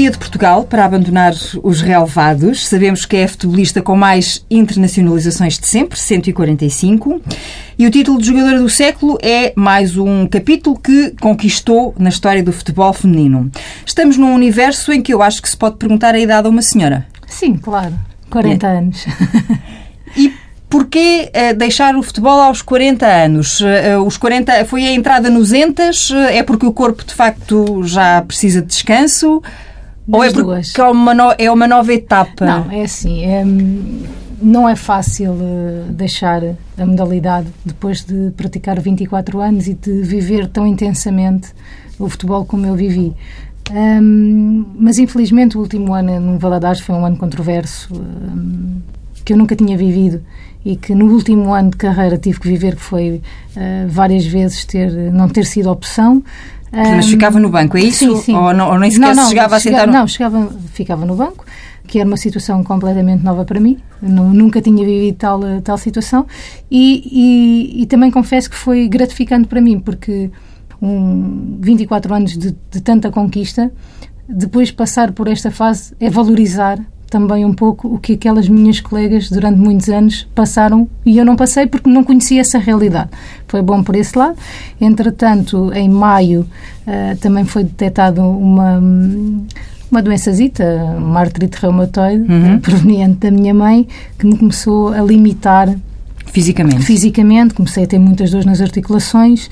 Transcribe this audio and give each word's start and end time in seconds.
dia 0.00 0.10
de 0.10 0.16
Portugal 0.16 0.64
para 0.64 0.82
abandonar 0.82 1.34
os 1.62 1.82
relevados. 1.82 2.66
Sabemos 2.66 3.04
que 3.04 3.18
é 3.18 3.24
a 3.24 3.28
futebolista 3.28 3.82
com 3.82 3.94
mais 3.94 4.42
internacionalizações 4.50 5.58
de 5.58 5.66
sempre, 5.66 5.98
145. 5.98 7.20
E 7.78 7.86
o 7.86 7.90
título 7.90 8.18
de 8.18 8.26
jogadora 8.26 8.58
do 8.58 8.68
século 8.70 9.18
é 9.20 9.52
mais 9.54 9.98
um 9.98 10.26
capítulo 10.26 10.78
que 10.78 11.14
conquistou 11.20 11.94
na 11.98 12.08
história 12.08 12.42
do 12.42 12.50
futebol 12.50 12.94
feminino. 12.94 13.50
Estamos 13.84 14.16
num 14.16 14.34
universo 14.34 14.90
em 14.90 15.02
que 15.02 15.12
eu 15.12 15.20
acho 15.20 15.42
que 15.42 15.50
se 15.50 15.56
pode 15.56 15.76
perguntar 15.76 16.14
a 16.14 16.18
idade 16.18 16.46
a 16.46 16.50
uma 16.50 16.62
senhora. 16.62 17.06
Sim, 17.26 17.56
claro. 17.56 17.92
40 18.30 18.66
é. 18.66 18.78
anos. 18.78 19.06
E 20.16 20.34
Porquê 20.68 21.30
uh, 21.34 21.56
deixar 21.56 21.96
o 21.96 22.02
futebol 22.02 22.40
aos 22.40 22.62
40 22.62 23.04
anos? 23.04 23.60
Uh, 23.60 24.04
os 24.06 24.16
40 24.16 24.64
foi 24.66 24.86
a 24.86 24.92
entrada 24.92 25.28
nos 25.28 25.52
entas? 25.52 26.12
É 26.30 26.44
porque 26.44 26.64
o 26.64 26.72
corpo 26.72 27.04
de 27.04 27.12
facto 27.12 27.82
já 27.82 28.22
precisa 28.22 28.60
de 28.60 28.68
descanso? 28.68 29.42
Ou 30.12 30.24
é 30.24 30.32
porque 30.32 30.80
é 30.80 30.84
uma, 30.84 31.14
no, 31.14 31.34
é 31.38 31.50
uma 31.50 31.66
nova 31.66 31.92
etapa? 31.92 32.44
Não, 32.44 32.70
é 32.70 32.82
assim. 32.82 33.24
É, 33.24 33.44
não 34.42 34.68
é 34.68 34.74
fácil 34.74 35.36
deixar 35.90 36.42
a 36.78 36.86
modalidade 36.86 37.48
depois 37.64 38.02
de 38.04 38.30
praticar 38.36 38.80
24 38.80 39.40
anos 39.40 39.68
e 39.68 39.74
de 39.74 40.02
viver 40.02 40.48
tão 40.48 40.66
intensamente 40.66 41.52
o 41.98 42.08
futebol 42.08 42.44
como 42.44 42.66
eu 42.66 42.74
vivi. 42.74 43.14
Um, 43.70 44.64
mas 44.74 44.98
infelizmente 44.98 45.56
o 45.56 45.60
último 45.60 45.94
ano 45.94 46.18
no 46.18 46.38
Valadares 46.38 46.80
foi 46.80 46.94
um 46.94 47.06
ano 47.06 47.16
controverso 47.16 47.94
um, 47.94 48.80
que 49.24 49.32
eu 49.32 49.36
nunca 49.36 49.54
tinha 49.54 49.76
vivido 49.76 50.20
e 50.64 50.74
que 50.74 50.94
no 50.94 51.06
último 51.06 51.54
ano 51.54 51.70
de 51.70 51.76
carreira 51.76 52.18
tive 52.18 52.40
que 52.40 52.48
viver, 52.48 52.74
que 52.74 52.82
foi 52.82 53.22
uh, 53.56 53.88
várias 53.88 54.26
vezes 54.26 54.64
ter, 54.64 54.90
não 55.12 55.28
ter 55.28 55.46
sido 55.46 55.70
opção. 55.70 56.22
Mas 56.72 57.06
ficava 57.08 57.40
no 57.40 57.48
banco, 57.48 57.76
é 57.76 57.80
isso? 57.80 57.98
Sim, 57.98 58.22
sim. 58.22 58.34
Ou, 58.34 58.54
não, 58.54 58.70
ou 58.70 58.78
nem 58.78 58.90
sequer 58.90 59.14
não, 59.14 59.22
não, 59.22 59.28
chegava 59.28 59.56
a 59.56 59.60
sentar 59.60 59.86
no... 59.86 59.92
Não, 59.92 60.06
chegava, 60.06 60.52
ficava 60.72 61.04
no 61.04 61.16
banco, 61.16 61.44
que 61.86 61.98
era 61.98 62.06
uma 62.06 62.16
situação 62.16 62.62
completamente 62.62 63.24
nova 63.24 63.44
para 63.44 63.58
mim. 63.58 63.78
Não, 64.00 64.32
nunca 64.32 64.62
tinha 64.62 64.84
vivido 64.84 65.16
tal, 65.16 65.40
tal 65.64 65.76
situação. 65.76 66.26
E, 66.70 67.02
e, 67.10 67.82
e, 67.82 67.86
também 67.86 68.10
confesso 68.10 68.48
que 68.48 68.56
foi 68.56 68.88
gratificante 68.88 69.48
para 69.48 69.60
mim, 69.60 69.80
porque 69.80 70.30
um, 70.80 71.58
24 71.60 72.14
anos 72.14 72.38
de, 72.38 72.56
de 72.70 72.80
tanta 72.80 73.10
conquista, 73.10 73.72
depois 74.28 74.70
passar 74.70 75.12
por 75.12 75.26
esta 75.26 75.50
fase 75.50 75.92
é 75.98 76.08
valorizar 76.08 76.78
também 77.10 77.44
um 77.44 77.52
pouco 77.52 77.88
o 77.88 77.98
que 77.98 78.12
aquelas 78.14 78.48
minhas 78.48 78.80
colegas 78.80 79.28
durante 79.28 79.58
muitos 79.58 79.88
anos 79.88 80.26
passaram 80.34 80.88
e 81.04 81.18
eu 81.18 81.24
não 81.24 81.36
passei 81.36 81.66
porque 81.66 81.90
não 81.90 82.04
conhecia 82.04 82.40
essa 82.40 82.58
realidade. 82.58 83.10
Foi 83.48 83.60
bom 83.60 83.82
por 83.82 83.96
esse 83.96 84.16
lado. 84.16 84.36
Entretanto, 84.80 85.72
em 85.74 85.88
maio 85.88 86.46
uh, 86.86 87.16
também 87.18 87.44
foi 87.44 87.64
detectado 87.64 88.22
uma 88.22 88.80
uma 89.90 90.00
doençazita, 90.00 90.64
uma 90.96 91.18
artrite 91.18 91.58
reumatoide, 91.60 92.22
uhum. 92.30 92.60
proveniente 92.60 93.16
da 93.18 93.30
minha 93.30 93.52
mãe, 93.52 93.88
que 94.16 94.24
me 94.24 94.38
começou 94.38 94.92
a 94.92 95.00
limitar 95.00 95.74
fisicamente. 96.26 96.84
Fisicamente, 96.84 97.54
comecei 97.54 97.84
a 97.84 97.86
ter 97.88 97.98
muitas 97.98 98.30
dores 98.30 98.46
nas 98.46 98.60
articulações. 98.60 99.50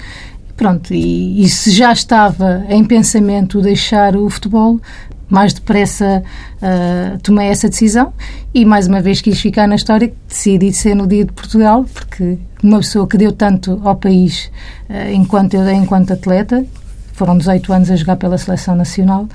Pronto, 0.56 0.92
e, 0.92 1.44
e 1.44 1.48
se 1.48 1.70
já 1.70 1.92
estava 1.92 2.64
em 2.68 2.84
pensamento 2.84 3.60
deixar 3.60 4.16
o 4.16 4.28
futebol, 4.28 4.80
mais 5.28 5.52
depressa 5.52 6.22
uh, 6.56 7.18
tomei 7.18 7.48
essa 7.48 7.68
decisão 7.68 8.12
e 8.54 8.64
mais 8.64 8.86
uma 8.86 9.00
vez 9.00 9.20
quis 9.20 9.40
ficar 9.40 9.66
na 9.66 9.74
história 9.74 10.12
decidi 10.26 10.72
ser 10.72 10.94
no 10.94 11.06
dia 11.06 11.24
de 11.24 11.32
Portugal 11.32 11.84
porque 11.92 12.38
uma 12.62 12.78
pessoa 12.78 13.06
que 13.06 13.18
deu 13.18 13.32
tanto 13.32 13.80
ao 13.84 13.96
país 13.96 14.50
uh, 14.88 15.12
enquanto 15.12 15.54
eu 15.54 15.64
dei 15.64 15.74
enquanto 15.74 16.12
atleta 16.12 16.64
foram 17.12 17.36
18 17.36 17.72
anos 17.72 17.90
a 17.90 17.96
jogar 17.96 18.16
pela 18.16 18.38
seleção 18.38 18.74
nacional 18.74 19.28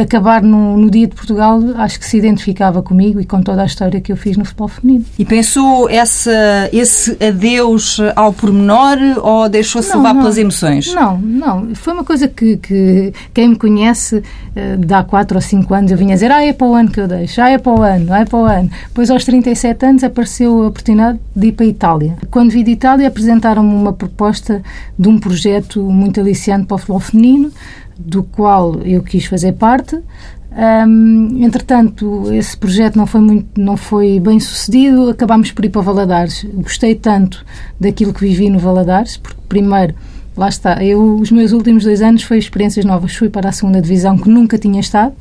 acabar 0.00 0.42
no, 0.42 0.76
no, 0.76 0.90
dia 0.90 1.06
de 1.06 1.14
Portugal, 1.14 1.60
acho 1.76 1.98
que 1.98 2.06
se 2.06 2.16
identificava 2.16 2.82
comigo 2.82 3.20
e 3.20 3.24
com 3.24 3.40
toda 3.42 3.62
a 3.62 3.66
história 3.66 4.00
que 4.00 4.12
eu 4.12 4.16
fiz 4.16 4.36
no 4.36 4.44
futebol 4.44 4.68
feminino. 4.68 5.04
E 5.18 5.24
pensou 5.24 5.88
essa, 5.88 6.68
esse 6.72 7.16
adeus 7.22 7.98
ao 8.14 8.32
pormenor 8.32 8.98
ou 9.22 9.48
deixou-se 9.48 9.94
levar 9.94 10.14
não. 10.14 10.22
pelas 10.22 10.38
emoções? 10.38 10.92
Não, 10.94 11.18
não. 11.18 11.74
Foi 11.74 11.92
uma 11.92 12.04
coisa 12.04 12.28
que, 12.28 12.56
que 12.56 13.12
quem 13.32 13.48
me 13.48 13.56
conhece 13.56 14.16
uh, 14.16 14.76
de 14.78 14.94
há 14.94 15.02
4 15.02 15.36
ou 15.36 15.40
5 15.40 15.74
anos 15.74 15.90
eu 15.90 15.98
vinha 15.98 16.14
dizer 16.14 16.30
ah, 16.30 16.44
é 16.44 16.52
para 16.52 16.66
o 16.66 16.74
ano 16.74 16.90
que 16.90 17.00
eu 17.00 17.08
deixo, 17.08 17.40
ah, 17.40 17.50
é 17.50 17.58
para 17.58 17.72
o 17.72 17.82
ano, 17.82 18.12
ah, 18.12 18.20
é 18.20 18.24
para 18.24 18.38
o 18.38 18.44
ano. 18.44 18.70
Depois 18.88 19.10
aos 19.10 19.24
37 19.24 19.86
anos 19.86 20.04
apareceu 20.04 20.62
a 20.62 20.66
oportunidade 20.68 21.18
de 21.34 21.48
ir 21.48 21.52
para 21.52 21.66
a 21.66 21.68
Itália. 21.68 22.16
Quando 22.30 22.50
vi 22.50 22.62
de 22.62 22.72
Itália 22.72 23.08
apresentaram-me 23.08 23.74
uma 23.74 23.92
proposta 23.92 24.62
de 24.98 25.08
um 25.08 25.18
projeto 25.18 25.82
muito 25.82 26.20
aliciante 26.20 26.66
para 26.66 26.74
o 26.74 26.78
futebol 26.78 27.00
feminino, 27.00 27.52
do 27.98 28.22
qual 28.22 28.80
eu 28.82 29.02
quis 29.02 29.24
fazer 29.26 29.52
parte. 29.52 29.98
Um, 30.56 31.44
entretanto, 31.44 32.32
esse 32.32 32.56
projeto 32.56 32.96
não 32.96 33.06
foi 33.06 33.20
muito, 33.20 33.60
não 33.60 33.76
foi 33.76 34.18
bem 34.18 34.40
sucedido. 34.40 35.10
Acabámos 35.10 35.52
por 35.52 35.64
ir 35.64 35.68
para 35.68 35.82
Valadares. 35.82 36.46
Gostei 36.54 36.94
tanto 36.94 37.44
daquilo 37.78 38.14
que 38.14 38.20
vivi 38.20 38.48
no 38.48 38.58
Valadares, 38.58 39.18
porque 39.18 39.40
primeiro, 39.48 39.94
lá 40.34 40.48
está, 40.48 40.82
eu 40.82 41.16
os 41.16 41.30
meus 41.30 41.52
últimos 41.52 41.84
dois 41.84 42.00
anos 42.00 42.22
foi 42.22 42.38
experiências 42.38 42.86
novas. 42.86 43.14
Fui 43.14 43.28
para 43.28 43.50
a 43.50 43.52
segunda 43.52 43.82
divisão 43.82 44.16
que 44.16 44.30
nunca 44.30 44.56
tinha 44.56 44.80
estado. 44.80 45.14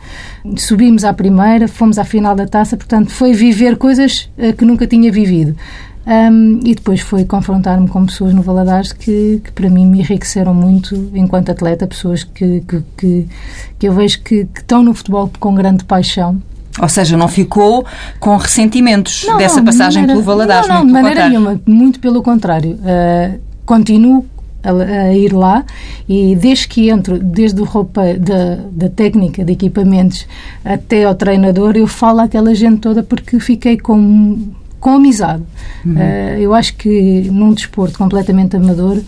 Subimos 0.56 1.04
à 1.04 1.14
primeira, 1.14 1.68
fomos 1.68 2.00
à 2.00 2.06
final 2.06 2.34
da 2.34 2.48
taça. 2.48 2.78
Portanto, 2.78 3.12
foi 3.12 3.34
viver 3.34 3.76
coisas 3.76 4.30
uh, 4.38 4.54
que 4.54 4.64
nunca 4.64 4.88
tinha 4.88 5.12
vivido. 5.12 5.56
Um, 6.08 6.60
e 6.64 6.76
depois 6.76 7.02
foi 7.02 7.26
confrontar-me 7.26 7.88
com 7.88 8.06
pessoas 8.06 8.32
no 8.32 8.44
Valadares 8.44 8.94
que, 8.94 9.42
que, 9.44 9.52
para 9.52 9.70
mim 9.72 9.88
me 9.88 10.02
enriqueceram 10.02 10.54
muito 10.54 11.10
enquanto 11.16 11.50
atleta, 11.50 11.88
pessoas 11.88 12.24
que, 12.24 12.62
que, 12.62 12.84
que, 12.96 13.28
que 13.80 13.88
eu 13.88 13.94
vejo 13.94 14.22
que, 14.22 14.46
que 14.46 14.60
estão 14.60 14.84
no 14.84 14.94
futebol 14.94 15.32
com 15.40 15.56
grande 15.56 15.84
paixão 15.84 16.40
ou 16.80 16.90
seja, 16.90 17.16
não 17.16 17.28
ficou 17.28 17.86
com 18.20 18.36
ressentimentos 18.36 19.24
não, 19.26 19.38
dessa 19.38 19.58
não, 19.58 19.66
passagem 19.66 20.02
maneira, 20.02 20.22
pelo 20.22 20.26
Valadares? 20.26 20.68
Não, 20.68 20.76
não, 20.80 20.86
de 20.86 20.92
maneira 20.92 21.30
nenhuma. 21.30 21.62
Muito 21.66 22.00
pelo 22.02 22.22
contrário. 22.22 22.72
Uh, 22.74 23.40
continuo 23.66 24.26
a, 24.62 24.72
a, 24.72 25.14
ir 25.14 25.32
lá 25.32 25.64
e 26.08 26.36
desde 26.36 26.68
que 26.68 26.90
entro, 26.90 27.18
desde 27.18 27.62
o 27.62 27.64
roupa 27.64 28.02
da, 28.16 28.58
da 28.72 28.90
técnica, 28.90 29.46
de 29.46 29.54
equipamentos 29.54 30.28
até 30.66 31.06
ao 31.06 31.16
treinador, 31.16 31.78
eu 31.78 31.88
falo 31.88 32.20
àquela 32.20 32.54
gente 32.54 32.80
toda 32.80 33.02
porque 33.02 33.40
fiquei 33.40 33.78
com 33.78 34.38
com 34.80 34.92
amizade. 34.92 35.44
Uhum. 35.86 35.94
Uh, 35.94 36.40
eu 36.40 36.54
acho 36.54 36.76
que 36.76 37.30
num 37.32 37.54
desporto 37.54 37.98
completamente 37.98 38.56
amador, 38.56 39.02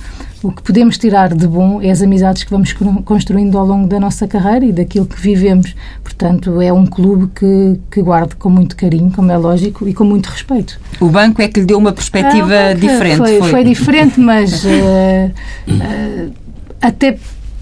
o 0.44 0.52
que 0.52 0.62
podemos 0.62 0.98
tirar 0.98 1.34
de 1.34 1.48
bom 1.48 1.82
é 1.82 1.90
as 1.90 2.02
amizades 2.02 2.44
que 2.44 2.52
vamos 2.52 2.74
construindo 3.04 3.58
ao 3.58 3.66
longo 3.66 3.88
da 3.88 4.00
nossa 4.00 4.28
carreira 4.28 4.66
e 4.66 4.72
daquilo 4.72 5.06
que 5.06 5.20
vivemos. 5.20 5.76
Portanto, 6.04 6.62
é 6.62 6.72
um 6.72 6.86
clube 6.86 7.28
que, 7.34 7.80
que 7.92 8.02
guardo 8.02 8.36
com 8.36 8.50
muito 8.50 8.76
carinho, 8.76 9.12
como 9.12 9.32
é 9.32 9.38
lógico, 9.38 9.88
e 9.88 9.94
com 9.94 10.04
muito 10.04 10.28
respeito. 10.28 10.80
O 11.00 11.10
banco 11.10 11.42
é 11.42 11.48
que 11.48 11.60
lhe 11.60 11.66
deu 11.66 11.78
uma 11.78 11.92
perspectiva 11.92 12.54
ah, 12.54 12.74
diferente. 12.74 13.18
Foi, 13.18 13.40
foi? 13.40 13.50
foi 13.50 13.64
diferente, 13.64 14.20
mas 14.20 14.64
uh, 14.64 14.68
uh, 15.68 16.34
até 16.82 17.18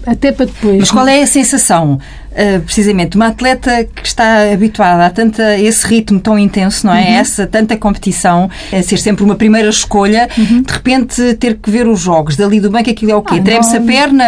até 0.06 0.30
para 0.30 0.46
depois. 0.46 0.78
Mas 0.78 0.90
qual 0.90 1.08
é 1.08 1.22
a 1.22 1.26
sensação, 1.26 1.98
uh, 2.36 2.60
precisamente, 2.60 3.16
uma 3.16 3.28
atleta 3.28 3.84
que 3.84 4.06
está 4.06 4.52
habituada 4.52 5.06
a 5.06 5.10
tanta, 5.10 5.58
esse 5.58 5.86
ritmo 5.86 6.20
tão 6.20 6.38
intenso, 6.38 6.86
não 6.86 6.94
é? 6.94 7.00
Uhum. 7.00 7.14
Essa 7.16 7.46
tanta 7.46 7.76
competição, 7.76 8.50
a 8.72 8.82
ser 8.82 8.98
sempre 8.98 9.24
uma 9.24 9.34
primeira 9.34 9.68
escolha, 9.68 10.28
uhum. 10.36 10.62
de 10.62 10.72
repente 10.72 11.34
ter 11.34 11.56
que 11.56 11.70
ver 11.70 11.86
os 11.88 12.00
jogos 12.00 12.36
dali 12.36 12.60
do 12.60 12.70
banco, 12.70 12.90
aquilo 12.90 13.12
é 13.12 13.16
o 13.16 13.22
quê? 13.22 13.36
Ah, 13.38 13.42
Treme-se 13.42 13.76
a 13.76 13.80
perna? 13.80 14.24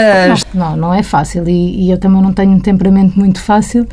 Não, 0.55 0.77
não 0.77 0.95
é 0.95 1.03
fácil 1.03 1.49
e, 1.49 1.87
e, 1.87 1.91
eu 1.91 1.99
também 1.99 2.23
não 2.23 2.33
tenho 2.33 2.53
um 2.53 2.61
temperamento 2.61 3.19
muito 3.19 3.41
fácil. 3.41 3.87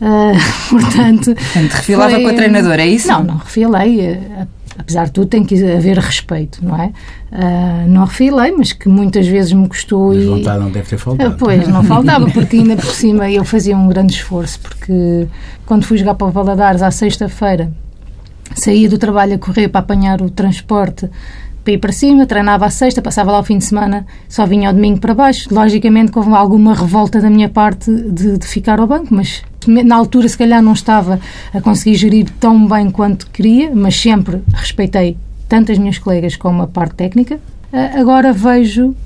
Uh, 0.00 0.38
portanto, 0.70 1.34
portanto 1.34 1.72
refilava 1.72 2.10
foi... 2.10 2.22
com 2.22 2.28
a 2.28 2.32
treinadora, 2.32 2.82
é 2.82 2.86
isso? 2.86 3.08
Não, 3.08 3.24
não 3.24 3.36
refilei. 3.36 4.00
Eh, 4.00 4.46
apesar 4.78 5.06
de 5.06 5.12
tudo, 5.12 5.26
tem 5.26 5.44
que 5.44 5.54
haver 5.64 5.98
respeito, 5.98 6.64
não 6.64 6.80
é? 6.80 6.92
Uh, 7.32 7.88
não 7.88 8.04
refilei, 8.04 8.52
mas 8.52 8.72
que 8.72 8.88
muitas 8.88 9.26
vezes 9.26 9.52
me 9.52 9.68
custou. 9.68 10.14
Mas 10.14 10.22
e... 10.22 10.26
vontade 10.26 10.60
não 10.60 10.70
deve 10.70 10.88
ter 10.88 10.96
faltado. 10.96 11.34
Uh, 11.34 11.36
pois, 11.36 11.68
não 11.68 11.82
faltava, 11.84 12.30
porque 12.30 12.56
ainda 12.56 12.76
por 12.76 12.92
cima 12.92 13.28
eu 13.28 13.44
fazia 13.44 13.76
um 13.76 13.88
grande 13.88 14.14
esforço, 14.14 14.60
porque 14.60 15.26
quando 15.66 15.84
fui 15.84 15.98
jogar 15.98 16.14
para 16.14 16.28
o 16.28 16.30
Valadares 16.30 16.80
à 16.80 16.90
sexta-feira, 16.92 17.72
saía 18.54 18.88
do 18.88 18.96
trabalho 18.96 19.34
a 19.34 19.38
correr 19.38 19.68
para 19.68 19.80
apanhar 19.80 20.22
o 20.22 20.30
transporte 20.30 21.10
para 21.68 21.74
ir 21.74 21.78
para 21.78 21.92
cima, 21.92 22.24
treinava 22.24 22.64
à 22.64 22.70
sexta, 22.70 23.02
passava 23.02 23.30
lá 23.30 23.40
o 23.40 23.44
fim 23.44 23.58
de 23.58 23.64
semana, 23.64 24.06
só 24.26 24.46
vinha 24.46 24.68
ao 24.68 24.74
domingo 24.74 24.98
para 25.00 25.12
baixo. 25.12 25.52
Logicamente 25.52 26.12
houve 26.16 26.32
alguma 26.32 26.72
revolta 26.72 27.20
da 27.20 27.28
minha 27.28 27.50
parte 27.50 27.92
de, 27.92 28.38
de 28.38 28.46
ficar 28.46 28.80
ao 28.80 28.86
banco, 28.86 29.14
mas 29.14 29.42
na 29.66 29.96
altura 29.96 30.26
se 30.30 30.38
calhar 30.38 30.62
não 30.62 30.72
estava 30.72 31.20
a 31.52 31.60
conseguir 31.60 31.96
gerir 31.96 32.30
tão 32.40 32.66
bem 32.66 32.90
quanto 32.90 33.30
queria, 33.30 33.70
mas 33.74 34.00
sempre 34.00 34.42
respeitei 34.54 35.18
tanto 35.46 35.70
as 35.70 35.76
minhas 35.76 35.98
colegas 35.98 36.36
como 36.36 36.62
a 36.62 36.66
parte 36.66 36.94
técnica. 36.94 37.38
Agora 37.94 38.32
vejo, 38.32 38.96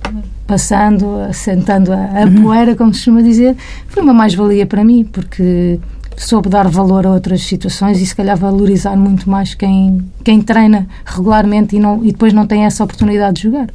passando, 0.47 1.17
assentando 1.29 1.93
a, 1.93 2.23
a 2.23 2.43
poeira, 2.43 2.77
como 2.77 2.95
se 2.95 3.01
costuma 3.01 3.23
dizer, 3.23 3.57
foi 3.89 4.05
uma 4.05 4.15
mais-valia 4.15 4.67
para 4.67 4.85
mim, 4.85 5.05
porque 5.05 5.81
soube 6.17 6.49
dar 6.49 6.69
valor 6.69 7.07
a 7.07 7.11
outras 7.11 7.43
situações 7.43 8.01
e 8.01 8.07
se 8.07 8.15
calhar 8.15 8.37
valorizar 8.37 8.97
muito 8.97 9.29
mais 9.29 9.55
quem, 9.55 10.05
quem 10.25 10.41
treina 10.41 10.87
regularmente 11.05 11.77
e, 11.77 11.79
não, 11.79 12.05
e 12.05 12.13
depois 12.13 12.33
não 12.33 12.47
tem 12.47 12.65
essa 12.65 12.85
oportunidade 12.85 13.37
de 13.37 13.43
jogar. 13.43 13.69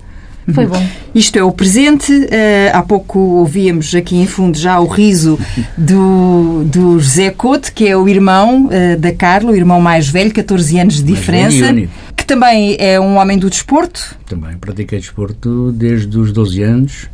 Foi 0.53 0.65
bom. 0.65 0.81
Isto 1.13 1.37
é 1.37 1.43
o 1.43 1.51
presente. 1.51 2.11
Uh, 2.11 2.27
há 2.71 2.81
pouco 2.81 3.19
ouvíamos 3.19 3.93
aqui 3.93 4.15
em 4.15 4.25
fundo 4.25 4.57
já 4.57 4.79
o 4.79 4.87
riso 4.87 5.37
do, 5.77 6.63
do 6.63 6.99
José 6.99 7.31
Couto, 7.31 7.73
que 7.73 7.85
é 7.85 7.97
o 7.97 8.07
irmão 8.07 8.67
uh, 8.67 8.97
da 8.97 9.11
Carla, 9.11 9.51
o 9.51 9.55
irmão 9.55 9.81
mais 9.81 10.07
velho, 10.07 10.33
14 10.33 10.79
anos 10.79 10.95
de 10.95 11.03
diferença. 11.03 11.73
Que 12.15 12.25
também 12.25 12.77
é 12.79 12.99
um 12.99 13.17
homem 13.17 13.37
do 13.37 13.49
desporto. 13.49 14.17
Também 14.25 14.57
pratiquei 14.57 14.99
desporto 14.99 15.71
desde 15.73 16.17
os 16.17 16.31
12 16.31 16.63
anos 16.63 17.09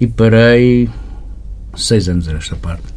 e 0.00 0.06
parei 0.06 0.88
6 1.76 2.08
anos 2.08 2.26
nesta 2.26 2.56
parte. 2.56 2.95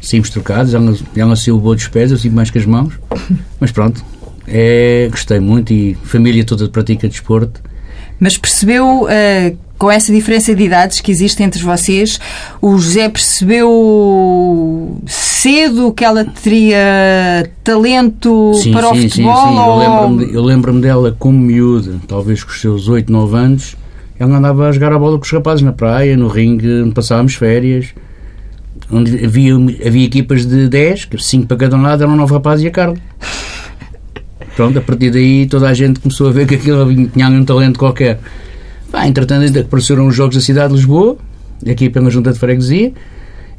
Saímos 0.00 0.30
trocados, 0.30 0.74
ela, 0.74 0.94
ela 1.16 1.30
nasceu 1.30 1.56
o 1.56 1.60
boa 1.60 1.74
dos 1.74 1.88
pés, 1.88 2.10
eu 2.10 2.18
sinto 2.18 2.34
mais 2.34 2.50
que 2.50 2.58
as 2.58 2.66
mãos, 2.66 2.94
mas 3.58 3.72
pronto, 3.72 4.04
é, 4.46 5.08
gostei 5.10 5.40
muito 5.40 5.72
e 5.72 5.96
família 6.04 6.44
toda 6.44 6.68
pratica 6.68 7.08
desporto 7.08 7.60
mas 8.20 8.36
percebeu, 8.36 9.04
uh, 9.04 9.56
com 9.78 9.90
essa 9.90 10.12
diferença 10.12 10.54
de 10.54 10.64
idades 10.64 11.00
que 11.00 11.12
existe 11.12 11.42
entre 11.42 11.62
vocês, 11.62 12.18
o 12.60 12.76
José 12.76 13.08
percebeu 13.08 15.00
cedo 15.06 15.92
que 15.92 16.04
ela 16.04 16.24
teria 16.24 17.48
talento 17.62 18.54
sim, 18.54 18.72
para 18.72 18.88
sim, 18.88 18.98
o 18.98 19.02
futebol? 19.08 19.36
Sim, 19.36 19.52
sim. 19.52 19.58
Ou... 19.58 19.82
Eu 20.34 20.42
lembro-me 20.42 20.42
lembro 20.42 20.80
dela 20.80 21.16
como 21.16 21.38
miúda, 21.38 21.94
talvez 22.08 22.42
com 22.42 22.50
os 22.50 22.60
seus 22.60 22.88
8, 22.88 23.10
9 23.10 23.36
anos, 23.36 23.76
ela 24.18 24.36
andava 24.36 24.68
a 24.68 24.72
jogar 24.72 24.92
a 24.92 24.98
bola 24.98 25.16
com 25.16 25.24
os 25.24 25.30
rapazes 25.30 25.62
na 25.62 25.72
praia, 25.72 26.16
no 26.16 26.26
ringue, 26.26 26.90
passávamos 26.92 27.34
férias 27.36 27.94
onde 28.90 29.24
havia, 29.24 29.54
havia 29.54 30.04
equipas 30.04 30.46
de 30.46 30.68
10, 30.68 31.08
5 31.18 31.46
para 31.46 31.56
cada 31.56 31.76
um 31.76 31.82
lado, 31.82 32.02
eram 32.02 32.16
9 32.16 32.34
rapazes 32.34 32.64
e 32.64 32.68
a 32.68 32.70
Carla. 32.70 32.96
Pronto, 34.56 34.78
a 34.78 34.82
partir 34.82 35.10
daí 35.10 35.46
toda 35.46 35.68
a 35.68 35.74
gente 35.74 36.00
começou 36.00 36.28
a 36.28 36.32
ver 36.32 36.46
que 36.46 36.56
aquilo 36.56 37.08
tinha 37.08 37.28
um 37.28 37.44
talento 37.44 37.78
qualquer. 37.78 38.18
Pá, 38.90 39.06
entretanto, 39.06 39.56
apareceram 39.58 40.06
os 40.06 40.14
Jogos 40.16 40.34
da 40.34 40.40
Cidade 40.40 40.70
de 40.70 40.76
Lisboa, 40.76 41.16
aqui 41.70 41.88
pela 41.90 42.10
Junta 42.10 42.32
de 42.32 42.38
Freguesia. 42.38 42.92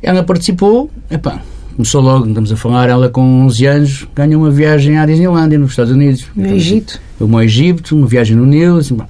Ela 0.02 0.24
participou, 0.24 0.90
epá, 1.10 1.42
começou 1.76 2.02
logo, 2.02 2.28
estamos 2.28 2.52
a 2.52 2.58
falar, 2.58 2.90
ela 2.90 3.10
com 3.10 3.46
11 3.46 3.66
anos 3.66 4.08
ganhou 4.16 4.42
uma 4.42 4.52
viagem 4.52 4.98
à 4.98 5.06
Disneylandia, 5.06 5.58
nos 5.58 5.72
Estados 5.72 5.92
Unidos. 5.94 6.26
No 6.36 6.48
Egito. 6.48 7.00
Uma 7.20 7.46
Egito, 7.46 7.96
uma 7.96 8.08
viagem 8.08 8.36
no 8.36 8.46
Nilo, 8.46 8.80
assim, 8.80 8.96
pá, 8.96 9.08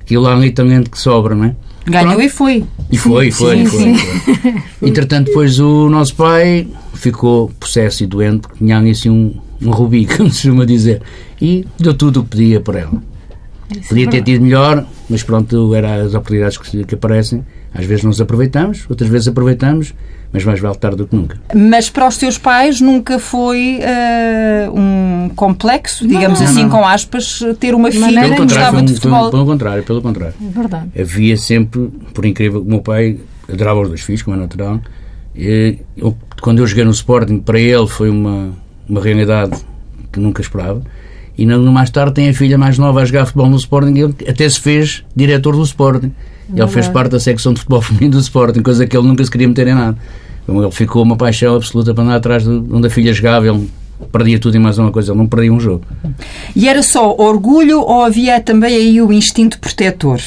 aquilo 0.00 0.22
lá 0.22 0.34
ali 0.34 0.50
talento 0.50 0.90
que 0.90 0.98
sobra, 0.98 1.34
não 1.34 1.44
é? 1.44 1.56
Ganhou 1.86 2.12
Pronto. 2.12 2.22
e 2.22 2.28
foi. 2.28 2.64
E 2.90 2.98
foi, 2.98 3.30
foi, 3.30 3.58
sim, 3.58 3.66
foi. 3.66 3.78
Sim. 3.80 3.96
foi. 3.98 4.54
Entretanto, 4.88 5.26
depois 5.26 5.58
o 5.58 5.88
nosso 5.88 6.14
pai 6.14 6.68
ficou 6.94 7.50
possesso 7.58 8.04
e 8.04 8.06
doente, 8.06 8.42
porque 8.42 8.58
tinha 8.58 8.78
assim 8.78 9.10
um 9.10 9.34
um 9.62 9.70
rubi, 9.70 10.04
como 10.16 10.30
se 10.30 10.42
costuma 10.42 10.66
dizer. 10.66 11.02
E 11.40 11.66
deu 11.78 11.94
tudo 11.94 12.20
o 12.20 12.24
que 12.24 12.30
pedia 12.30 12.60
por 12.60 12.74
ela. 12.74 13.02
Isso 13.70 13.88
Podia 13.88 14.08
ter 14.08 14.22
tido 14.22 14.42
melhor, 14.42 14.86
mas 15.08 15.22
pronto, 15.22 15.74
eram 15.74 16.06
as 16.06 16.14
oportunidades 16.14 16.58
que, 16.58 16.84
que 16.84 16.94
aparecem. 16.94 17.44
Às 17.72 17.86
vezes 17.86 18.04
não 18.04 18.10
as 18.10 18.20
aproveitamos, 18.20 18.84
outras 18.90 19.08
vezes 19.08 19.28
aproveitamos, 19.28 19.94
mas 20.32 20.44
mais 20.44 20.60
vale 20.60 20.76
tarde 20.76 20.96
do 20.96 21.06
que 21.06 21.14
nunca. 21.14 21.38
Mas 21.54 21.90
para 21.90 22.08
os 22.08 22.16
teus 22.16 22.38
pais 22.38 22.80
nunca 22.80 23.18
foi 23.18 23.80
uh, 23.80 24.78
um 24.78 25.30
complexo, 25.36 26.08
digamos 26.08 26.40
não, 26.40 26.46
assim, 26.46 26.62
não. 26.62 26.70
com 26.70 26.84
aspas, 26.86 27.40
ter 27.60 27.74
uma 27.74 27.90
filha 27.90 28.30
que 28.30 28.42
gostava 28.42 28.82
de 28.82 28.94
futebol? 28.94 29.30
Pelo 29.30 29.44
contrário, 29.44 29.82
pelo 29.82 30.00
contrário. 30.00 30.34
É 30.40 30.50
verdade. 30.50 30.88
Havia 30.98 31.36
sempre, 31.36 31.90
por 32.14 32.24
incrível, 32.24 32.62
o 32.62 32.64
meu 32.64 32.80
pai 32.80 33.18
adorava 33.52 33.80
os 33.80 33.88
dois 33.88 34.00
filhos, 34.00 34.22
como 34.22 34.36
é 34.36 34.40
natural. 34.40 34.80
E 35.36 35.78
eu, 35.96 36.16
quando 36.40 36.60
eu 36.60 36.66
joguei 36.66 36.84
no 36.84 36.90
Sporting, 36.90 37.38
para 37.38 37.60
ele 37.60 37.86
foi 37.86 38.08
uma, 38.08 38.52
uma 38.88 39.02
realidade 39.02 39.58
que 40.10 40.18
nunca 40.18 40.40
esperava. 40.40 40.82
E 41.36 41.46
no, 41.46 41.72
mais 41.72 41.90
tarde 41.90 42.14
tem 42.14 42.28
a 42.28 42.34
filha 42.34 42.58
mais 42.58 42.78
nova 42.78 43.00
a 43.00 43.04
jogar 43.04 43.26
futebol 43.26 43.48
no 43.48 43.56
Sporting 43.56 43.98
ele 43.98 44.14
até 44.28 44.48
se 44.48 44.60
fez 44.60 45.04
diretor 45.14 45.56
do 45.56 45.62
Sporting. 45.62 46.12
É 46.54 46.60
ele 46.60 46.68
fez 46.68 46.88
parte 46.88 47.12
da 47.12 47.20
secção 47.20 47.52
de 47.52 47.60
futebol 47.60 47.80
feminino 47.82 48.12
do 48.12 48.20
Sporting, 48.20 48.62
coisa 48.62 48.86
que 48.86 48.96
ele 48.96 49.06
nunca 49.06 49.24
se 49.24 49.30
queria 49.30 49.48
meter 49.48 49.68
em 49.68 49.74
nada. 49.74 49.96
Então, 50.42 50.62
ele 50.62 50.72
ficou 50.72 51.02
uma 51.02 51.16
paixão 51.16 51.56
absoluta 51.56 51.94
para 51.94 52.04
andar 52.04 52.16
atrás 52.16 52.44
de 52.44 52.50
onde 52.50 52.86
a 52.86 52.90
filha 52.90 53.12
jogava. 53.12 53.46
Ele 53.46 53.68
perdia 54.10 54.38
tudo 54.38 54.56
e 54.56 54.58
mais 54.58 54.78
uma 54.78 54.90
coisa, 54.90 55.12
ele 55.12 55.18
não 55.18 55.26
perdia 55.26 55.52
um 55.52 55.60
jogo. 55.60 55.84
E 56.56 56.68
era 56.68 56.82
só 56.82 57.14
orgulho 57.16 57.80
ou 57.80 58.02
havia 58.02 58.40
também 58.40 58.74
aí 58.74 59.00
o 59.00 59.12
instinto 59.12 59.58
protetor? 59.58 60.20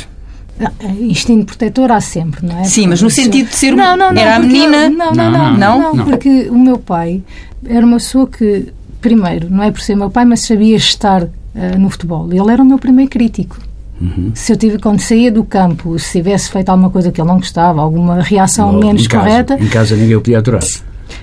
instinto 1.02 1.48
protetor 1.48 1.92
há 1.92 2.00
sempre, 2.00 2.46
não 2.46 2.60
é? 2.60 2.64
Sim, 2.64 2.88
mas 2.88 3.02
no 3.02 3.10
sentido 3.10 3.50
de 3.50 3.56
ser 3.56 3.76
não, 3.76 3.98
não, 3.98 4.14
não, 4.14 4.22
era 4.22 4.38
a 4.38 4.40
menina. 4.40 4.90
não, 4.90 5.12
não, 5.12 5.32
não, 5.32 5.58
não, 5.58 5.96
não, 5.96 6.06
porque 6.06 6.48
o 6.50 6.58
meu 6.58 6.78
pai 6.78 7.22
era 7.68 7.86
uma 7.86 7.98
pessoa 7.98 8.28
que, 8.28 8.72
primeiro, 9.02 9.50
não 9.50 9.64
é 9.64 9.72
por 9.72 9.82
ser 9.82 9.96
meu 9.96 10.10
pai, 10.10 10.24
mas 10.24 10.42
sabia 10.42 10.78
estar 10.78 11.24
uh, 11.24 11.30
no 11.78 11.90
futebol. 11.90 12.32
Ele 12.32 12.52
era 12.52 12.62
o 12.62 12.66
meu 12.66 12.78
primeiro 12.78 13.12
crítico. 13.12 13.58
Uhum. 14.00 14.32
Se 14.34 14.52
eu 14.52 14.58
tive, 14.58 14.78
quando 14.78 15.00
saía 15.00 15.32
do 15.32 15.44
campo, 15.44 15.98
se 15.98 16.14
tivesse 16.14 16.50
feito 16.50 16.70
alguma 16.70 16.90
coisa 16.90 17.12
que 17.12 17.22
ele 17.22 17.28
não 17.28 17.38
gostava, 17.38 17.82
alguma 17.82 18.22
reação 18.22 18.72
logo, 18.72 18.86
menos 18.86 19.06
em 19.06 19.08
casa, 19.08 19.24
correta. 19.24 19.58
Em 19.60 19.68
casa 19.68 19.96
ninguém 19.96 20.16
o 20.16 20.22
podia 20.22 20.40
aturar. 20.40 20.64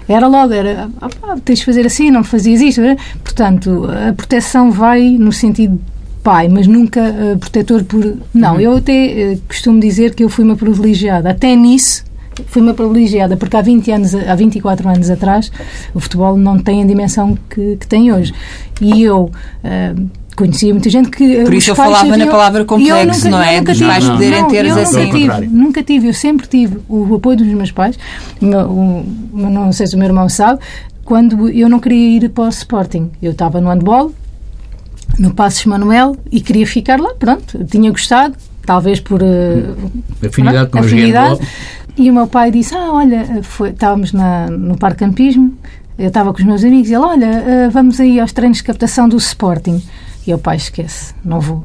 Era 0.08 0.26
logo, 0.26 0.52
era, 0.52 0.88
ah, 1.00 1.36
tens 1.44 1.60
de 1.60 1.64
fazer 1.64 1.86
assim, 1.86 2.10
não 2.10 2.24
fazias 2.24 2.60
isto. 2.60 2.80
Portanto, 3.22 3.88
a 4.08 4.12
proteção 4.12 4.70
vai 4.70 5.02
no 5.18 5.32
sentido 5.32 5.78
pai, 6.22 6.48
mas 6.48 6.66
nunca 6.66 7.00
uh, 7.00 7.38
protetor 7.38 7.84
por. 7.84 8.16
Não, 8.32 8.54
uhum. 8.54 8.60
eu 8.60 8.76
até 8.76 9.34
uh, 9.34 9.40
costumo 9.46 9.80
dizer 9.80 10.14
que 10.14 10.24
eu 10.24 10.28
fui 10.28 10.44
uma 10.44 10.56
privilegiada. 10.56 11.30
Até 11.30 11.54
nisso 11.54 12.04
fui 12.46 12.62
uma 12.62 12.72
privilegiada, 12.72 13.36
porque 13.36 13.56
há 13.56 13.60
20 13.60 13.90
anos, 13.90 14.14
há 14.14 14.34
24 14.34 14.88
anos 14.88 15.10
atrás, 15.10 15.52
o 15.92 16.00
futebol 16.00 16.36
não 16.36 16.58
tem 16.58 16.82
a 16.82 16.86
dimensão 16.86 17.36
que, 17.50 17.76
que 17.76 17.86
tem 17.86 18.12
hoje. 18.12 18.32
E 18.80 19.02
eu. 19.02 19.30
Uh, 19.64 20.21
conhecia 20.42 20.72
muita 20.72 20.90
gente 20.90 21.10
que. 21.10 21.44
Por 21.44 21.54
isso 21.54 21.70
eu 21.70 21.76
falava 21.76 22.00
haviam, 22.00 22.16
na 22.16 22.26
palavra 22.26 22.64
complexo, 22.64 23.26
nunca, 23.26 23.30
não 23.30 23.42
é? 23.42 23.60
Dos 23.60 23.80
pais 23.80 24.08
poderem 24.08 24.48
ter 24.48 24.66
eu 24.66 24.78
assim. 24.78 25.04
Nunca 25.04 25.18
tive, 25.18 25.46
nunca 25.46 25.82
tive, 25.82 26.08
eu 26.08 26.14
sempre 26.14 26.46
tive 26.48 26.78
o 26.88 27.14
apoio 27.14 27.36
dos 27.36 27.46
meus 27.46 27.70
pais. 27.70 27.96
O, 28.40 29.04
não 29.32 29.72
sei 29.72 29.86
se 29.86 29.94
o 29.94 29.98
meu 29.98 30.08
irmão 30.08 30.28
sabe, 30.28 30.60
quando 31.04 31.48
eu 31.48 31.68
não 31.68 31.78
queria 31.78 32.16
ir 32.16 32.28
para 32.30 32.44
o 32.44 32.48
Sporting. 32.48 33.10
Eu 33.22 33.32
estava 33.32 33.60
no 33.60 33.68
handball, 33.68 34.12
no 35.18 35.32
Passos 35.32 35.64
Manuel 35.64 36.16
e 36.30 36.40
queria 36.40 36.66
ficar 36.66 37.00
lá, 37.00 37.14
pronto, 37.14 37.64
tinha 37.64 37.90
gostado, 37.90 38.34
talvez 38.66 38.98
por 38.98 39.22
uh, 39.22 40.26
afinidade 40.26 40.70
com 40.70 40.78
afinidade. 40.78 41.40
E 41.96 42.10
o 42.10 42.14
meu 42.14 42.26
pai 42.26 42.50
disse: 42.50 42.74
Ah, 42.74 42.90
olha, 42.92 43.42
foi, 43.42 43.70
estávamos 43.70 44.12
na, 44.12 44.48
no 44.48 44.76
Parque 44.76 45.00
Campismo, 45.00 45.56
eu 45.98 46.08
estava 46.08 46.32
com 46.32 46.38
os 46.40 46.44
meus 46.44 46.64
amigos 46.64 46.88
e 46.88 46.94
ele: 46.94 47.04
Olha, 47.04 47.28
uh, 47.28 47.70
vamos 47.70 48.00
aí 48.00 48.18
aos 48.18 48.32
treinos 48.32 48.58
de 48.58 48.64
captação 48.64 49.08
do 49.08 49.16
Sporting. 49.18 49.82
E 50.26 50.32
o 50.32 50.38
pai 50.38 50.56
esquece: 50.56 51.14
Não 51.24 51.40
vou. 51.40 51.64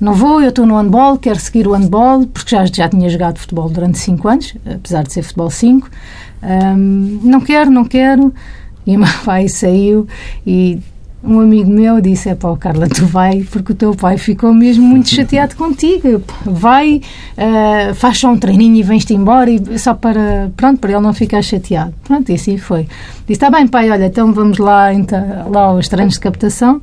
Não 0.00 0.12
vou, 0.12 0.42
eu 0.42 0.48
estou 0.48 0.66
no 0.66 0.76
handball, 0.76 1.16
quero 1.16 1.38
seguir 1.38 1.66
o 1.66 1.72
handball, 1.72 2.26
porque 2.26 2.54
já, 2.54 2.66
já 2.66 2.88
tinha 2.88 3.08
jogado 3.08 3.38
futebol 3.38 3.68
durante 3.70 3.98
5 3.98 4.28
anos, 4.28 4.54
apesar 4.66 5.04
de 5.04 5.12
ser 5.12 5.22
futebol 5.22 5.50
5. 5.50 5.88
Um, 6.42 7.20
não 7.22 7.40
quero, 7.40 7.70
não 7.70 7.84
quero. 7.84 8.34
E 8.86 8.96
o 8.96 9.00
meu 9.00 9.08
pai 9.24 9.48
saiu 9.48 10.06
e 10.46 10.78
um 11.22 11.40
amigo 11.40 11.70
meu 11.70 12.00
disse: 12.00 12.28
É 12.28 12.34
pá, 12.34 12.54
Carla, 12.56 12.86
tu 12.86 13.06
vai, 13.06 13.46
porque 13.50 13.72
o 13.72 13.74
teu 13.74 13.94
pai 13.94 14.18
ficou 14.18 14.52
mesmo 14.52 14.84
muito 14.84 15.08
chateado 15.14 15.56
contigo. 15.56 16.22
Vai, 16.44 17.00
uh, 17.38 17.94
faz 17.94 18.18
só 18.18 18.30
um 18.30 18.36
treininho 18.36 18.76
e 18.76 18.82
vens-te 18.82 19.14
embora, 19.14 19.50
e, 19.50 19.78
só 19.78 19.94
para, 19.94 20.50
pronto, 20.56 20.78
para 20.80 20.92
ele 20.92 21.00
não 21.00 21.14
ficar 21.14 21.40
chateado. 21.40 21.94
Pronto, 22.04 22.30
e 22.30 22.34
assim 22.34 22.58
foi. 22.58 22.82
Disse: 22.82 23.32
Está 23.32 23.50
bem, 23.50 23.66
pai, 23.66 23.90
olha, 23.90 24.06
então 24.06 24.32
vamos 24.32 24.58
lá, 24.58 24.92
então, 24.92 25.50
lá 25.50 25.62
aos 25.62 25.88
treinos 25.88 26.14
de 26.14 26.20
captação. 26.20 26.82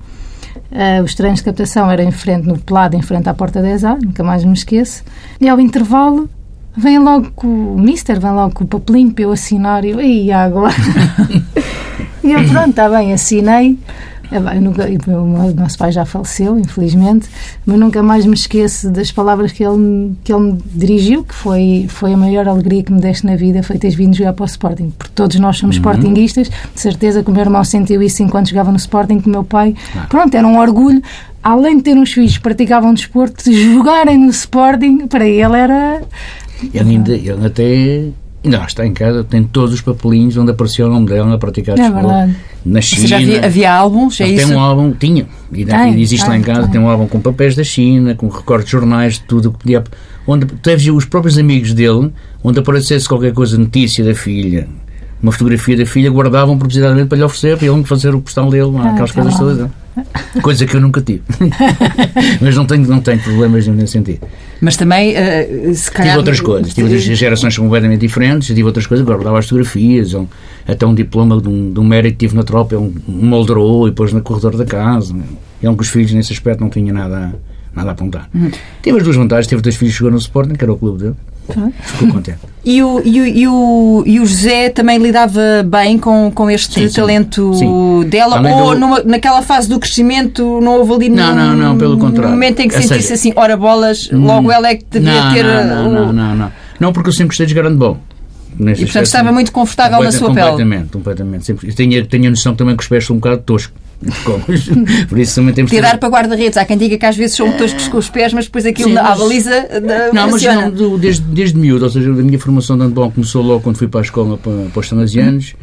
Uh, 0.72 1.04
os 1.04 1.13
treinos 1.13 1.40
de 1.40 1.46
captação 1.46 1.92
eram 1.92 2.06
em 2.06 2.12
frente, 2.12 2.48
no 2.48 2.58
pelado, 2.58 2.96
em 2.96 3.01
frente 3.01 3.28
à 3.28 3.34
porta 3.34 3.62
10A, 3.62 4.01
nunca 4.01 4.24
mais 4.24 4.46
me 4.46 4.54
esqueço. 4.54 5.04
E 5.40 5.50
ao 5.50 5.60
intervalo, 5.60 6.30
vem 6.75 6.98
logo 6.98 7.32
com 7.36 7.48
o 7.48 7.78
mister, 7.80 8.20
vem 8.20 8.32
logo 8.32 8.54
com 8.54 8.63
o 8.63 8.68
papelinho 8.68 9.12
para 9.12 9.25
eu 9.25 9.32
assinar. 9.32 9.84
E 9.84 9.90
eu, 9.90 10.01
e 10.01 10.32
agora? 10.32 10.74
e 12.24 12.32
eu, 12.32 12.48
pronto, 12.48 12.70
está 12.70 12.90
bem, 12.90 13.12
assinei. 13.12 13.78
É 14.32 14.38
eu 14.38 14.62
nunca, 14.62 14.88
o 14.88 15.54
nosso 15.54 15.78
pai 15.78 15.92
já 15.92 16.06
faleceu, 16.06 16.58
infelizmente, 16.58 17.28
mas 17.66 17.78
nunca 17.78 18.02
mais 18.02 18.26
me 18.26 18.34
esqueço 18.34 18.90
das 18.90 19.12
palavras 19.12 19.52
que 19.52 19.62
ele, 19.62 20.16
que 20.24 20.32
ele 20.32 20.54
me 20.54 20.58
dirigiu, 20.74 21.24
que 21.26 21.36
foi, 21.36 21.86
foi 21.90 22.14
a 22.14 22.18
maior 22.18 22.48
alegria 22.48 22.82
que 22.82 22.94
me 22.94 23.02
deste 23.02 23.26
na 23.26 23.36
vida, 23.36 23.62
foi 23.62 23.78
teres 23.78 23.96
vindo 23.96 24.16
jogar 24.16 24.32
para 24.32 24.44
o 24.44 24.46
Sporting. 24.46 24.94
Porque 24.98 25.12
todos 25.14 25.38
nós 25.38 25.58
somos 25.58 25.76
uhum. 25.76 25.82
Sportinguistas, 25.82 26.50
de 26.50 26.80
certeza 26.80 27.22
que 27.22 27.30
o 27.30 27.34
meu 27.34 27.42
irmão 27.42 27.64
sentiu 27.66 28.02
isso 28.02 28.24
enquanto 28.24 28.50
jogava 28.50 28.72
no 28.72 28.78
Sporting, 28.78 29.20
que 29.20 29.28
o 29.28 29.32
meu 29.32 29.44
pai, 29.44 29.76
ah. 29.98 30.06
pronto, 30.08 30.34
era 30.34 30.48
um 30.48 30.58
orgulho. 30.58 31.02
Além 31.44 31.78
de 31.78 31.84
ter 31.84 31.98
uns 31.98 32.14
filhos 32.14 32.38
que 32.38 32.44
praticavam 32.44 32.94
desporto, 32.94 33.44
de 33.44 33.74
jogarem 33.74 34.18
no 34.18 34.30
Sporting, 34.30 35.08
para 35.08 35.28
ele 35.28 35.58
era. 35.58 36.02
Ele, 36.74 36.90
ainda, 36.92 37.12
ele 37.12 37.46
até 37.46 38.12
Lá 38.43 38.65
está 38.65 38.86
em 38.86 38.93
casa, 38.93 39.24
tem 39.24 39.43
todos 39.43 39.74
os 39.74 39.81
papelinhos 39.81 40.36
onde 40.36 40.50
apareceu 40.50 40.88
o 40.88 40.89
nome 40.89 41.07
dela 41.07 41.36
a 41.36 41.38
praticar 41.38 41.77
é 41.77 41.83
futebol. 41.83 42.10
Verdade. 42.10 42.36
Na 42.65 42.81
China. 42.81 43.07
Já 43.07 43.17
havia, 43.17 43.45
havia 43.45 43.74
álbuns? 43.74 44.19
É 44.19 44.25
tem 44.25 44.45
um 44.48 44.60
álbum, 44.60 44.91
tinha, 44.93 45.27
e, 45.51 45.63
tem, 45.63 46.01
existe 46.01 46.24
tem, 46.24 46.29
lá 46.29 46.38
em 46.38 46.41
casa, 46.41 46.62
tem. 46.63 46.71
tem. 46.71 46.81
um 46.81 46.89
álbum 46.89 47.07
com 47.07 47.19
papéis 47.19 47.55
da 47.55 47.63
China, 47.63 48.15
com 48.15 48.27
recortes 48.29 48.65
de 48.65 48.71
jornais, 48.71 49.13
de 49.15 49.21
tudo 49.21 49.51
que 49.51 49.60
podia. 49.60 49.83
Onde 50.25 50.45
teve 50.45 50.89
os 50.91 51.05
próprios 51.05 51.38
amigos 51.38 51.74
dele, 51.74 52.12
onde 52.43 52.60
aparecesse 52.60 53.07
qualquer 53.07 53.33
coisa, 53.33 53.57
notícia 53.57 54.03
da 54.03 54.15
filha, 54.15 54.67
uma 55.22 55.32
fotografia 55.32 55.78
da 55.78 55.86
filha, 55.86 56.10
guardavam 56.10 56.58
propositadamente 56.58 57.08
para 57.08 57.18
lhe 57.18 57.24
oferecer, 57.24 57.58
para 57.58 57.68
ele 57.68 57.84
fazer 57.84 58.16
o 58.16 58.22
postal 58.22 58.50
dele, 58.50 58.72
ah, 58.78 58.92
aquelas 58.92 59.12
coisas 59.12 59.38
todas. 59.38 59.70
Coisa 60.42 60.66
que 60.66 60.75
eu 60.75 60.82
nunca 60.82 61.01
tive. 61.01 61.22
Mas 62.42 62.56
não 62.56 62.66
tenho, 62.66 62.88
não 62.88 63.01
tenho 63.01 63.20
problemas 63.20 63.68
nesse 63.68 63.94
sentido. 63.94 64.25
Mas 64.62 64.78
também, 64.78 65.13
uh, 65.13 65.75
se 65.75 65.92
calhar... 65.92 66.13
Tive 66.13 66.18
outras 66.20 66.40
coisas. 66.40 66.74
Tive 66.74 66.88
outras 66.88 67.04
gerações 67.04 67.58
completamente 67.58 68.00
diferentes. 68.00 68.48
Tive 68.48 68.63
outras 68.63 68.88
coisas. 68.88 69.06
Guardava 69.06 69.38
as 69.38 69.46
fotografias. 69.46 70.13
Um, 70.13 70.28
até 70.66 70.86
um 70.86 70.96
diploma 70.96 71.42
de 71.42 71.50
um, 71.50 71.74
de 71.74 71.80
um 71.80 71.84
mérito 71.84 72.18
que 72.18 72.25
tive 72.25 72.36
na 72.36 72.44
tropa. 72.44 72.78
Um, 72.78 72.94
um 73.08 73.88
e 73.88 73.92
pôs 73.92 74.13
no 74.13 74.22
corredor 74.22 74.56
da 74.56 74.66
casa. 74.66 75.13
E 75.62 75.68
um 75.68 75.75
que 75.75 75.82
os 75.82 75.90
filhos, 75.90 76.13
nesse 76.13 76.32
aspecto, 76.32 76.62
não 76.62 76.70
tinha 76.70 76.94
nada, 76.94 77.36
nada 77.75 77.90
a 77.90 77.92
apontar. 77.92 78.30
Uhum. 78.34 78.50
Tive 78.82 78.98
as 78.98 79.04
duas 79.04 79.18
vantagens. 79.18 79.48
Tive 79.48 79.62
dois 79.62 79.75
filhos 79.75 79.94
que 79.94 80.00
jogou 80.00 80.12
no 80.13 80.20
Sporting, 80.20 80.54
que 80.54 80.63
era 80.63 80.72
o 80.72 80.78
clube 80.78 81.00
dele. 81.00 81.16
Ficou 81.81 82.08
contente. 82.10 82.39
E 82.63 82.84
o, 82.84 83.01
e, 83.03 83.20
o, 83.20 83.25
e, 83.25 83.48
o, 83.48 84.03
e 84.05 84.20
o 84.20 84.25
José 84.25 84.70
também 84.70 85.00
lidava 85.00 85.63
bem 85.65 85.98
com, 85.98 86.31
com 86.34 86.50
este 86.50 86.89
sim, 86.89 86.96
talento 86.96 87.53
sim. 87.55 88.03
dela? 88.08 88.38
Além 88.38 88.53
ou 88.53 88.74
do... 88.74 88.79
numa, 88.79 89.03
naquela 89.03 89.41
fase 89.41 89.67
do 89.67 89.79
crescimento 89.79 90.62
não 90.62 90.77
houve 90.77 90.93
ali 90.93 91.10
não, 91.10 91.36
não, 91.36 91.55
não, 91.55 91.77
pelo 91.77 91.98
contrário. 91.98 92.29
momento 92.29 92.60
em 92.60 92.67
que 92.67 92.75
sentisse 92.75 93.13
assim, 93.13 93.34
ora 93.36 93.58
bolas, 93.58 94.10
logo 94.12 94.50
hum, 94.50 94.51
ela 94.51 94.70
é 94.70 94.75
que 94.75 94.86
devia 94.86 95.24
não, 95.24 95.34
ter. 95.34 95.43
Não, 95.43 95.65
não, 95.65 95.88
o... 95.88 95.91
não, 95.91 96.13
não, 96.13 96.36
não. 96.36 96.51
Não, 96.79 96.93
porque 96.93 97.10
eu 97.10 97.13
sempre 97.13 97.27
gostei 97.27 97.46
de 97.48 97.60
handball. 97.60 97.98
Neste 98.58 98.84
e 98.84 98.86
portanto 98.86 99.05
estava 99.05 99.31
muito 99.31 99.51
confortável 99.51 100.03
na 100.03 100.12
sua 100.12 100.27
completamente, 100.27 100.89
pele. 100.89 100.91
Completamente, 100.91 100.91
completamente. 100.91 101.46
Sempre, 101.46 101.74
tenho, 101.74 102.05
tenho 102.05 102.27
a 102.27 102.29
noção 102.29 102.53
também 102.53 102.75
que 102.75 102.84
os 102.84 102.89
pés 102.89 103.05
são 103.05 103.15
um 103.15 103.20
bocado 103.20 103.41
toscos. 103.41 103.74
Por 105.08 105.20
isso 105.20 105.36
também 105.36 105.53
temos 105.53 105.72
Tirar 105.72 105.98
para 105.98 106.10
guarda-redes. 106.10 106.58
Há 106.58 106.65
quem 106.65 106.77
diga 106.77 106.98
que 106.98 107.05
às 107.05 107.15
vezes 107.15 107.36
são 107.36 107.51
toscos 107.53 107.88
com 107.88 107.98
os 107.98 108.10
pés, 108.10 108.34
mas 108.34 108.46
depois 108.46 108.65
aquilo 108.65 108.89
Sim, 108.89 108.96
mas... 108.96 109.05
à 109.05 109.15
baliza. 109.15 109.67
Não, 110.13 110.29
funciona. 110.29 110.70
mas 110.70 110.79
não, 110.79 110.98
desde, 110.98 111.22
desde 111.22 111.58
miúdo, 111.58 111.86
ou 111.86 111.91
seja, 111.91 112.10
a 112.10 112.13
minha 112.13 112.39
formação 112.39 112.77
de 112.77 112.84
handball 112.84 113.12
começou 113.12 113.43
logo 113.43 113.62
quando 113.62 113.77
fui 113.77 113.88
para 113.88 114.01
a 114.01 114.03
escola 114.03 114.38
para, 114.38 114.53
para 114.74 114.79
os 114.79 114.88
Salesianos 114.88 115.55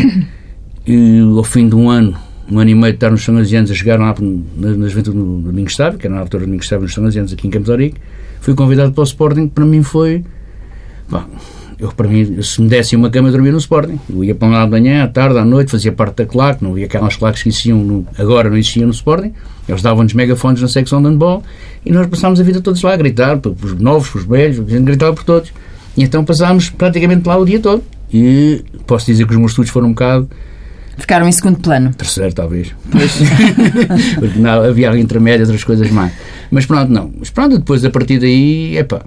e 0.87 1.21
ao 1.21 1.45
fim 1.45 1.69
de 1.69 1.75
um 1.75 1.91
ano, 1.91 2.17
um 2.51 2.59
ano 2.59 2.71
e 2.71 2.75
meio 2.75 2.93
de 2.93 2.97
estar 2.97 3.11
nos 3.11 3.25
Salesianos 3.25 3.71
a 3.71 3.75
jogar 3.75 3.99
lá 3.99 4.15
na, 4.57 4.71
na 4.71 4.89
juventude 4.89 5.17
do 5.19 5.39
Domingos 5.41 5.75
Sábio, 5.75 5.99
que 5.99 6.07
era 6.07 6.15
na 6.15 6.21
altura 6.21 6.45
do 6.45 6.47
Domingos 6.47 6.69
Sábio 6.69 6.85
nos 6.85 6.95
Salesianos 6.95 7.33
aqui 7.33 7.47
em 7.47 7.51
Campos 7.51 7.75
Rico, 7.77 7.99
fui 8.41 8.55
convidado 8.55 8.93
para 8.93 9.03
o 9.03 9.05
Sporting, 9.05 9.49
que 9.49 9.55
para 9.55 9.67
mim 9.67 9.83
foi. 9.83 10.25
Bom, 11.11 11.25
eu, 11.79 11.93
para 11.93 12.09
mim, 12.09 12.43
se 12.43 12.61
me 12.61 12.69
dessem 12.69 12.99
uma 12.99 13.09
cama, 13.09 13.29
eu 13.29 13.33
dormia 13.33 13.53
no 13.53 13.59
Sporting. 13.59 14.01
Eu 14.11 14.25
ia 14.25 14.35
para 14.35 14.49
lá 14.49 14.65
de 14.65 14.71
manhã, 14.73 15.05
à 15.05 15.09
tarde, 15.09 15.39
à 15.39 15.45
noite, 15.45 15.71
fazia 15.71 15.93
parte 15.93 16.17
da 16.17 16.27
claque, 16.27 16.63
não 16.65 16.73
havia 16.73 16.87
aquelas 16.87 17.15
claques 17.15 17.43
que 17.43 17.51
existiam 17.51 17.79
no, 17.79 18.07
agora, 18.19 18.51
não 18.51 18.57
existiam 18.57 18.87
no 18.87 18.93
Sporting. 18.93 19.33
Eles 19.69 19.81
davam-nos 19.81 20.13
megafones 20.13 20.61
na 20.61 20.67
secção 20.67 21.01
de 21.01 21.09
handball 21.09 21.43
e 21.87 21.93
nós 21.93 22.07
passámos 22.09 22.41
a 22.41 22.43
vida 22.43 22.61
todos 22.61 22.83
lá 22.83 22.95
a 22.95 22.97
gritar, 22.97 23.39
para 23.39 23.51
os 23.51 23.79
novos, 23.79 24.09
para 24.09 24.19
os 24.19 24.27
velhos, 24.27 24.59
a 24.59 24.71
gente 24.71 24.83
gritava 24.83 25.15
por 25.15 25.23
todos. 25.23 25.53
E 25.97 26.03
então 26.03 26.25
passámos 26.25 26.69
praticamente 26.69 27.29
lá 27.29 27.37
o 27.37 27.45
dia 27.45 27.61
todo. 27.61 27.85
E 28.13 28.65
posso 28.87 29.07
dizer 29.07 29.25
que 29.27 29.33
os 29.33 29.39
meus 29.39 29.53
estudos 29.53 29.71
foram 29.71 29.89
um 29.89 29.91
bocado. 29.91 30.29
Ficaram 30.97 31.29
em 31.29 31.33
segundo 31.33 31.61
plano. 31.61 31.95
Terceiro, 31.95 32.35
talvez. 32.35 32.75
Porque 34.19 34.39
não, 34.39 34.65
havia 34.65 34.99
intermédio, 34.99 35.43
outras 35.43 35.63
coisas 35.63 35.89
mais. 35.91 36.13
Mas 36.51 36.67
pronto, 36.67 36.91
não. 36.91 37.13
Mas 37.17 37.31
pronto, 37.31 37.59
depois 37.59 37.85
a 37.85 37.91
partir 37.91 38.19
daí, 38.19 38.77
é 38.77 38.83
pá 38.83 39.03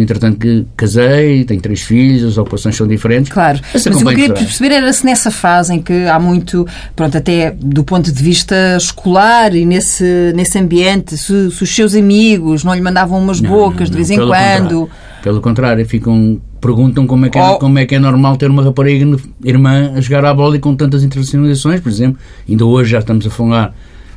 entretanto 0.00 0.38
que 0.38 0.66
casei, 0.76 1.44
tenho 1.44 1.60
três 1.60 1.82
filhos, 1.82 2.24
as 2.24 2.38
ocupações 2.38 2.76
são 2.76 2.86
diferentes. 2.86 3.32
Claro, 3.32 3.60
mas 3.72 3.86
o 3.86 3.90
que 3.90 4.02
eu 4.02 4.08
queria 4.08 4.32
perceber 4.34 4.74
era 4.74 4.92
se 4.92 5.04
nessa 5.04 5.30
fase 5.30 5.74
em 5.74 5.82
que 5.82 6.06
há 6.06 6.18
muito, 6.18 6.66
pronto, 6.94 7.16
até 7.16 7.50
do 7.50 7.84
ponto 7.84 8.10
de 8.10 8.22
vista 8.22 8.76
escolar 8.76 9.54
e 9.54 9.64
nesse, 9.64 10.32
nesse 10.34 10.58
ambiente, 10.58 11.16
se, 11.16 11.50
se 11.50 11.62
os 11.62 11.74
seus 11.74 11.94
amigos 11.94 12.64
não 12.64 12.74
lhe 12.74 12.80
mandavam 12.80 13.18
umas 13.18 13.40
não, 13.40 13.50
bocas 13.50 13.74
não, 13.74 13.84
não, 13.86 13.90
de 13.90 13.96
vez 13.96 14.10
em 14.10 14.16
quando... 14.16 14.28
Contrário. 14.28 14.90
Pelo 15.22 15.40
contrário, 15.40 15.86
ficam 15.86 16.40
perguntam 16.60 17.08
como 17.08 17.26
é, 17.26 17.28
que 17.28 17.38
é, 17.38 17.42
oh. 17.42 17.58
como 17.58 17.78
é 17.78 17.84
que 17.84 17.96
é 17.96 17.98
normal 17.98 18.36
ter 18.36 18.48
uma 18.48 18.62
rapariga 18.62 19.18
irmã 19.44 19.92
a 19.96 20.00
jogar 20.00 20.24
à 20.24 20.32
bola 20.32 20.56
e 20.56 20.60
com 20.60 20.76
tantas 20.76 21.02
internacionalizações, 21.02 21.80
por 21.80 21.88
exemplo. 21.88 22.20
Ainda 22.48 22.64
hoje 22.64 22.92
já 22.92 23.00
estamos 23.00 23.26
a 23.26 23.30
falar 23.30 23.74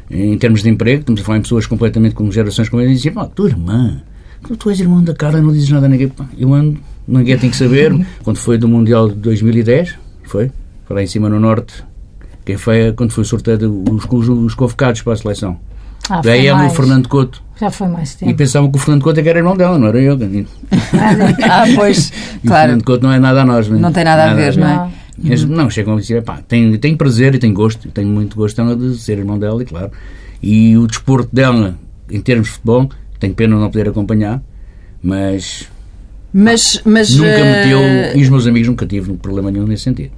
em 0.09 0.37
termos 0.37 0.61
de 0.61 0.69
emprego, 0.69 0.99
estamos 0.99 1.21
a 1.21 1.23
falar 1.23 1.39
em 1.39 1.41
pessoas 1.41 1.65
completamente 1.65 2.13
com 2.13 2.29
gerações 2.31 2.69
como 2.69 2.83
eu 2.83 2.89
e 2.89 2.93
diziam, 2.93 3.15
oh, 3.17 3.25
tua 3.25 3.49
irmã, 3.49 4.01
tu 4.59 4.69
és 4.69 4.79
irmão 4.79 5.03
da 5.03 5.13
Carla, 5.13 5.41
não 5.41 5.51
dizes 5.51 5.69
nada 5.69 5.85
a 5.85 5.89
ninguém. 5.89 6.11
Eu 6.37 6.53
ando, 6.53 6.79
ninguém 7.07 7.37
tem 7.37 7.49
que 7.49 7.55
saber. 7.55 7.93
quando 8.23 8.37
foi 8.37 8.57
do 8.57 8.67
Mundial 8.67 9.09
de 9.09 9.15
2010, 9.15 9.95
foi, 10.23 10.51
foi 10.85 10.95
lá 10.95 11.03
em 11.03 11.07
cima 11.07 11.29
no 11.29 11.39
Norte, 11.39 11.83
quem 12.45 12.57
foi 12.57 12.93
quando 12.93 13.11
foi 13.11 13.23
o 13.23 13.25
sorteio 13.25 13.83
os, 13.89 14.05
os, 14.05 14.29
os 14.29 14.53
convocados 14.53 15.01
para 15.01 15.13
a 15.13 15.15
seleção. 15.15 15.57
Ah, 16.09 16.21
Daí 16.21 16.45
ela 16.45 16.67
o 16.67 16.69
Fernando 16.69 17.09
Couto. 17.09 17.41
Já 17.59 17.71
foi 17.71 17.87
mais 17.87 18.13
tempo. 18.13 18.31
E 18.31 18.35
pensavam 18.35 18.69
que 18.69 18.77
o 18.77 18.79
Fernando 18.79 19.01
Couto 19.01 19.19
é 19.19 19.27
era 19.27 19.39
irmão 19.39 19.57
dela, 19.57 19.79
não 19.79 19.87
era 19.87 19.99
eu. 19.99 20.17
ah, 21.49 21.63
pois, 21.75 22.11
e 22.43 22.47
claro. 22.47 22.65
O 22.65 22.67
Fernando 22.67 22.83
Couto 22.83 23.03
não 23.03 23.11
é 23.11 23.19
nada 23.19 23.41
a 23.41 23.45
nós. 23.45 23.67
Não, 23.67 23.79
não 23.79 23.91
tem 23.91 24.03
nada, 24.03 24.27
nada, 24.27 24.31
a 24.31 24.35
ver, 24.35 24.57
não 24.57 24.67
é? 24.67 24.91
Mas, 25.17 25.43
uhum. 25.43 25.55
Não, 25.55 25.69
chegam 25.69 25.95
a 25.95 25.99
dizer, 25.99 26.23
pá, 26.23 26.41
tem, 26.47 26.77
tem 26.77 26.95
prazer 26.95 27.33
e 27.35 27.39
tem 27.39 27.53
gosto, 27.53 27.89
tenho 27.89 28.09
muito 28.09 28.35
gosto 28.35 28.57
dela 28.57 28.75
de 28.75 28.97
ser 28.97 29.17
irmão 29.17 29.39
dela, 29.39 29.61
e 29.63 29.65
claro. 29.65 29.91
E 30.43 30.77
o 30.77 30.85
desporto 30.85 31.33
dela, 31.33 31.75
em 32.11 32.19
termos 32.19 32.47
de 32.47 32.53
futebol, 32.53 32.89
tenho 33.19 33.33
pena 33.33 33.55
não 33.55 33.69
poder 33.69 33.89
acompanhar, 33.89 34.41
mas. 35.01 35.67
Mas. 36.33 36.81
mas 36.85 37.15
nunca 37.15 37.41
uh... 37.41 37.45
meteu. 37.45 37.79
E 38.15 38.21
os 38.21 38.29
meus 38.29 38.47
amigos 38.47 38.67
nunca 38.67 38.85
tive 38.85 39.13
problema 39.17 39.51
nenhum 39.51 39.67
nesse 39.67 39.83
sentido. 39.83 40.11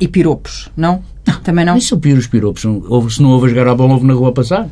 E 0.00 0.08
piropos, 0.08 0.70
não? 0.76 1.02
Também 1.44 1.64
não? 1.64 1.76
Isso 1.76 1.98
piro 1.98 2.18
os 2.18 2.26
piropos. 2.26 2.62
Se 2.62 3.22
não 3.22 3.30
houve 3.30 3.46
a 3.46 3.48
jogar 3.50 3.68
a 3.68 3.74
bola, 3.74 3.92
houve 3.92 4.06
na 4.06 4.14
rua 4.14 4.30
a 4.30 4.32
passar. 4.32 4.68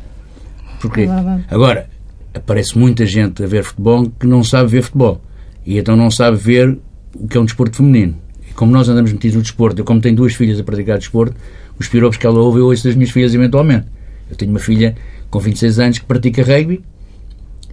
Porquê? 0.81 1.07
Agora, 1.49 1.87
aparece 2.33 2.77
muita 2.77 3.05
gente 3.05 3.43
a 3.43 3.47
ver 3.47 3.63
futebol 3.63 4.09
que 4.19 4.25
não 4.25 4.43
sabe 4.43 4.71
ver 4.71 4.81
futebol. 4.81 5.21
E 5.65 5.77
então 5.77 5.95
não 5.95 6.09
sabe 6.09 6.37
ver 6.37 6.77
o 7.13 7.27
que 7.27 7.37
é 7.37 7.39
um 7.39 7.45
desporto 7.45 7.77
feminino. 7.77 8.15
E 8.49 8.53
como 8.53 8.71
nós 8.71 8.89
andamos 8.89 9.11
metidos 9.11 9.35
no 9.35 9.41
desporto, 9.41 9.81
eu 9.81 9.85
como 9.85 10.01
tenho 10.01 10.15
duas 10.15 10.33
filhas 10.33 10.59
a 10.59 10.63
praticar 10.63 10.97
desporto, 10.97 11.35
os 11.77 11.87
piropos 11.87 12.17
que 12.17 12.25
ela 12.25 12.39
ouve, 12.39 12.59
eu 12.59 12.65
ouço 12.65 12.85
das 12.85 12.95
minhas 12.95 13.11
filhas 13.11 13.33
eventualmente. 13.33 13.85
Eu 14.29 14.35
tenho 14.35 14.51
uma 14.51 14.59
filha 14.59 14.95
com 15.29 15.39
26 15.39 15.79
anos 15.79 15.99
que 15.99 16.05
pratica 16.05 16.41
rugby 16.43 16.81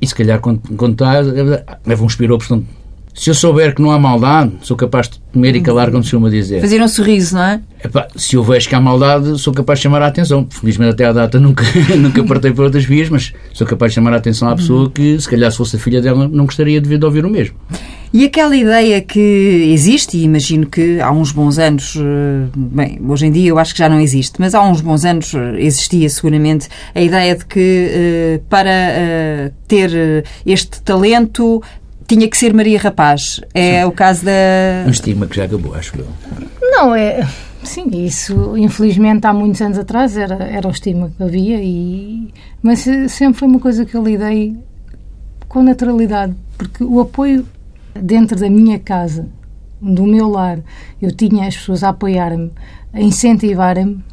e 0.00 0.06
se 0.06 0.14
calhar 0.14 0.40
quando, 0.40 0.60
quando 0.76 0.92
está, 0.92 1.20
leva 1.84 2.04
uns 2.04 2.16
piropos. 2.16 2.48
Se 3.16 3.30
eu 3.30 3.34
souber 3.34 3.74
que 3.74 3.80
não 3.80 3.90
há 3.90 3.98
maldade, 3.98 4.52
sou 4.60 4.76
capaz 4.76 5.08
de 5.08 5.18
comer 5.32 5.56
e 5.56 5.62
calar, 5.62 5.90
como 5.90 6.04
se 6.04 6.10
chama 6.10 6.28
dizer. 6.28 6.60
Fazer 6.60 6.82
um 6.82 6.86
sorriso, 6.86 7.34
não 7.34 7.42
é? 7.42 7.60
Epá, 7.82 8.06
se 8.14 8.36
eu 8.36 8.44
vejo 8.44 8.68
que 8.68 8.74
há 8.74 8.80
maldade, 8.80 9.38
sou 9.38 9.54
capaz 9.54 9.78
de 9.78 9.84
chamar 9.84 10.02
a 10.02 10.08
atenção. 10.08 10.46
Felizmente 10.50 10.92
até 10.92 11.06
à 11.06 11.12
data 11.12 11.40
nunca, 11.40 11.64
nunca 11.96 12.22
partei 12.24 12.52
por 12.52 12.66
outras 12.66 12.84
vias, 12.84 13.08
mas 13.08 13.32
sou 13.54 13.66
capaz 13.66 13.92
de 13.92 13.94
chamar 13.94 14.12
a 14.12 14.18
atenção 14.18 14.50
à 14.50 14.54
pessoa 14.54 14.90
que, 14.90 15.18
se 15.18 15.26
calhar, 15.28 15.50
se 15.50 15.56
fosse 15.56 15.76
a 15.76 15.78
filha 15.78 16.02
dela, 16.02 16.28
não 16.28 16.44
gostaria 16.44 16.78
de, 16.78 16.98
de 16.98 17.04
ouvir 17.06 17.24
o 17.24 17.30
mesmo. 17.30 17.56
E 18.12 18.24
aquela 18.24 18.54
ideia 18.54 19.00
que 19.00 19.70
existe, 19.72 20.18
e 20.18 20.22
imagino 20.22 20.66
que 20.66 21.00
há 21.00 21.10
uns 21.10 21.32
bons 21.32 21.58
anos, 21.58 21.96
eh, 21.96 22.48
bem, 22.54 23.00
hoje 23.08 23.26
em 23.26 23.32
dia 23.32 23.48
eu 23.48 23.58
acho 23.58 23.72
que 23.72 23.78
já 23.78 23.88
não 23.88 24.00
existe, 24.00 24.34
mas 24.38 24.54
há 24.54 24.62
uns 24.62 24.80
bons 24.80 25.04
anos 25.04 25.34
eh, 25.34 25.56
existia 25.58 26.08
seguramente 26.08 26.68
a 26.94 27.00
ideia 27.00 27.34
de 27.34 27.44
que 27.44 27.90
eh, 27.90 28.40
para 28.48 29.52
ter 29.66 30.24
este 30.46 30.80
talento 30.82 31.62
tinha 32.06 32.28
que 32.28 32.36
ser 32.36 32.54
Maria 32.54 32.78
Rapaz. 32.78 33.40
É 33.52 33.80
Sim. 33.80 33.84
o 33.84 33.92
caso 33.92 34.24
da. 34.24 34.32
Um 34.86 34.90
estigma 34.90 35.26
que 35.26 35.36
já 35.36 35.44
acabou, 35.44 35.74
acho 35.74 35.96
eu. 35.98 36.06
Não, 36.60 36.94
é. 36.94 37.26
Sim, 37.62 37.88
isso 38.04 38.56
infelizmente 38.56 39.26
há 39.26 39.32
muitos 39.32 39.60
anos 39.60 39.76
atrás 39.76 40.16
era, 40.16 40.36
era 40.44 40.68
o 40.68 40.70
estigma 40.70 41.10
que 41.16 41.22
havia, 41.22 41.60
e, 41.60 42.32
mas 42.62 42.86
sempre 43.08 43.38
foi 43.38 43.48
uma 43.48 43.58
coisa 43.58 43.84
que 43.84 43.96
eu 43.96 44.04
lidei 44.04 44.56
com 45.48 45.62
naturalidade, 45.64 46.34
porque 46.56 46.84
o 46.84 47.00
apoio 47.00 47.44
dentro 47.94 48.38
da 48.38 48.48
minha 48.48 48.78
casa, 48.78 49.28
do 49.80 50.04
meu 50.04 50.28
lar, 50.28 50.60
eu 51.02 51.10
tinha 51.10 51.48
as 51.48 51.56
pessoas 51.56 51.82
a 51.82 51.88
apoiar-me, 51.88 52.52
a 52.92 53.00
incentivarem-me, 53.00 54.04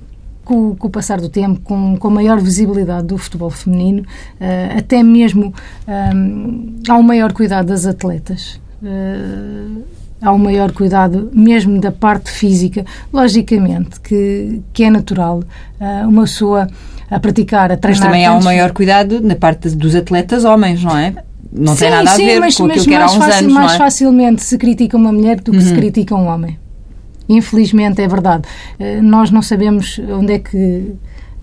com, 0.43 0.75
com, 0.75 0.88
o 0.88 0.89
passar 0.89 1.19
do 1.19 1.29
tempo, 1.29 1.59
com, 1.62 1.97
com 1.97 2.07
a 2.07 2.12
maior 2.12 2.39
visibilidade 2.39 3.07
do 3.07 3.17
futebol 3.17 3.50
feminino, 3.50 4.03
uh, 4.03 4.77
até 4.77 5.01
mesmo 5.03 5.53
um, 5.88 6.75
há 6.88 6.95
um 6.95 7.03
maior 7.03 7.33
cuidado 7.33 7.67
das 7.67 7.85
atletas. 7.85 8.59
Uh, 8.81 9.83
há 10.21 10.31
um 10.31 10.38
maior 10.38 10.71
cuidado 10.71 11.29
mesmo 11.33 11.79
da 11.79 11.91
parte 11.91 12.31
física. 12.31 12.85
Logicamente 13.12 14.00
que, 14.00 14.62
que 14.71 14.83
é 14.83 14.89
natural 14.89 15.43
uh, 15.79 16.07
uma 16.07 16.23
pessoa 16.23 16.67
a 17.09 17.19
praticar, 17.19 17.71
a 17.71 17.77
treinar... 17.77 18.00
Mas 18.00 18.00
também 18.00 18.25
há 18.25 18.33
um 18.33 18.41
maior 18.41 18.71
cuidado 18.71 19.21
na 19.21 19.35
parte 19.35 19.69
dos 19.69 19.95
atletas 19.95 20.45
homens, 20.45 20.83
não 20.83 20.97
é? 20.97 21.13
Não 21.51 21.73
sim, 21.73 21.81
tem 21.81 21.91
nada 21.91 22.12
a 22.12 22.17
ver 22.17 22.39
mas, 22.39 22.55
com 22.55 22.65
aquilo 22.65 22.85
que 22.85 22.93
era 22.93 23.05
há 23.05 23.07
uns 23.07 23.15
fácil, 23.15 23.39
anos, 23.39 23.53
mais 23.53 23.73
é? 23.73 23.77
facilmente 23.77 24.41
se 24.41 24.57
critica 24.57 24.97
uma 24.97 25.12
mulher 25.12 25.39
do 25.39 25.51
que 25.51 25.57
uhum. 25.57 25.63
se 25.63 25.73
critica 25.73 26.15
um 26.15 26.25
homem. 26.25 26.57
Infelizmente 27.27 28.01
é 28.01 28.08
verdade. 28.08 28.44
Eh, 28.80 29.01
nós 29.01 29.32
não 29.32 29.42
sabemos 29.42 30.00
onde 30.00 30.34
é 30.34 30.39
que 30.39 30.96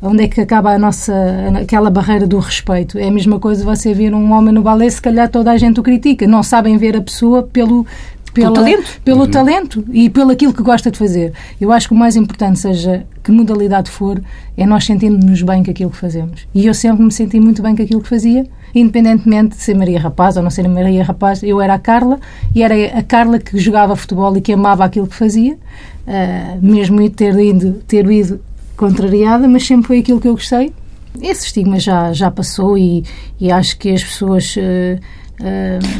onde 0.02 0.24
é 0.24 0.28
que 0.28 0.40
acaba 0.40 0.72
a 0.72 0.78
nossa 0.78 1.12
aquela 1.60 1.90
barreira 1.90 2.26
do 2.26 2.38
respeito. 2.38 2.98
É 2.98 3.08
a 3.08 3.10
mesma 3.10 3.38
coisa 3.38 3.64
você 3.64 3.92
ver 3.92 4.14
um 4.14 4.32
homem 4.32 4.52
no 4.52 4.62
balé, 4.62 4.88
se 4.88 5.00
calhar 5.00 5.28
toda 5.28 5.50
a 5.50 5.58
gente 5.58 5.78
o 5.78 5.82
critica. 5.82 6.26
Não 6.26 6.42
sabem 6.42 6.76
ver 6.78 6.96
a 6.96 7.02
pessoa 7.02 7.42
pelo 7.42 7.86
pela, 8.32 8.52
pelo 8.52 8.54
talento, 8.54 9.00
pelo 9.04 9.20
uhum. 9.22 9.30
talento 9.30 9.84
e 9.92 10.08
pelo 10.08 10.30
aquilo 10.30 10.52
que 10.52 10.62
gosta 10.62 10.90
de 10.90 10.98
fazer. 10.98 11.32
Eu 11.60 11.72
acho 11.72 11.88
que 11.88 11.94
o 11.94 11.96
mais 11.96 12.16
importante, 12.16 12.60
seja 12.60 13.04
que 13.22 13.32
modalidade 13.32 13.90
for, 13.90 14.22
é 14.56 14.64
nós 14.64 14.84
sentirmos 14.84 15.42
bem 15.42 15.64
com 15.64 15.70
aquilo 15.70 15.90
que 15.90 15.96
fazemos. 15.96 16.46
E 16.54 16.66
eu 16.66 16.74
sempre 16.74 17.02
me 17.02 17.12
senti 17.12 17.40
muito 17.40 17.62
bem 17.62 17.74
com 17.74 17.82
aquilo 17.82 18.00
que 18.00 18.08
fazia 18.08 18.46
independentemente 18.74 19.56
de 19.56 19.62
ser 19.62 19.74
Maria 19.76 20.00
Rapaz 20.00 20.36
ou 20.36 20.42
não 20.42 20.50
ser 20.50 20.68
Maria 20.68 21.04
Rapaz, 21.04 21.42
eu 21.42 21.60
era 21.60 21.74
a 21.74 21.78
Carla 21.78 22.18
e 22.54 22.62
era 22.62 22.74
a 22.98 23.02
Carla 23.02 23.38
que 23.38 23.58
jogava 23.58 23.96
futebol 23.96 24.36
e 24.36 24.40
que 24.40 24.52
amava 24.52 24.84
aquilo 24.84 25.06
que 25.06 25.14
fazia, 25.14 25.54
uh, 25.54 26.58
mesmo 26.60 27.08
ter 27.10 27.38
ido, 27.38 27.74
ter 27.86 28.10
ido 28.10 28.40
contrariada, 28.76 29.46
mas 29.46 29.66
sempre 29.66 29.86
foi 29.86 29.98
aquilo 29.98 30.20
que 30.20 30.28
eu 30.28 30.34
gostei 30.34 30.72
esse 31.20 31.46
estigma 31.46 31.78
já, 31.78 32.12
já 32.12 32.30
passou 32.30 32.78
e, 32.78 33.04
e 33.40 33.50
acho 33.50 33.76
que 33.78 33.90
as 33.90 34.04
pessoas. 34.04 34.54
Uh, 34.56 35.00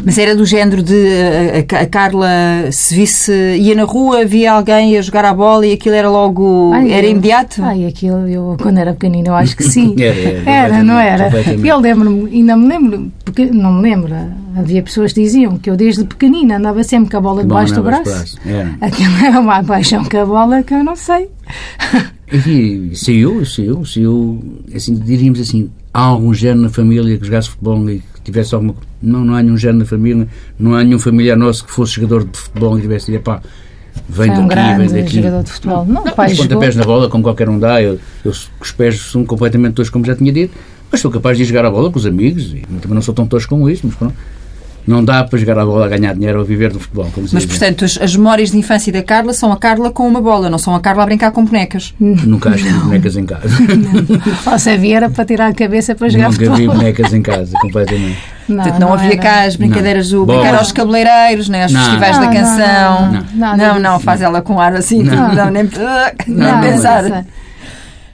Mas 0.05 0.19
era 0.19 0.35
do 0.35 0.45
género 0.45 0.83
de 0.83 0.95
uh, 0.95 1.77
a, 1.81 1.87
Carla, 1.87 2.29
se 2.71 2.95
visse, 2.95 3.33
ia 3.57 3.75
na 3.75 3.85
rua, 3.85 4.25
via 4.25 4.53
alguém 4.53 4.97
a 4.99 5.03
jogar 5.03 5.25
a 5.25 5.35
bola 5.35 5.67
e 5.67 5.73
aquilo 5.73 5.95
era 5.95 6.11
logo. 6.11 6.73
Ai, 6.73 6.93
era 6.93 7.07
eu, 7.07 7.11
imediato? 7.11 7.63
Ai, 7.63 7.87
aquilo, 7.87 8.29
eu 8.29 8.57
quando 8.61 8.79
era 8.79 8.93
pequenino, 8.93 9.29
eu 9.29 9.35
acho 9.35 9.57
que 9.57 9.65
sim. 9.65 9.95
era, 9.99 10.17
era, 10.51 10.75
era 10.75 10.85
não 10.85 10.99
era? 10.99 11.31
Eu 11.65 11.79
lembro-me, 11.79 12.31
ainda 12.31 12.57
me 12.57 12.69
lembro, 12.69 13.13
porque 13.25 13.47
não 13.47 13.73
me 13.73 13.83
lembro, 13.83 14.15
havia 14.57 14.83
pessoas 14.83 15.13
que 15.13 15.23
diziam 15.23 15.59
que 15.59 15.71
eu 15.71 15.77
desde 15.77 16.05
pequenina 16.05 16.57
andava 16.57 16.83
sempre 16.85 17.11
com 17.11 17.17
a 17.17 17.21
bola 17.21 17.43
debaixo 17.43 17.75
do 17.75 17.83
braço. 17.83 18.39
Aquilo 18.81 19.25
era 19.25 19.41
uma 19.41 19.63
paixão 19.65 20.05
com 20.05 20.19
a 20.19 20.27
bola 20.27 20.63
que 20.63 20.75
eu 20.75 20.85
não 20.85 20.97
sei. 20.97 21.29
E 22.33 22.93
saiu, 22.95 23.45
saiu, 23.45 23.85
saiu, 23.85 24.41
assim, 24.75 24.95
diríamos 24.95 25.41
assim, 25.41 25.69
há 25.93 26.01
algum 26.01 26.33
género 26.33 26.61
na 26.61 26.69
família 26.69 27.19
que 27.19 27.25
jogasse 27.25 27.49
futebol 27.51 27.91
e 27.91 28.01
tivesse 28.31 28.55
alguma 28.55 28.75
não, 29.03 29.25
não 29.25 29.35
há 29.35 29.43
nenhum 29.43 29.57
género 29.57 29.79
na 29.79 29.85
família, 29.85 30.29
não 30.59 30.75
há 30.75 30.85
nenhum 30.85 30.99
familiar 30.99 31.37
nosso 31.37 31.65
que 31.65 31.71
fosse 31.71 31.95
jogador 31.95 32.25
de 32.25 32.39
futebol 32.39 32.79
e 32.79 32.83
tivesse 32.83 33.11
de 33.11 33.19
pá, 33.19 33.41
vem 34.09 34.31
um 34.31 34.47
daqui, 34.47 34.79
vem 34.79 35.03
daqui. 35.03 35.17
jogador 35.17 35.43
de 35.43 35.51
futebol. 35.51 35.87
Não, 35.87 36.05
não 36.05 36.13
pai 36.13 36.35
pés 36.59 36.77
na 36.77 36.85
bola, 36.85 37.09
como 37.09 37.23
qualquer 37.23 37.49
um 37.49 37.59
dá, 37.59 37.83
eu, 37.83 37.99
eu, 38.25 38.31
os 38.31 38.73
pés 38.73 39.01
são 39.01 39.25
completamente 39.25 39.75
todos, 39.75 39.91
como 39.91 40.05
já 40.05 40.15
tinha 40.15 40.33
dito, 40.33 40.55
mas 40.91 41.01
sou 41.01 41.11
capaz 41.11 41.37
de 41.37 41.45
ir 41.45 41.47
jogar 41.47 41.65
a 41.65 41.71
bola 41.71 41.91
com 41.91 41.99
os 41.99 42.07
amigos 42.07 42.53
e 42.55 42.61
também 42.81 42.95
não 42.95 43.03
sou 43.03 43.15
tão 43.15 43.27
tosco 43.27 43.51
como 43.51 43.69
isso, 43.69 43.83
mas 43.85 43.95
pronto 43.95 44.15
não 44.87 45.05
dá 45.05 45.23
para 45.25 45.39
jogar 45.39 45.59
a 45.59 45.65
bola, 45.65 45.87
a 45.87 45.89
ganhar 45.89 46.15
dinheiro 46.15 46.39
ou 46.39 46.45
viver 46.45 46.73
do 46.73 46.81
futebol. 46.81 47.09
Mas, 47.33 47.45
portanto, 47.45 47.85
as, 47.85 47.99
as, 48.01 48.17
memórias 48.17 48.51
de 48.51 48.59
infância 48.59 48.93
da 48.93 49.03
Carla 49.03 49.33
são 49.33 49.53
a 49.53 49.57
Carla 49.57 49.91
com 49.91 50.07
uma 50.07 50.21
bola, 50.21 50.49
não 50.49 50.59
são 50.59 50.75
a 50.75 50.81
Carla 50.81 51.03
a 51.03 51.07
brincar 51.07 51.31
com 51.31 51.45
bonecas. 51.45 51.95
Nunca 51.99 52.51
acho 52.51 52.65
bonecas 52.81 53.17
em 53.17 53.27
casa. 53.27 53.49
Ou 54.51 54.59
se 54.59 54.71
havia 54.71 54.97
era 54.97 55.11
para 55.11 55.25
tirar 55.25 55.49
a 55.49 55.55
cabeça 55.55 55.95
para 55.95 56.09
jogar 56.09 56.31
Nunca 56.31 56.35
futebol. 56.35 56.59
Nunca 56.59 56.73
vi 56.73 56.79
bonecas 56.79 57.13
em 57.13 57.23
casa, 57.23 57.53
completamente. 57.61 58.19
Não, 58.49 58.57
portanto, 58.57 58.81
não, 58.81 58.89
não 58.89 58.95
havia 58.95 59.13
era. 59.13 59.23
cá 59.23 59.43
as 59.45 59.57
brincadeiras, 59.57 60.11
do 60.11 60.27
brincar 60.27 60.55
aos 60.57 60.73
cabeleireiros, 60.73 61.49
né, 61.49 61.63
aos 61.65 61.73
festivais 61.73 62.19
da 62.19 62.29
canção. 62.29 63.25
Não, 63.35 63.57
não, 63.57 63.79
não, 63.79 64.01
faz 64.01 64.21
ela 64.21 64.43
com 64.43 64.61
ar 64.61 64.75
assim, 64.75 65.03
não, 65.03 65.35
não 65.35 65.51
nem, 65.51 65.69
nem 66.27 66.61
pensar. 66.61 67.25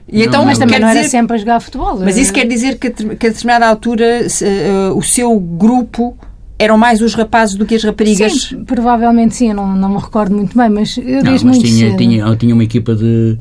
E 0.09 0.23
então, 0.23 0.41
não, 0.41 0.47
mas 0.47 0.59
também 0.59 0.79
não 0.79 0.89
dizer, 0.89 1.01
era 1.01 1.09
sempre 1.09 1.35
a 1.35 1.39
jogar 1.39 1.61
futebol. 1.61 1.99
Mas 1.99 2.17
isso 2.17 2.33
quer 2.33 2.47
dizer 2.47 2.79
que, 2.79 2.91
que 2.91 3.27
a 3.27 3.31
determinada 3.31 3.67
altura 3.67 4.21
uh, 4.23 4.97
o 4.97 5.03
seu 5.03 5.39
grupo 5.39 6.17
eram 6.59 6.79
mais 6.79 7.01
os 7.01 7.15
rapazes 7.15 7.55
do 7.55 7.67
que 7.67 7.75
as 7.75 7.85
raparigas? 7.85 8.49
Sim, 8.49 8.65
provavelmente 8.65 9.35
sim, 9.35 9.51
eu 9.51 9.55
não, 9.55 9.77
não 9.77 9.89
me 9.91 9.99
recordo 9.99 10.35
muito 10.35 10.57
bem, 10.57 10.69
mas 10.69 10.97
eu 10.97 11.23
não, 11.23 11.33
mas 11.33 11.43
muito 11.43 11.65
tinha, 11.65 11.89
cedo. 11.91 11.99
Tinha, 11.99 12.37
tinha 12.37 12.55
uma 12.55 12.65
equipa 12.65 12.95
de 12.95 13.39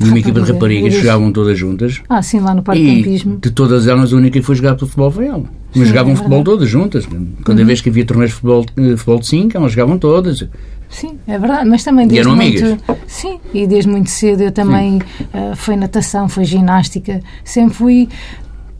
uma 0.00 0.18
equipa 0.18 0.40
de 0.40 0.52
raparigas 0.52 0.94
que 0.94 1.00
jogavam 1.00 1.30
todas 1.30 1.58
juntas. 1.58 2.00
Ah, 2.08 2.22
sim, 2.22 2.40
lá 2.40 2.54
no 2.54 2.62
Parque 2.62 2.82
e 2.82 3.02
Campismo. 3.02 3.38
de 3.38 3.50
todas 3.50 3.86
elas, 3.86 4.12
a 4.12 4.16
única 4.16 4.40
que 4.40 4.44
foi 4.44 4.54
jogar 4.54 4.78
futebol 4.78 5.10
foi 5.10 5.26
ela. 5.26 5.44
Mas 5.74 5.84
sim, 5.84 5.84
jogavam 5.84 6.12
é 6.12 6.16
futebol 6.16 6.42
todas 6.42 6.68
juntas. 6.68 7.06
Cada 7.44 7.60
uhum. 7.60 7.66
vez 7.66 7.80
que 7.80 7.90
havia 7.90 8.04
torneios 8.04 8.30
de 8.30 8.36
futebol, 8.36 8.64
de 8.64 8.96
futebol 8.96 9.18
de 9.20 9.26
5, 9.26 9.56
elas 9.56 9.72
jogavam 9.72 9.98
todas. 9.98 10.48
Sim, 10.88 11.18
é 11.26 11.38
verdade, 11.38 11.68
mas 11.68 11.84
também 11.84 12.08
desde 12.08 12.16
e 12.16 12.20
eram 12.20 12.36
muito, 12.36 12.64
amigas. 12.64 12.80
Sim, 13.06 13.38
e 13.54 13.66
desde 13.66 13.88
muito 13.88 14.10
cedo 14.10 14.42
eu 14.42 14.50
também 14.50 14.96
uh, 14.96 15.54
foi 15.54 15.76
natação, 15.76 16.28
foi 16.28 16.44
ginástica, 16.44 17.20
sempre 17.44 17.74
fui 17.74 18.08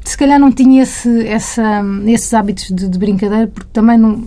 se 0.05 0.17
calhar 0.17 0.39
não 0.39 0.51
tinha 0.51 0.83
esse, 0.83 1.27
essa, 1.27 1.83
esses 2.07 2.33
hábitos 2.35 2.69
de, 2.71 2.89
de 2.89 2.99
brincadeira, 2.99 3.47
porque 3.47 3.71
também 3.73 3.99
não, 3.99 4.27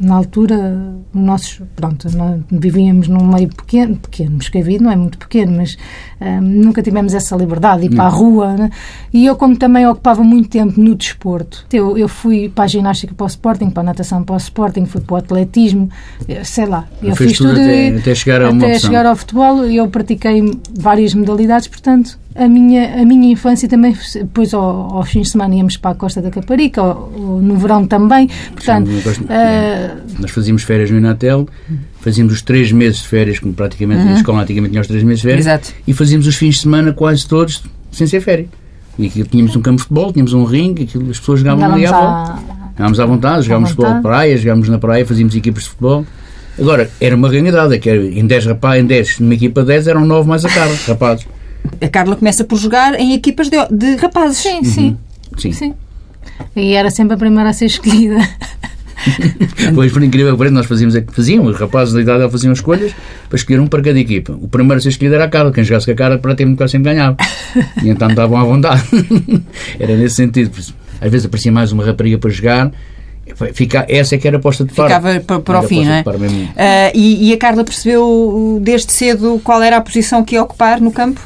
na 0.00 0.14
altura, 0.14 0.94
nossos, 1.12 1.60
pronto, 1.76 2.08
vivíamos 2.50 3.06
num 3.06 3.22
meio 3.22 3.48
pequeno, 3.48 3.96
pequeno, 3.96 4.36
Moscavide 4.36 4.82
não 4.82 4.90
é 4.90 4.96
muito 4.96 5.18
pequeno, 5.18 5.58
mas 5.58 5.76
um, 6.18 6.40
nunca 6.40 6.82
tivemos 6.82 7.12
essa 7.12 7.36
liberdade 7.36 7.82
de 7.82 7.92
ir 7.92 7.96
para 7.96 8.04
a 8.04 8.08
rua. 8.08 8.54
Né? 8.54 8.70
E 9.12 9.26
eu, 9.26 9.36
como 9.36 9.58
também 9.58 9.86
ocupava 9.86 10.24
muito 10.24 10.48
tempo 10.48 10.80
no 10.80 10.94
desporto, 10.94 11.66
eu, 11.70 11.98
eu 11.98 12.08
fui 12.08 12.48
para 12.48 12.64
a 12.64 12.66
ginástica 12.66 13.14
para 13.14 13.24
o 13.24 13.26
Sporting, 13.26 13.68
para 13.68 13.82
a 13.82 13.84
natação 13.84 14.24
para 14.24 14.36
o 14.36 14.38
Sporting, 14.38 14.86
fui 14.86 15.02
para 15.02 15.14
o 15.14 15.16
atletismo, 15.18 15.90
sei 16.44 16.64
lá. 16.64 16.88
Eu 17.02 17.14
fiz 17.14 17.36
tudo, 17.36 17.50
tudo 17.50 17.60
até, 17.60 17.88
até, 17.88 18.14
chegar, 18.14 18.42
até 18.42 18.78
chegar 18.78 19.04
ao 19.04 19.14
futebol 19.14 19.66
e 19.66 19.76
eu 19.76 19.86
pratiquei 19.88 20.58
várias 20.78 21.12
modalidades, 21.12 21.68
portanto, 21.68 22.18
a 22.34 22.48
minha, 22.48 23.02
a 23.02 23.04
minha 23.04 23.32
infância 23.32 23.68
também, 23.68 23.96
depois 24.14 24.54
ao, 24.54 24.62
aos 24.62 25.10
fins 25.10 25.22
de 25.22 25.30
semana 25.30 25.54
íamos 25.54 25.76
para 25.76 25.90
a 25.90 25.94
Costa 25.94 26.22
da 26.22 26.30
Caparica, 26.30 26.82
ou, 26.82 27.12
ou 27.16 27.42
no 27.42 27.56
verão 27.56 27.86
também. 27.86 28.28
Portanto, 28.54 28.88
Sim, 28.88 29.24
uh, 29.24 30.20
nós 30.20 30.30
fazíamos 30.30 30.62
férias 30.62 30.90
no 30.90 30.98
Inatel, 30.98 31.48
fazíamos 32.00 32.32
os 32.32 32.42
três 32.42 32.70
meses 32.70 33.00
de 33.00 33.08
férias, 33.08 33.38
como 33.38 33.52
praticamente 33.52 34.02
uhum. 34.02 34.10
a 34.10 34.14
escola 34.14 34.42
antigamente 34.42 34.70
tinha 34.70 34.80
os 34.80 34.86
três 34.86 35.02
meses 35.02 35.20
de 35.20 35.26
férias, 35.26 35.46
Exato. 35.46 35.72
e 35.86 35.92
fazíamos 35.92 36.26
os 36.26 36.36
fins 36.36 36.54
de 36.56 36.60
semana 36.60 36.92
quase 36.92 37.26
todos 37.26 37.64
sem 37.90 38.06
ser 38.06 38.20
férias. 38.20 38.48
E 38.96 39.06
aqui 39.06 39.24
tínhamos 39.24 39.56
um 39.56 39.60
campo 39.60 39.78
de 39.78 39.82
futebol, 39.82 40.12
tínhamos 40.12 40.32
um 40.32 40.44
ringue, 40.44 40.84
aquilo, 40.84 41.10
as 41.10 41.18
pessoas 41.18 41.40
jogavam 41.40 41.72
ali 41.72 41.86
à 41.86 41.92
volta. 41.92 42.60
Jogávamos 42.72 43.00
à 43.00 43.06
vontade, 43.06 43.42
jogávamos 43.42 43.70
futebol 43.70 43.94
na 43.94 44.02
praia, 44.02 44.36
jogávamos 44.36 44.68
na 44.68 44.78
praia, 44.78 45.04
fazíamos 45.04 45.34
equipas 45.34 45.64
de 45.64 45.68
futebol. 45.70 46.06
Agora, 46.58 46.90
era 47.00 47.16
uma 47.16 47.28
realidade, 47.28 47.74
é 47.74 47.78
que 47.78 47.90
em 47.90 48.26
10 48.26 48.46
rapazes, 48.46 48.84
em 48.84 48.86
10, 48.86 49.20
numa 49.20 49.34
equipa 49.34 49.62
de 49.62 49.68
10 49.68 49.88
eram 49.88 50.04
9 50.04 50.28
mais 50.28 50.44
a 50.44 50.48
cara, 50.48 50.70
rapazes 50.86 51.26
a 51.80 51.88
Carla 51.88 52.16
começa 52.16 52.44
por 52.44 52.56
jogar 52.56 52.98
em 52.98 53.14
equipas 53.14 53.48
de, 53.48 53.56
de 53.70 53.96
rapazes. 53.96 54.38
Sim, 54.38 54.58
uhum. 54.58 54.64
sim. 54.64 54.96
sim. 55.38 55.52
sim. 55.52 55.74
E 56.54 56.74
era 56.74 56.90
sempre 56.90 57.14
a 57.14 57.16
primeira 57.16 57.50
a 57.50 57.52
ser 57.52 57.66
escolhida. 57.66 58.18
pois, 59.74 59.92
por 59.92 60.02
incrível 60.02 60.32
que 60.32 60.38
pareça, 60.38 60.54
nós 60.54 60.66
fazíamos, 60.66 60.94
é 60.94 61.04
fazíamos, 61.10 61.54
os 61.54 61.60
rapazes 61.60 61.94
da 61.94 62.00
idade 62.00 62.30
faziam 62.30 62.52
escolhas 62.52 62.92
para 63.28 63.36
escolher 63.36 63.60
um 63.60 63.66
para 63.66 63.82
cada 63.82 63.98
equipa. 63.98 64.32
O 64.32 64.48
primeiro 64.48 64.78
a 64.78 64.80
ser 64.80 64.90
escolhido 64.90 65.14
era 65.14 65.24
a 65.24 65.28
Carla, 65.28 65.52
quem 65.52 65.64
jogasse 65.64 65.86
com 65.86 65.92
a 65.92 65.94
Carla 65.94 66.18
praticamente 66.18 66.58
quase 66.58 66.72
sempre 66.72 66.92
ganhava. 66.92 67.16
E 67.82 67.88
então 67.88 68.08
estavam 68.08 68.38
à 68.38 68.44
vontade. 68.44 68.82
era 69.78 69.96
nesse 69.96 70.16
sentido. 70.16 70.50
Às 71.00 71.10
vezes 71.10 71.26
aparecia 71.26 71.50
mais 71.50 71.72
uma 71.72 71.84
rapariga 71.84 72.18
para 72.18 72.30
jogar 72.30 72.70
Fica, 73.54 73.86
essa 73.88 74.14
é 74.14 74.18
que 74.18 74.26
era 74.26 74.38
aposta 74.38 74.64
de 74.64 74.74
par. 74.74 74.88
Ficava 74.88 75.20
para, 75.20 75.40
para 75.40 75.60
o 75.60 75.62
fim, 75.62 75.84
não 75.84 75.92
é? 75.92 76.02
Uh, 76.02 76.92
e, 76.94 77.30
e, 77.30 77.32
a 77.32 77.38
Carla 77.38 77.64
percebeu 77.64 78.58
desde 78.60 78.92
cedo 78.92 79.40
qual 79.42 79.62
era 79.62 79.76
a 79.76 79.80
posição 79.80 80.24
que 80.24 80.34
ia 80.34 80.42
ocupar 80.42 80.80
no 80.80 80.90
campo? 80.90 81.20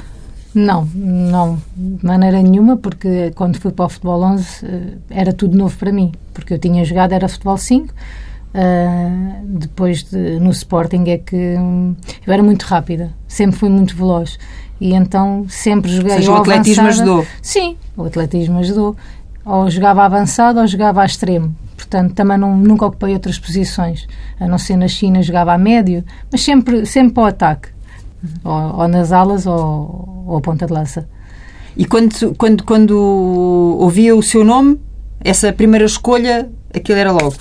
Não, 0.54 0.88
não, 0.94 1.60
de 1.76 2.06
maneira 2.06 2.40
nenhuma, 2.40 2.76
porque 2.76 3.32
quando 3.34 3.58
fui 3.58 3.72
para 3.72 3.86
o 3.86 3.88
futebol 3.88 4.22
11 4.22 4.46
eh, 4.64 4.92
era 5.10 5.32
tudo 5.32 5.56
novo 5.56 5.76
para 5.76 5.90
mim, 5.90 6.12
porque 6.32 6.54
eu 6.54 6.58
tinha 6.60 6.84
jogado, 6.84 7.12
era 7.12 7.28
futebol 7.28 7.56
5, 7.56 7.86
uh, 7.86 7.92
eh, 8.54 9.40
depois 9.42 10.04
de, 10.04 10.38
no 10.38 10.50
Sporting 10.50 11.04
é 11.08 11.18
que 11.18 11.56
hum, 11.58 11.96
eu 12.24 12.32
era 12.32 12.42
muito 12.42 12.62
rápida, 12.62 13.12
sempre 13.26 13.56
fui 13.56 13.68
muito 13.68 13.96
veloz 13.96 14.38
e 14.80 14.94
então 14.94 15.44
sempre 15.48 15.90
joguei. 15.90 16.12
Ou 16.12 16.18
seja, 16.18 16.30
o 16.30 16.36
atletismo 16.36 16.86
ajudou? 16.86 17.26
Sim, 17.42 17.76
o 17.96 18.04
atletismo 18.04 18.58
ajudou. 18.60 18.96
Ou 19.44 19.68
jogava 19.68 20.04
avançado 20.04 20.60
ou 20.60 20.66
jogava 20.66 21.02
a 21.02 21.04
extremo. 21.04 21.54
Portanto, 21.76 22.14
também 22.14 22.38
não, 22.38 22.56
nunca 22.56 22.86
ocupei 22.86 23.12
outras 23.12 23.38
posições. 23.38 24.06
A 24.38 24.46
não 24.46 24.56
ser 24.56 24.76
na 24.76 24.88
China, 24.88 25.22
jogava 25.22 25.52
a 25.52 25.58
médio, 25.58 26.04
mas 26.30 26.42
sempre, 26.42 26.86
sempre 26.86 27.12
para 27.12 27.22
o 27.22 27.26
ataque 27.26 27.74
ou, 28.42 28.80
ou 28.80 28.88
nas 28.88 29.12
alas 29.12 29.46
ou, 29.46 30.24
ou 30.26 30.36
a 30.36 30.40
ponta 30.40 30.66
de 30.66 30.72
lança. 30.72 31.08
E 31.76 31.84
quando, 31.84 32.34
quando, 32.36 32.64
quando 32.64 32.96
ouvia 33.80 34.14
o 34.14 34.22
seu 34.22 34.44
nome, 34.44 34.78
essa 35.20 35.52
primeira 35.52 35.84
escolha, 35.84 36.48
aquilo 36.72 36.98
era 36.98 37.10
logo. 37.10 37.34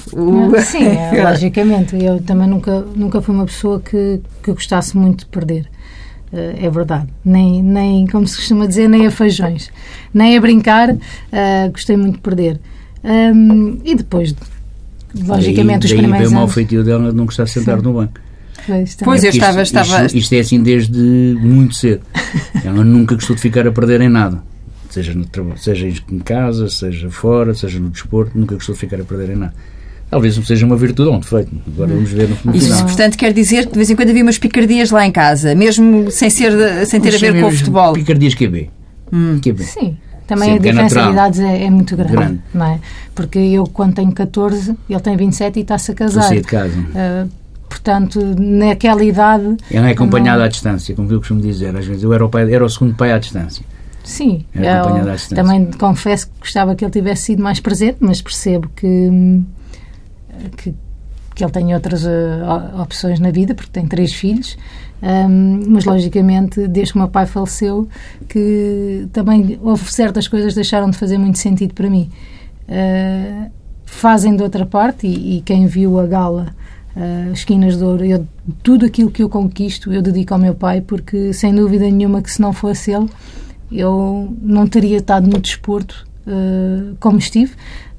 Sim, 0.61 0.85
é, 0.97 1.23
logicamente. 1.23 2.01
Eu 2.01 2.21
também 2.21 2.47
nunca, 2.47 2.81
nunca 2.95 3.21
fui 3.21 3.35
uma 3.35 3.45
pessoa 3.45 3.79
que, 3.79 4.21
que 4.41 4.51
gostasse 4.51 4.97
muito 4.97 5.19
de 5.19 5.25
perder. 5.27 5.69
Eh, 6.33 6.65
é 6.65 6.69
verdade. 6.69 7.07
Nem, 7.23 7.61
nem, 7.61 8.07
como 8.07 8.27
se 8.27 8.37
costuma 8.37 8.65
dizer, 8.65 8.89
nem 8.89 9.05
a 9.05 9.11
feijões. 9.11 9.69
Nem 10.13 10.35
a 10.35 10.41
brincar, 10.41 10.91
uh, 10.91 11.71
gostei 11.71 11.95
muito 11.95 12.15
de 12.15 12.21
perder. 12.21 12.59
Um, 13.03 13.79
e 13.83 13.95
depois, 13.95 14.33
logicamente, 15.15 15.87
daí, 15.87 15.91
os 15.91 16.01
primeiros 16.01 16.29
daí 16.29 16.37
o 16.37 16.39
mau 16.39 16.47
feitio 16.47 16.83
dela 16.83 17.11
não 17.11 17.25
gostar 17.25 17.43
de 17.43 17.51
sentar 17.51 17.77
Sim. 17.77 17.83
no 17.83 17.93
banco. 17.93 18.19
Pois, 18.65 18.97
pois 19.03 19.23
eu 19.23 19.29
estava. 19.29 19.61
Isto, 19.61 19.77
estava... 19.79 20.05
Isto, 20.05 20.17
isto, 20.17 20.33
é 20.33 20.39
assim 20.39 20.61
desde 20.61 21.37
muito 21.41 21.75
cedo. 21.75 22.01
Ela 22.63 22.83
nunca 22.83 23.15
gostou 23.15 23.35
de 23.35 23.41
ficar 23.41 23.67
a 23.67 23.71
perder 23.71 24.01
em 24.01 24.09
nada. 24.09 24.43
Seja, 24.89 25.13
no, 25.13 25.27
seja 25.57 25.87
em 25.87 26.19
casa, 26.19 26.69
seja 26.69 27.09
fora, 27.09 27.53
seja 27.53 27.79
no 27.79 27.89
desporto, 27.89 28.37
nunca 28.37 28.55
gostou 28.55 28.75
de 28.75 28.79
ficar 28.79 29.01
a 29.01 29.03
perder 29.03 29.31
em 29.31 29.37
nada. 29.37 29.53
Talvez 30.09 30.35
seja 30.35 30.63
uma 30.65 30.75
virtude 30.75 31.09
ou 31.09 31.15
um 31.15 31.19
defeito. 31.19 31.49
Agora 31.67 31.91
vamos 31.91 32.11
ver 32.11 32.29
no 32.29 32.35
final. 32.35 32.55
Isso, 32.55 32.83
portanto, 32.83 33.17
quer 33.17 33.33
dizer 33.33 33.65
que 33.65 33.71
de 33.71 33.77
vez 33.77 33.89
em 33.89 33.95
quando 33.95 34.09
havia 34.09 34.21
umas 34.21 34.37
picardias 34.37 34.91
lá 34.91 35.05
em 35.07 35.11
casa, 35.11 35.55
mesmo 35.55 36.11
sem, 36.11 36.29
ser, 36.29 36.85
sem 36.85 37.01
ter 37.01 37.15
a 37.15 37.17
ver 37.17 37.41
com 37.41 37.47
o 37.47 37.51
futebol. 37.51 37.93
Picardias 37.93 38.35
QB. 38.35 38.69
Hum. 39.11 39.39
QB. 39.41 39.63
Sim. 39.63 39.97
Também 40.27 40.49
Sim, 40.49 40.55
a 40.55 40.57
diferença 40.59 40.99
é 40.99 41.03
de 41.03 41.11
idades 41.11 41.39
é, 41.39 41.63
é 41.63 41.69
muito 41.69 41.97
grande, 41.97 42.11
grande, 42.11 42.41
não 42.53 42.65
é? 42.65 42.79
Porque 43.13 43.39
eu, 43.39 43.65
quando 43.65 43.95
tenho 43.95 44.11
14, 44.11 44.75
ele 44.89 44.99
tem 44.99 45.17
27 45.17 45.59
e 45.59 45.61
está-se 45.63 45.91
a 45.91 45.93
casar. 45.95 46.23
Estou 46.23 46.41
de 46.41 46.47
casa. 46.47 46.79
Uh, 46.79 47.29
portanto, 47.73 48.19
naquela 48.37 49.03
idade... 49.03 49.57
Ele 49.71 49.81
não 49.81 49.87
é 49.87 49.91
acompanhado 49.91 50.37
não... 50.37 50.45
à 50.45 50.47
distância, 50.47 50.95
como 50.95 51.11
eu 51.11 51.17
costumo 51.17 51.41
dizer. 51.41 51.75
Às 51.75 51.85
vezes 51.87 52.03
eu 52.03 52.13
era 52.13 52.23
o, 52.23 52.29
pai, 52.29 52.53
era 52.53 52.63
o 52.63 52.69
segundo 52.69 52.95
pai 52.95 53.11
à 53.11 53.17
distância. 53.17 53.65
Sim, 54.03 54.45
eu, 54.53 55.33
também 55.35 55.71
confesso 55.71 56.27
que 56.27 56.39
gostava 56.39 56.75
que 56.75 56.83
ele 56.83 56.91
tivesse 56.91 57.23
sido 57.23 57.41
mais 57.41 57.59
presente, 57.59 57.97
mas 58.01 58.21
percebo 58.21 58.69
que, 58.75 59.41
que 60.57 60.75
que 61.33 61.43
ele 61.43 61.51
tem 61.51 61.73
outras 61.73 62.05
uh, 62.05 62.79
opções 62.79 63.19
na 63.19 63.31
vida, 63.31 63.55
porque 63.55 63.71
tem 63.71 63.87
três 63.87 64.13
filhos, 64.13 64.55
um, 65.01 65.63
mas 65.67 65.83
logicamente, 65.83 66.67
desde 66.67 66.93
que 66.93 66.99
o 66.99 67.01
meu 67.01 67.09
pai 67.09 67.25
faleceu, 67.25 67.87
que 68.29 69.07
também 69.11 69.59
houve 69.63 69.91
certas 69.91 70.27
coisas 70.27 70.53
que 70.53 70.55
deixaram 70.55 70.89
de 70.91 70.97
fazer 70.97 71.17
muito 71.17 71.39
sentido 71.39 71.73
para 71.73 71.89
mim. 71.89 72.09
Uh, 72.69 73.49
fazem 73.83 74.35
de 74.35 74.43
outra 74.43 74.63
parte, 74.63 75.07
e, 75.07 75.37
e 75.37 75.41
quem 75.41 75.65
viu 75.65 75.99
a 75.99 76.05
gala 76.05 76.53
uh, 76.95 77.33
Esquinas 77.33 77.77
de 77.77 77.83
Ouro, 77.83 78.05
eu, 78.05 78.27
tudo 78.61 78.85
aquilo 78.85 79.11
que 79.11 79.23
eu 79.23 79.29
conquisto 79.29 79.91
eu 79.93 80.01
dedico 80.01 80.33
ao 80.33 80.39
meu 80.39 80.55
pai, 80.55 80.81
porque 80.81 81.33
sem 81.33 81.53
dúvida 81.53 81.89
nenhuma 81.89 82.21
que 82.21 82.31
se 82.31 82.41
não 82.41 82.53
fosse 82.53 82.91
ele, 82.91 83.09
eu 83.71 84.35
não 84.41 84.67
teria 84.67 84.97
estado 84.97 85.27
no 85.27 85.39
desporto 85.39 86.07
uh, 86.27 86.95
como 86.99 87.17
estive. 87.17 87.53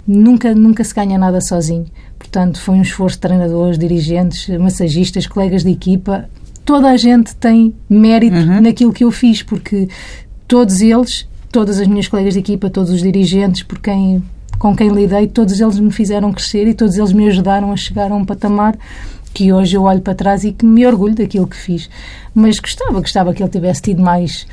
Nunca, 0.07 0.55
nunca 0.55 0.85
se 0.85 0.95
ganha 0.95 1.19
nada 1.19 1.41
sozinho. 1.41 1.87
Portanto, 2.19 2.61
foi 2.61 2.75
um 2.77 2.83
esforço 2.83 3.17
de 3.17 3.23
treinadores, 3.23 3.79
dirigentes, 3.79 4.49
massagistas, 4.59 5.27
colegas 5.27 5.65
de 5.65 5.71
equipa. 5.71 6.29
Toda 6.65 6.91
a 6.91 6.97
gente 6.97 7.35
tem 7.37 7.75
mérito 7.89 8.37
uhum. 8.37 8.61
naquilo 8.61 8.93
que 8.93 9.05
eu 9.05 9.11
fiz, 9.11 9.43
porque 9.43 9.89
todos 10.47 10.81
eles, 10.81 11.29
todas 11.51 11.79
as 11.79 11.87
minhas 11.87 12.09
colegas 12.09 12.35
de 12.35 12.41
equipa, 12.41 12.71
todos 12.71 12.91
os 12.91 13.03
dirigentes 13.03 13.63
por 13.63 13.79
quem, 13.79 14.23
com 14.59 14.75
quem 14.75 14.89
lidei, 14.89 15.27
todos 15.27 15.61
eles 15.61 15.79
me 15.79 15.91
fizeram 15.91 16.33
crescer 16.33 16.67
e 16.67 16.75
todos 16.75 16.97
eles 16.97 17.13
me 17.13 17.29
ajudaram 17.29 17.73
a 17.73 17.77
chegar 17.77 18.11
a 18.11 18.15
um 18.15 18.25
patamar 18.25 18.77
que 19.33 19.53
hoje 19.53 19.77
eu 19.77 19.83
olho 19.83 20.01
para 20.01 20.15
trás 20.15 20.45
e 20.45 20.53
que 20.53 20.65
me 20.65 20.87
orgulho 20.87 21.15
daquilo 21.15 21.47
que 21.47 21.57
fiz. 21.57 21.91
Mas 22.35 22.59
gostava, 22.59 23.01
gostava 23.01 23.35
que 23.35 23.43
ele 23.43 23.51
tivesse 23.51 23.83
tido 23.83 24.01
mais 24.01 24.47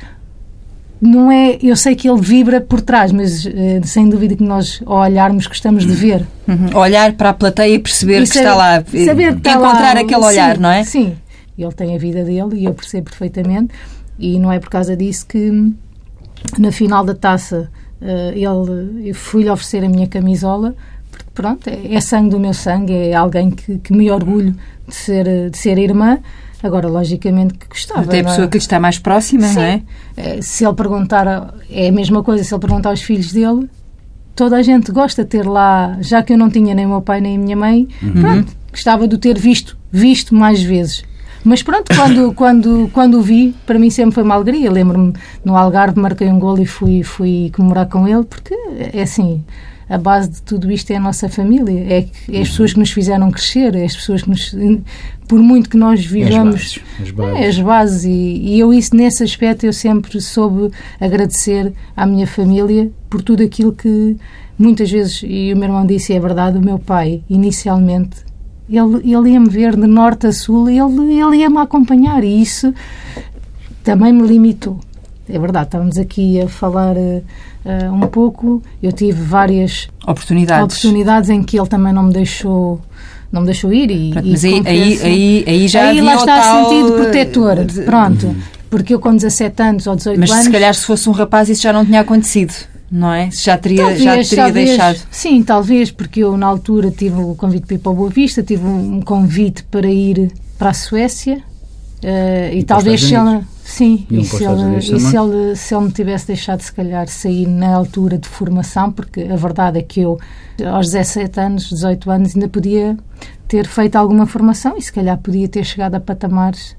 não 1.02 1.32
é, 1.32 1.58
eu 1.60 1.74
sei 1.74 1.96
que 1.96 2.08
ele 2.08 2.20
vibra 2.20 2.60
por 2.60 2.80
trás, 2.80 3.10
mas 3.10 3.44
uh, 3.44 3.50
sem 3.82 4.08
dúvida 4.08 4.36
que 4.36 4.44
nós, 4.44 4.80
ao 4.86 4.98
olharmos, 4.98 5.48
gostamos 5.48 5.84
de 5.84 5.92
ver. 5.92 6.24
Uhum. 6.46 6.78
Olhar 6.78 7.14
para 7.14 7.30
a 7.30 7.34
plateia 7.34 7.74
e 7.74 7.78
perceber 7.80 8.22
e 8.22 8.28
que 8.28 8.38
está 8.38 8.54
lá. 8.54 8.84
Saber 9.04 9.34
que 9.40 9.50
encontrar 9.50 9.94
lá, 9.96 10.00
aquele 10.00 10.24
olhar, 10.24 10.54
sim, 10.54 10.62
não 10.62 10.70
é? 10.70 10.84
Sim. 10.84 11.16
Ele 11.58 11.72
tem 11.72 11.96
a 11.96 11.98
vida 11.98 12.22
dele 12.22 12.56
e 12.60 12.66
eu 12.66 12.72
percebo 12.72 13.10
perfeitamente. 13.10 13.74
E 14.16 14.38
não 14.38 14.52
é 14.52 14.60
por 14.60 14.70
causa 14.70 14.96
disso 14.96 15.26
que 15.26 15.72
na 16.56 16.70
final 16.70 17.04
da 17.04 17.16
taça 17.16 17.68
ele, 18.34 19.08
eu 19.08 19.14
fui-lhe 19.14 19.50
oferecer 19.50 19.84
a 19.84 19.88
minha 19.88 20.06
camisola 20.06 20.74
porque 21.10 21.26
pronto, 21.34 21.68
é, 21.68 21.94
é, 21.94 22.00
sangue 22.00 22.30
do 22.30 22.40
meu 22.40 22.54
sangue, 22.54 22.94
é 22.94 23.14
alguém 23.14 23.50
que, 23.50 23.78
que 23.78 23.92
me 23.92 24.10
orgulho 24.10 24.54
de 24.88 24.94
ser, 24.94 25.50
de 25.50 25.58
ser 25.58 25.78
irmã 25.78 26.18
Agora, 26.62 26.88
logicamente 26.88 27.54
que 27.54 27.66
gostava. 27.66 28.02
Até 28.02 28.20
a 28.20 28.24
pessoa 28.24 28.46
que 28.46 28.56
lhe 28.56 28.62
está 28.62 28.78
mais 28.78 28.98
próxima, 28.98 29.48
Sim. 29.48 29.54
não 29.54 29.62
é? 29.62 29.82
é? 30.16 30.40
Se 30.40 30.64
ele 30.64 30.74
perguntar, 30.74 31.54
é 31.68 31.88
a 31.88 31.92
mesma 31.92 32.22
coisa, 32.22 32.44
se 32.44 32.54
ele 32.54 32.60
perguntar 32.60 32.90
aos 32.90 33.02
filhos 33.02 33.32
dele, 33.32 33.68
toda 34.36 34.56
a 34.56 34.62
gente 34.62 34.92
gosta 34.92 35.24
de 35.24 35.30
ter 35.30 35.44
lá, 35.44 35.98
já 36.00 36.22
que 36.22 36.32
eu 36.32 36.38
não 36.38 36.48
tinha 36.48 36.72
nem 36.74 36.86
o 36.86 36.90
meu 36.90 37.02
pai 37.02 37.20
nem 37.20 37.36
a 37.36 37.38
minha 37.38 37.56
mãe, 37.56 37.88
uhum. 38.00 38.12
pronto, 38.12 38.52
gostava 38.70 39.08
de 39.08 39.16
o 39.16 39.18
ter 39.18 39.36
visto, 39.36 39.76
visto 39.90 40.34
mais 40.34 40.62
vezes. 40.62 41.02
Mas 41.44 41.62
pronto, 41.62 41.94
quando, 41.94 42.32
quando, 42.34 42.90
quando 42.92 43.18
o 43.18 43.22
vi, 43.22 43.54
para 43.66 43.78
mim 43.78 43.90
sempre 43.90 44.14
foi 44.14 44.22
uma 44.22 44.34
alegria. 44.34 44.70
Lembro-me 44.70 45.12
no 45.44 45.56
Algarve, 45.56 45.98
marquei 45.98 46.28
um 46.28 46.38
gol 46.38 46.58
e 46.58 46.66
fui, 46.66 47.02
fui 47.02 47.50
comemorar 47.54 47.88
com 47.88 48.06
ele, 48.06 48.24
porque 48.24 48.54
é 48.92 49.02
assim, 49.02 49.42
a 49.88 49.98
base 49.98 50.30
de 50.30 50.42
tudo 50.42 50.70
isto 50.70 50.90
é 50.90 50.96
a 50.96 51.00
nossa 51.00 51.28
família, 51.28 51.80
é, 51.80 52.06
é 52.30 52.40
as 52.40 52.48
pessoas 52.48 52.72
que 52.72 52.78
nos 52.78 52.90
fizeram 52.90 53.30
crescer, 53.30 53.74
é 53.74 53.84
as 53.84 53.94
pessoas 53.94 54.22
que 54.22 54.30
nos. 54.30 54.54
Por 55.28 55.38
muito 55.38 55.68
que 55.70 55.76
nós 55.76 56.04
vivamos. 56.04 56.54
As 56.54 56.60
bases. 56.60 56.82
As 57.00 57.10
bases. 57.10 57.40
É, 57.40 57.46
as 57.46 57.58
bases 57.58 58.04
e, 58.04 58.10
e, 58.10 58.60
eu, 58.60 58.72
isso, 58.72 58.94
nesse 58.94 59.22
aspecto, 59.22 59.66
eu 59.66 59.72
sempre 59.72 60.20
soube 60.20 60.70
agradecer 61.00 61.72
à 61.96 62.06
minha 62.06 62.26
família 62.26 62.90
por 63.08 63.22
tudo 63.22 63.42
aquilo 63.42 63.72
que 63.72 64.16
muitas 64.58 64.90
vezes, 64.90 65.22
e 65.24 65.52
o 65.52 65.56
meu 65.56 65.68
irmão 65.68 65.84
disse, 65.84 66.12
é 66.12 66.20
verdade, 66.20 66.56
o 66.56 66.60
meu 66.60 66.78
pai, 66.78 67.22
inicialmente, 67.28 68.16
ele, 68.68 69.12
ele 69.12 69.30
ia-me 69.30 69.48
ver 69.48 69.76
de 69.76 69.86
norte 69.86 70.26
a 70.26 70.32
sul 70.32 70.70
e 70.70 70.78
ele, 70.78 71.20
ele 71.20 71.36
ia-me 71.38 71.58
acompanhar 71.58 72.22
e 72.24 72.40
isso 72.42 72.72
também 73.82 74.12
me 74.12 74.26
limitou. 74.26 74.78
É 75.28 75.38
verdade, 75.38 75.66
estávamos 75.66 75.98
aqui 75.98 76.40
a 76.40 76.48
falar 76.48 76.96
uh, 76.96 77.92
um 77.92 78.06
pouco. 78.08 78.62
Eu 78.82 78.92
tive 78.92 79.20
várias 79.22 79.88
oportunidades. 80.06 80.64
oportunidades 80.64 81.30
em 81.30 81.42
que 81.42 81.58
ele 81.58 81.68
também 81.68 81.92
não 81.92 82.04
me 82.04 82.12
deixou 82.12 82.80
não 83.30 83.40
me 83.40 83.46
deixou 83.46 83.72
ir 83.72 83.90
e, 83.90 84.10
Pronto, 84.10 84.28
mas 84.28 84.44
aí, 84.44 84.62
aí, 84.66 85.00
aí, 85.02 85.44
aí, 85.46 85.68
já 85.68 85.88
aí 85.88 86.02
lá 86.02 86.16
está 86.16 86.38
tal... 86.38 86.68
sentido 86.68 86.92
protetor 86.92 87.56
pronto 87.86 88.36
porque 88.68 88.92
eu 88.94 89.00
com 89.00 89.16
17 89.16 89.62
anos 89.62 89.86
ou 89.86 89.96
18 89.96 90.20
mas 90.20 90.30
anos 90.30 90.38
mas 90.38 90.44
se 90.44 90.52
calhar 90.52 90.74
se 90.74 90.84
fosse 90.84 91.08
um 91.08 91.12
rapaz 91.12 91.48
isso 91.48 91.62
já 91.62 91.72
não 91.72 91.82
tinha 91.82 92.00
acontecido 92.00 92.52
não 92.92 93.12
é? 93.12 93.30
Já 93.32 93.56
teria, 93.56 93.78
talvez, 93.78 94.02
já 94.02 94.12
teria 94.12 94.44
talvez, 94.44 94.68
deixado. 94.68 95.00
Sim, 95.10 95.42
talvez, 95.42 95.90
porque 95.90 96.20
eu 96.20 96.36
na 96.36 96.46
altura 96.46 96.90
tive 96.90 97.18
o 97.18 97.34
convite 97.34 97.66
para 97.66 97.74
ir 97.76 97.78
para 97.78 97.92
a 97.92 97.94
Boa 97.94 98.10
Vista, 98.10 98.42
tive 98.42 98.66
um 98.66 99.00
convite 99.00 99.64
para 99.64 99.88
ir 99.88 100.30
para 100.58 100.70
a 100.70 100.74
Suécia 100.74 101.38
uh, 101.38 102.54
e 102.54 102.62
talvez 102.62 103.02
se 103.02 103.14
ela, 103.14 103.42
Sim, 103.64 104.06
e, 104.10 104.24
se 104.24 104.44
ele, 104.44 104.76
e 104.76 105.00
se, 105.00 105.16
ele, 105.16 105.56
se 105.56 105.74
ele 105.74 105.84
me 105.84 105.92
tivesse 105.92 106.26
deixado, 106.26 106.60
se 106.60 106.72
calhar, 106.72 107.08
sair 107.08 107.46
na 107.46 107.74
altura 107.74 108.18
de 108.18 108.28
formação, 108.28 108.92
porque 108.92 109.22
a 109.22 109.36
verdade 109.36 109.78
é 109.78 109.82
que 109.82 110.00
eu, 110.00 110.20
aos 110.70 110.90
17 110.90 111.40
anos, 111.40 111.70
18 111.70 112.10
anos, 112.10 112.34
ainda 112.34 112.48
podia 112.48 112.96
ter 113.48 113.66
feito 113.66 113.96
alguma 113.96 114.26
formação 114.26 114.76
e 114.76 114.82
se 114.82 114.92
calhar 114.92 115.16
podia 115.16 115.48
ter 115.48 115.64
chegado 115.64 115.94
a 115.94 116.00
patamares 116.00 116.76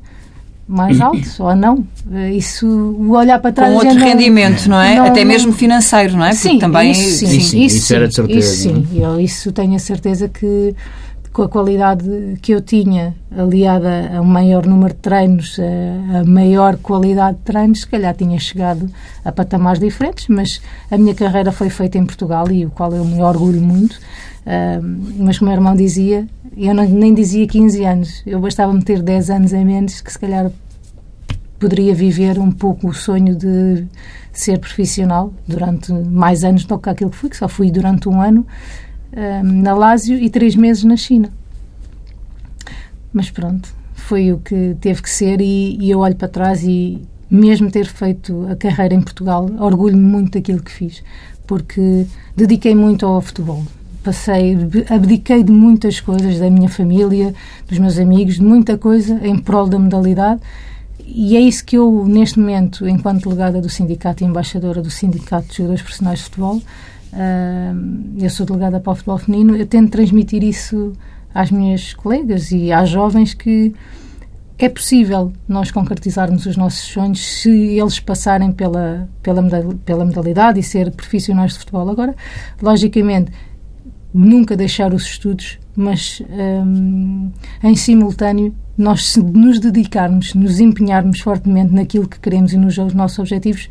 mais 0.67 0.99
altos 1.01 1.39
ou 1.39 1.55
não. 1.55 1.85
Isso, 2.31 2.67
o 2.67 3.11
olhar 3.11 3.39
para 3.39 3.51
trás. 3.51 3.73
Com 3.73 3.79
outro 3.79 3.99
rendimento, 3.99 4.67
não, 4.67 4.79
é? 4.79 4.95
Não, 4.95 5.05
Até 5.05 5.23
mesmo 5.23 5.51
financeiro, 5.53 6.17
não 6.17 6.25
é? 6.25 6.29
Porque 6.29 6.49
sim, 6.49 6.59
também. 6.59 6.91
Isso, 6.91 7.25
sim, 7.25 7.39
sim, 7.39 7.63
isso, 7.63 7.77
isso, 7.77 7.95
era 7.95 8.07
de 8.07 8.15
certeza. 8.15 8.39
Isso, 8.39 8.63
sim, 8.63 8.87
eu 8.93 9.19
isso 9.19 9.51
tenho 9.51 9.75
a 9.75 9.79
certeza 9.79 10.27
que 10.27 10.75
com 11.33 11.41
a 11.41 11.49
qualidade 11.49 12.37
que 12.43 12.51
eu 12.51 12.61
tinha, 12.61 13.15
aliada 13.35 14.11
a 14.15 14.21
um 14.21 14.23
maior 14.23 14.67
número 14.67 14.93
de 14.93 14.99
treinos, 14.99 15.57
a, 15.59 16.23
maior 16.23 16.77
qualidade 16.77 17.37
de 17.37 17.43
treinos, 17.43 17.81
se 17.81 17.87
calhar 17.87 18.15
tinha 18.15 18.39
chegado 18.39 18.87
a 19.25 19.31
patamares 19.31 19.79
diferentes, 19.79 20.27
mas 20.27 20.61
a 20.91 20.97
minha 20.97 21.15
carreira 21.15 21.51
foi 21.51 21.71
feita 21.71 21.97
em 21.97 22.05
Portugal 22.05 22.49
e 22.51 22.67
o 22.67 22.69
qual 22.69 22.93
eu 22.93 23.03
me 23.03 23.19
orgulho 23.21 23.59
muito. 23.59 23.93
Uh, 24.45 25.23
mas 25.23 25.39
como 25.39 25.49
o 25.49 25.53
meu 25.53 25.59
irmão 25.59 25.75
dizia, 25.75 26.27
eu 26.55 26.75
não, 26.75 26.87
nem 26.87 27.13
dizia 27.13 27.47
15 27.47 27.83
anos, 27.83 28.23
eu 28.27 28.39
bastava-me 28.39 28.83
ter 28.83 29.01
10 29.01 29.29
anos 29.31 29.53
a 29.53 29.65
menos, 29.65 30.01
que 30.01 30.11
se 30.11 30.19
calhar 30.19 30.51
poderia 31.57 31.95
viver 31.95 32.37
um 32.37 32.51
pouco 32.51 32.89
o 32.89 32.93
sonho 32.93 33.35
de 33.35 33.85
ser 34.31 34.59
profissional 34.59 35.33
durante 35.47 35.91
mais 35.93 36.43
anos 36.43 36.65
do 36.65 36.77
que 36.77 36.89
aquilo 36.89 37.09
que 37.09 37.17
fui, 37.17 37.29
que 37.29 37.37
só 37.37 37.47
fui 37.47 37.71
durante 37.71 38.07
um 38.07 38.21
ano 38.21 38.45
na 39.43 39.73
Lásio 39.73 40.17
e 40.17 40.29
três 40.29 40.55
meses 40.55 40.83
na 40.83 40.97
China. 40.97 41.29
Mas 43.11 43.29
pronto, 43.29 43.73
foi 43.93 44.31
o 44.33 44.39
que 44.39 44.75
teve 44.81 45.01
que 45.01 45.09
ser 45.09 45.39
e, 45.39 45.77
e 45.79 45.91
eu 45.91 45.99
olho 45.99 46.15
para 46.15 46.27
trás 46.27 46.63
e 46.63 47.01
mesmo 47.29 47.71
ter 47.71 47.85
feito 47.85 48.47
a 48.49 48.55
carreira 48.55 48.93
em 48.93 49.01
Portugal, 49.01 49.49
orgulho-me 49.59 50.03
muito 50.03 50.33
daquilo 50.33 50.61
que 50.61 50.71
fiz, 50.71 51.03
porque 51.47 52.05
dediquei 52.35 52.75
muito 52.75 53.05
ao 53.05 53.21
futebol. 53.21 53.63
Passei, 54.03 54.55
abdiquei 54.89 55.43
de 55.43 55.51
muitas 55.51 55.99
coisas 55.99 56.37
da 56.37 56.49
minha 56.49 56.69
família, 56.69 57.33
dos 57.67 57.79
meus 57.79 57.97
amigos, 57.97 58.35
de 58.35 58.43
muita 58.43 58.77
coisa 58.77 59.19
em 59.25 59.37
prol 59.39 59.67
da 59.67 59.79
modalidade. 59.79 60.41
E 61.05 61.35
é 61.35 61.39
isso 61.39 61.63
que 61.65 61.77
eu, 61.77 62.05
neste 62.05 62.39
momento, 62.39 62.87
enquanto 62.87 63.23
delegada 63.23 63.61
do 63.61 63.69
sindicato 63.69 64.23
e 64.23 64.27
embaixadora 64.27 64.81
do 64.81 64.89
Sindicato 64.89 65.47
de 65.47 65.57
Jogadores 65.57 65.81
Profissionais 65.81 66.19
de 66.19 66.25
Futebol, 66.25 66.61
eu 68.17 68.29
sou 68.29 68.45
delegada 68.45 68.79
para 68.79 68.91
o 68.91 68.95
futebol 68.95 69.17
feminino, 69.17 69.55
eu 69.55 69.65
tento 69.65 69.91
transmitir 69.91 70.43
isso 70.43 70.93
às 71.33 71.51
minhas 71.51 71.93
colegas 71.93 72.51
e 72.51 72.71
às 72.71 72.89
jovens 72.89 73.33
que 73.33 73.73
é 74.57 74.69
possível 74.69 75.33
nós 75.47 75.71
concretizarmos 75.71 76.45
os 76.45 76.55
nossos 76.55 76.81
sonhos 76.81 77.19
se 77.19 77.49
eles 77.49 77.99
passarem 77.99 78.51
pela, 78.51 79.09
pela, 79.21 79.43
pela 79.83 80.05
modalidade 80.05 80.59
e 80.59 80.63
ser 80.63 80.91
profissionais 80.91 81.53
de 81.53 81.59
futebol. 81.59 81.89
Agora, 81.89 82.15
logicamente, 82.61 83.31
nunca 84.13 84.55
deixar 84.55 84.93
os 84.93 85.03
estudos, 85.03 85.59
mas 85.75 86.21
um, 86.29 87.31
em 87.63 87.75
simultâneo, 87.75 88.53
nós 88.77 89.15
nos 89.17 89.59
dedicarmos, 89.59 90.33
nos 90.33 90.59
empenharmos 90.59 91.19
fortemente 91.19 91.73
naquilo 91.73 92.07
que 92.07 92.19
queremos 92.19 92.53
e 92.53 92.57
nos 92.57 92.77
nossos 92.93 93.19
objetivos, 93.19 93.69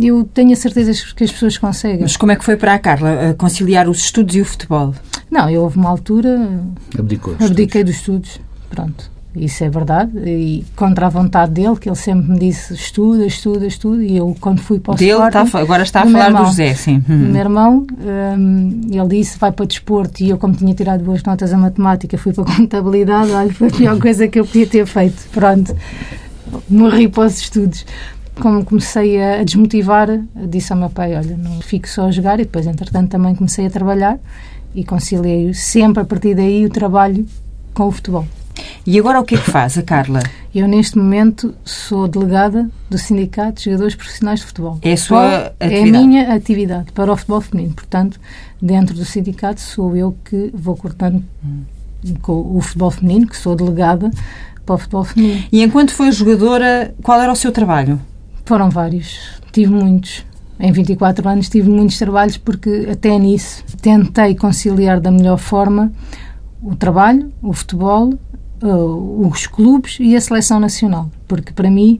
eu 0.00 0.24
tenho 0.24 0.52
a 0.52 0.56
certeza 0.56 0.92
que 1.14 1.24
as 1.24 1.32
pessoas 1.32 1.56
conseguem. 1.56 2.02
Mas 2.02 2.16
como 2.16 2.32
é 2.32 2.36
que 2.36 2.44
foi 2.44 2.56
para 2.56 2.74
a 2.74 2.78
Carla 2.78 3.34
conciliar 3.38 3.88
os 3.88 3.98
estudos 3.98 4.34
e 4.34 4.40
o 4.40 4.44
futebol? 4.44 4.94
Não, 5.30 5.48
eu 5.48 5.62
houve 5.62 5.78
uma 5.78 5.88
altura. 5.88 6.60
Abdicou 6.98 7.36
abdiquei 7.40 7.84
dos 7.84 7.96
estudos. 7.96 8.40
Pronto. 8.68 9.10
Isso 9.34 9.62
é 9.62 9.70
verdade. 9.70 10.10
E 10.18 10.64
contra 10.74 11.06
a 11.06 11.08
vontade 11.08 11.52
dele, 11.52 11.76
que 11.76 11.88
ele 11.88 11.96
sempre 11.96 12.32
me 12.32 12.38
disse 12.38 12.74
estuda, 12.74 13.24
estuda, 13.24 13.64
estuda. 13.64 14.02
E 14.02 14.16
eu, 14.16 14.36
quando 14.40 14.60
fui 14.60 14.80
para 14.80 14.94
o 14.94 14.96
dele, 14.96 15.12
Sporting... 15.12 15.46
Está, 15.46 15.58
agora 15.60 15.82
está 15.84 16.02
a 16.02 16.06
falar 16.06 16.26
irmão, 16.26 16.42
do 16.42 16.48
José, 16.48 16.74
sim. 16.74 17.02
Uhum. 17.08 17.16
Meu 17.16 17.40
irmão, 17.40 17.86
um, 18.38 18.80
ele 18.90 19.08
disse 19.08 19.38
vai 19.38 19.52
para 19.52 19.62
o 19.62 19.66
desporto. 19.66 20.22
E 20.22 20.30
eu, 20.30 20.38
como 20.38 20.54
tinha 20.54 20.74
tirado 20.74 21.04
boas 21.04 21.22
notas 21.22 21.52
a 21.52 21.56
matemática, 21.56 22.18
fui 22.18 22.32
para 22.32 22.42
a 22.42 22.56
contabilidade. 22.56 23.30
Olha, 23.30 23.52
foi 23.52 23.68
a 23.68 23.70
pior 23.70 23.98
coisa 24.00 24.26
que 24.26 24.40
eu 24.40 24.44
podia 24.44 24.66
ter 24.66 24.84
feito. 24.84 25.28
Pronto. 25.30 25.76
Morri 26.68 27.06
para 27.06 27.26
os 27.26 27.38
estudos 27.38 27.86
como 28.40 28.64
comecei 28.64 29.22
a 29.22 29.44
desmotivar, 29.44 30.08
disse 30.48 30.72
ao 30.72 30.78
meu 30.78 30.90
pai: 30.90 31.14
Olha, 31.16 31.36
não 31.36 31.60
fico 31.60 31.88
só 31.88 32.06
a 32.06 32.10
jogar. 32.10 32.40
E 32.40 32.44
depois, 32.44 32.66
entretanto, 32.66 33.10
também 33.10 33.34
comecei 33.34 33.66
a 33.66 33.70
trabalhar. 33.70 34.18
e 34.74 34.84
conciliei 34.84 35.52
sempre 35.52 36.00
a 36.02 36.04
partir 36.04 36.34
daí 36.34 36.64
o 36.64 36.70
trabalho 36.70 37.26
com 37.74 37.88
o 37.88 37.90
futebol. 37.90 38.24
E 38.86 38.98
agora 38.98 39.20
o 39.20 39.24
que 39.24 39.34
é 39.34 39.38
que 39.38 39.50
faz 39.50 39.76
a 39.78 39.82
Carla? 39.82 40.22
Eu, 40.54 40.68
neste 40.68 40.96
momento, 40.96 41.54
sou 41.64 42.06
delegada 42.06 42.68
do 42.88 42.96
Sindicato 42.98 43.54
de 43.58 43.64
Jogadores 43.64 43.94
Profissionais 43.96 44.40
de 44.40 44.46
Futebol. 44.46 44.78
É 44.82 44.92
a 44.92 44.96
sua 44.96 45.18
Para- 45.20 45.54
É 45.60 45.64
a 45.64 45.68
atividade? 45.68 46.06
minha 46.06 46.34
atividade 46.34 46.92
para 46.92 47.12
o 47.12 47.16
futebol 47.16 47.40
feminino. 47.40 47.74
Portanto, 47.74 48.20
dentro 48.62 48.94
do 48.94 49.04
sindicato 49.04 49.60
sou 49.60 49.96
eu 49.96 50.14
que 50.24 50.50
vou 50.54 50.76
cortando 50.76 51.22
com 52.22 52.56
o 52.56 52.60
futebol 52.60 52.90
feminino, 52.92 53.26
que 53.26 53.36
sou 53.36 53.54
delegada 53.56 54.10
para 54.64 54.74
o 54.74 54.78
futebol 54.78 55.04
feminino. 55.04 55.44
E 55.50 55.62
enquanto 55.62 55.92
foi 55.92 56.12
jogadora, 56.12 56.94
qual 57.02 57.20
era 57.20 57.32
o 57.32 57.36
seu 57.36 57.50
trabalho? 57.50 58.00
Foram 58.44 58.70
vários. 58.70 59.40
Tive 59.52 59.72
muitos. 59.72 60.24
Em 60.58 60.72
24 60.72 61.26
anos 61.26 61.48
tive 61.48 61.70
muitos 61.70 61.98
trabalhos 61.98 62.36
porque 62.36 62.88
até 62.90 63.18
nisso 63.18 63.64
tentei 63.80 64.34
conciliar 64.34 65.00
da 65.00 65.10
melhor 65.10 65.38
forma 65.38 65.90
o 66.62 66.76
trabalho, 66.76 67.32
o 67.42 67.52
futebol, 67.54 68.12
uh, 68.62 69.26
os 69.26 69.46
clubes 69.46 69.96
e 70.00 70.14
a 70.14 70.20
seleção 70.20 70.60
nacional. 70.60 71.10
Porque 71.26 71.52
para 71.52 71.70
mim, 71.70 71.98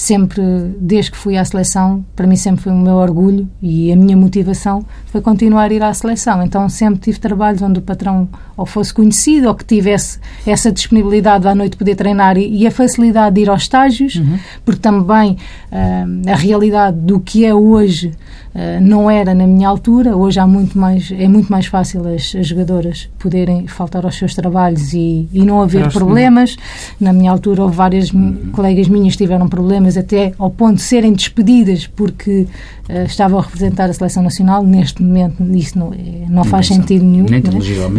sempre, 0.00 0.42
desde 0.80 1.10
que 1.12 1.16
fui 1.16 1.36
à 1.36 1.44
seleção, 1.44 2.04
para 2.16 2.26
mim 2.26 2.36
sempre 2.36 2.62
foi 2.62 2.72
o 2.72 2.76
meu 2.76 2.96
orgulho 2.96 3.48
e 3.60 3.92
a 3.92 3.96
minha 3.96 4.16
motivação 4.16 4.84
foi 5.06 5.20
continuar 5.20 5.70
a 5.70 5.74
ir 5.74 5.82
à 5.82 5.92
seleção. 5.92 6.42
Então 6.42 6.68
sempre 6.68 7.00
tive 7.00 7.18
trabalhos 7.18 7.62
onde 7.62 7.78
o 7.78 7.82
patrão 7.82 8.28
ou 8.60 8.66
fosse 8.66 8.92
conhecido 8.92 9.48
ou 9.48 9.54
que 9.54 9.64
tivesse 9.64 10.18
essa 10.46 10.70
disponibilidade 10.70 11.46
à 11.48 11.54
noite 11.54 11.76
poder 11.76 11.94
treinar 11.96 12.36
e, 12.36 12.46
e 12.62 12.66
a 12.66 12.70
facilidade 12.70 13.34
de 13.34 13.40
ir 13.42 13.48
aos 13.50 13.62
estágios, 13.62 14.20
porque 14.64 14.80
também 14.80 15.36
ah, 15.72 16.04
a 16.32 16.36
realidade 16.36 16.96
do 16.98 17.18
que 17.20 17.44
é 17.44 17.54
hoje 17.54 18.12
ah, 18.54 18.78
não 18.80 19.10
era 19.10 19.34
na 19.34 19.46
minha 19.46 19.68
altura. 19.68 20.16
Hoje 20.16 20.38
há 20.40 20.46
muito 20.46 20.78
mais, 20.78 21.10
é 21.16 21.26
muito 21.28 21.50
mais 21.50 21.66
fácil 21.66 22.06
as, 22.06 22.34
as 22.34 22.46
jogadoras 22.46 23.08
poderem 23.18 23.66
faltar 23.66 24.04
aos 24.04 24.16
seus 24.16 24.34
trabalhos 24.34 24.92
e, 24.92 25.28
e 25.32 25.42
não 25.44 25.62
haver 25.62 25.86
os- 25.86 25.94
problemas. 25.94 26.56
Na 27.00 27.12
minha 27.12 27.30
altura 27.30 27.62
houve 27.62 27.76
várias 27.76 28.12
m- 28.12 28.50
colegas 28.52 28.88
minhas 28.88 29.14
que 29.14 29.24
tiveram 29.24 29.48
problemas 29.48 29.96
até 29.96 30.32
ao 30.38 30.50
ponto 30.50 30.76
de 30.76 30.82
serem 30.82 31.12
despedidas 31.12 31.86
porque 31.86 32.46
ah, 32.88 33.04
estavam 33.04 33.38
a 33.38 33.42
representar 33.42 33.88
a 33.88 33.92
seleção 33.92 34.22
nacional. 34.22 34.62
Neste 34.64 35.02
momento 35.02 35.42
isso 35.56 35.78
não, 35.78 35.92
é- 35.94 36.26
não 36.28 36.44
faz 36.44 36.66
sentido 36.66 37.04
nenhum. 37.04 37.26
Nem 37.30 37.40
né? 37.40 37.50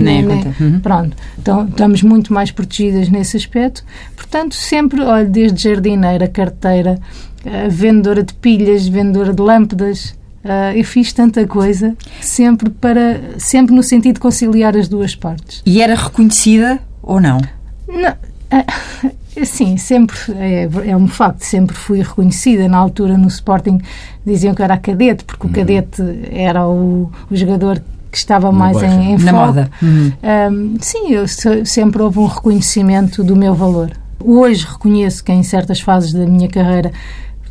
Nem 0.01 0.21
Nem-. 0.35 0.50
Uhum. 0.59 0.79
Pronto, 0.79 1.15
então 1.39 1.65
estamos 1.65 2.03
muito 2.03 2.33
mais 2.33 2.51
protegidas 2.51 3.09
nesse 3.09 3.37
aspecto. 3.37 3.83
Portanto, 4.15 4.55
sempre, 4.55 5.01
olha, 5.01 5.25
desde 5.25 5.63
jardineira, 5.63 6.27
carteira, 6.27 6.99
eh, 7.45 7.67
vendedora 7.69 8.23
de 8.23 8.33
pilhas, 8.33 8.87
vendedora 8.87 9.33
de 9.33 9.41
lâmpadas, 9.41 10.15
eh, 10.43 10.79
eu 10.79 10.83
fiz 10.83 11.13
tanta 11.13 11.45
coisa, 11.47 11.95
sempre 12.19 12.69
para, 12.69 13.39
sempre 13.39 13.73
no 13.73 13.83
sentido 13.83 14.15
de 14.15 14.19
conciliar 14.19 14.75
as 14.75 14.87
duas 14.87 15.15
partes. 15.15 15.61
E 15.65 15.81
era 15.81 15.95
reconhecida 15.95 16.79
ou 17.01 17.19
não? 17.19 17.39
Não, 17.87 18.15
eh, 18.49 18.65
sim, 19.45 19.77
sempre 19.77 20.17
é, 20.37 20.69
é 20.87 20.97
um 20.97 21.07
facto, 21.07 21.41
sempre 21.41 21.75
fui 21.75 22.01
reconhecida. 22.01 22.67
Na 22.67 22.77
altura 22.77 23.17
no 23.17 23.27
Sporting 23.27 23.79
diziam 24.25 24.53
que 24.53 24.61
era 24.61 24.73
a 24.73 24.77
cadete, 24.77 25.23
porque 25.23 25.47
o 25.47 25.49
cadete 25.49 26.01
era 26.31 26.67
o, 26.67 27.11
o 27.29 27.35
jogador 27.35 27.81
que 28.11 28.17
estava 28.17 28.51
mais 28.51 28.77
bairro. 28.77 29.01
em, 29.01 29.13
em 29.13 29.17
Na 29.17 29.31
foco. 29.31 29.45
moda. 29.45 29.71
Uhum. 29.81 30.11
Hum, 30.51 30.75
sim, 30.81 31.11
eu 31.13 31.27
se- 31.27 31.65
sempre 31.65 32.01
houve 32.01 32.19
um 32.19 32.25
reconhecimento 32.27 33.23
do 33.23 33.35
meu 33.35 33.53
valor. 33.55 33.91
Hoje 34.23 34.65
reconheço 34.69 35.23
que 35.23 35.31
em 35.31 35.41
certas 35.43 35.79
fases 35.79 36.11
da 36.13 36.25
minha 36.25 36.47
carreira 36.49 36.91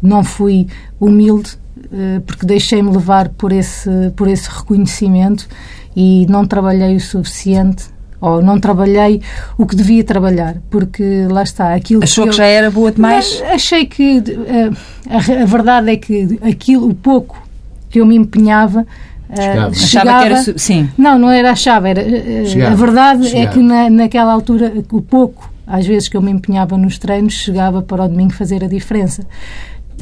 não 0.03 0.23
fui 0.23 0.67
humilde, 1.01 1.59
eh, 1.93 2.21
porque 2.27 2.47
deixei-me 2.47 2.91
levar 2.93 3.29
por 3.31 3.53
esse, 3.53 3.91
por 4.15 4.29
esse 4.29 4.49
reconhecimento 4.49 5.49
e 5.97 6.27
não 6.29 6.47
trabalhei 6.47 6.95
o 6.95 7.01
suficiente 7.01 7.85
ou 8.21 8.43
não 8.43 8.61
trabalhei 8.61 9.23
o 9.57 9.65
que 9.67 9.75
devia 9.75 10.05
trabalhar, 10.05 10.57
porque 10.71 11.27
lá 11.31 11.43
está, 11.43 11.75
aquilo 11.75 12.05
Achou 12.05 12.27
eu- 12.27 12.31
que 12.31 12.37
já 12.37 12.45
era 12.47 12.71
boa 12.71 12.93
demais? 12.93 13.41
Mas 13.41 13.51
achei 13.55 13.87
que 13.87 14.23
eh, 14.47 14.71
a, 15.09 15.43
a 15.43 15.47
verdade 15.47 15.91
é 15.91 15.97
que 15.97 16.39
aquilo, 16.43 16.89
o 16.91 16.95
pouco 16.95 17.43
que 17.89 17.99
eu 18.01 18.07
me 18.07 18.15
empenhava 18.15 18.87
eh, 19.31 19.37
Chegava. 19.37 19.71
Achava 19.71 20.19
que 20.21 20.27
era. 20.27 20.59
Sim. 20.59 20.91
não, 20.99 21.19
não 21.19 21.31
era 21.31 21.53
achava, 21.53 21.89
era, 21.89 22.01
eh, 22.01 22.45
Chegava. 22.47 22.73
a 22.73 22.77
verdade 22.77 23.27
é 23.27 23.31
Chegava. 23.31 23.53
que 23.53 23.63
na, 23.63 23.91
naquela 23.91 24.33
altura 24.33 24.73
o 24.91 25.01
pouco, 25.01 25.51
às 25.67 25.87
vezes 25.87 26.09
que 26.09 26.17
eu 26.17 26.23
me 26.23 26.31
empenhava 26.31 26.77
nos 26.77 26.99
treinos, 26.99 27.35
chegava 27.35 27.83
para 27.83 28.05
o 28.05 28.09
domingo 28.09 28.33
fazer 28.33 28.65
a 28.65 28.69
diferença. 28.69 29.25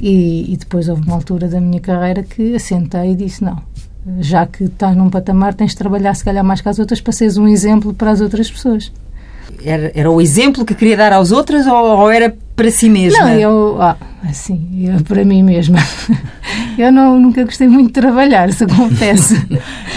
E, 0.01 0.53
e 0.53 0.57
depois 0.57 0.89
houve 0.89 1.03
uma 1.03 1.15
altura 1.15 1.49
da 1.49 1.61
minha 1.61 1.81
carreira 1.81 2.23
que 2.23 2.55
assentei 2.55 3.13
e 3.13 3.15
disse: 3.17 3.43
não, 3.43 3.59
já 4.21 4.47
que 4.47 4.65
estás 4.65 4.97
num 4.97 5.11
patamar, 5.11 5.55
tens 5.55 5.73
de 5.73 5.77
trabalhar 5.77 6.15
se 6.15 6.25
calhar 6.25 6.45
mais 6.45 6.61
que 6.61 6.69
as 6.69 6.79
outras 6.79 7.01
para 7.01 7.13
seres 7.13 7.37
um 7.37 7.49
exemplo 7.49 7.93
para 7.93 8.11
as 8.11 8.21
outras 8.21 8.51
pessoas. 8.51 8.93
Era, 9.65 9.91
era 9.95 10.11
o 10.11 10.21
exemplo 10.21 10.65
que 10.65 10.75
queria 10.75 10.97
dar 10.97 11.13
aos 11.13 11.33
outros 11.33 11.67
ou, 11.67 11.75
ou 11.75 12.11
era 12.11 12.35
para 12.55 12.71
si 12.71 12.89
mesma? 12.89 13.25
Não, 13.25 13.31
eu, 13.31 13.77
ah, 13.81 13.97
assim, 14.25 14.87
eu, 14.89 15.03
para 15.05 15.25
mim 15.25 15.43
mesma. 15.43 15.79
Eu 16.79 16.93
não, 16.93 17.19
nunca 17.19 17.43
gostei 17.45 17.67
muito 17.67 17.89
de 17.89 17.93
trabalhar, 17.95 18.53
se 18.53 18.65
confesso. 18.67 19.35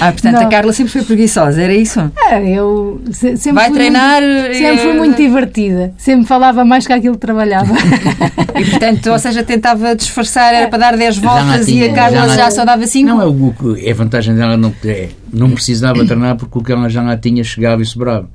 Ah, 0.03 0.11
portanto, 0.11 0.33
Não. 0.33 0.41
a 0.41 0.45
Carla 0.47 0.73
sempre 0.73 0.91
foi 0.93 1.03
preguiçosa, 1.03 1.61
era 1.61 1.75
isso? 1.75 1.99
Ah, 2.17 2.41
eu 2.41 2.99
se- 3.11 3.37
sempre 3.37 3.51
Vai 3.61 3.67
fui 3.67 3.77
treinar, 3.77 4.19
Muito, 4.19 4.55
sempre 4.57 4.77
fui 4.79 4.93
muito 4.93 5.15
divertida. 5.17 5.93
Sempre 5.95 6.25
falava 6.25 6.65
mais 6.65 6.87
que 6.87 6.93
aquilo 6.93 7.13
que 7.13 7.19
trabalhava. 7.19 7.71
E, 8.59 8.65
portanto, 8.65 9.11
ou 9.11 9.19
seja, 9.19 9.43
tentava 9.43 9.95
disfarçar, 9.95 10.53
era 10.55 10.67
para 10.67 10.77
dar 10.79 10.97
10 10.97 11.15
Já 11.15 11.31
lá 11.31 11.43
voltas 11.43 11.67
e 11.67 11.71
tinha, 11.71 11.91
a 11.91 11.93
Carla 11.93 12.29
já 12.29 12.35
já, 12.35 12.51
só 12.51 12.65
dava 12.65 12.85
5? 12.87 13.07
Não, 13.07 13.21
é, 13.21 13.25
o, 13.25 13.53
que- 13.53 13.87
é 13.87 13.91
a 13.91 13.95
vantagem 13.95 14.33
dela 14.35 14.57
não, 14.57 14.73
é, 14.85 15.09
não 15.31 15.51
precisava 15.51 16.03
treinar 16.03 16.35
porque 16.35 16.57
o 16.57 16.63
que 16.63 16.71
ela 16.71 16.89
já 16.89 17.03
lá 17.03 17.15
tinha 17.15 17.43
chegava 17.43 17.81
e 17.83 17.85
sobrava. 17.85 18.27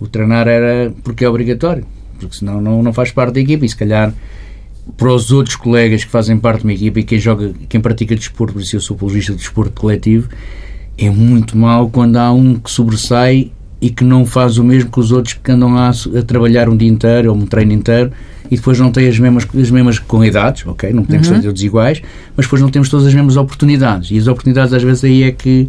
O 0.00 0.08
treinar 0.08 0.48
era 0.48 0.92
porque 1.04 1.24
é 1.24 1.28
obrigatório, 1.28 1.86
porque 2.18 2.36
senão 2.36 2.60
não, 2.60 2.82
não 2.82 2.92
faz 2.92 3.12
parte 3.12 3.34
da 3.34 3.40
equipa 3.40 3.64
e 3.64 3.68
se 3.68 3.76
calhar 3.76 4.12
para 4.96 5.12
os 5.12 5.30
outros 5.32 5.56
colegas 5.56 6.04
que 6.04 6.10
fazem 6.10 6.36
parte 6.38 6.58
de 6.60 6.64
uma 6.66 6.72
equipa 6.72 7.00
e 7.00 7.02
quem 7.04 7.18
joga, 7.18 7.52
quem 7.68 7.80
pratica 7.80 8.14
desporto, 8.14 8.52
por 8.52 8.62
isso 8.62 8.76
eu 8.76 8.80
sou 8.80 8.94
apologista 8.96 9.32
de 9.32 9.38
desporto 9.38 9.72
coletivo, 9.80 10.28
é 10.98 11.10
muito 11.10 11.56
mau 11.56 11.88
quando 11.88 12.16
há 12.16 12.30
um 12.32 12.54
que 12.56 12.70
sobressai 12.70 13.50
e 13.80 13.90
que 13.90 14.04
não 14.04 14.24
faz 14.24 14.56
o 14.58 14.64
mesmo 14.64 14.90
que 14.90 15.00
os 15.00 15.10
outros 15.12 15.34
que 15.34 15.50
andam 15.50 15.74
lá 15.74 15.90
a, 15.90 16.22
trabalhar 16.22 16.68
um 16.68 16.76
dia 16.76 16.88
inteiro 16.88 17.30
ou 17.32 17.36
um 17.36 17.44
treino 17.46 17.72
inteiro 17.72 18.12
e 18.50 18.56
depois 18.56 18.78
não 18.78 18.92
têm 18.92 19.08
as 19.08 19.18
mesmas, 19.18 19.46
as 19.58 19.70
mesmas 19.70 19.98
qualidades, 19.98 20.66
ok? 20.66 20.92
Não 20.92 21.02
podemos 21.04 21.28
Uhum. 21.28 21.36
ser 21.36 21.42
todos 21.42 21.62
iguais, 21.62 22.02
mas 22.36 22.46
depois 22.46 22.62
não 22.62 22.68
temos 22.70 22.88
todas 22.88 23.06
as 23.06 23.14
mesmas 23.14 23.36
oportunidades. 23.36 24.10
E 24.10 24.18
as 24.18 24.26
oportunidades 24.28 24.72
às 24.72 24.82
vezes 24.82 25.02
aí 25.04 25.22
é 25.24 25.32
que 25.32 25.68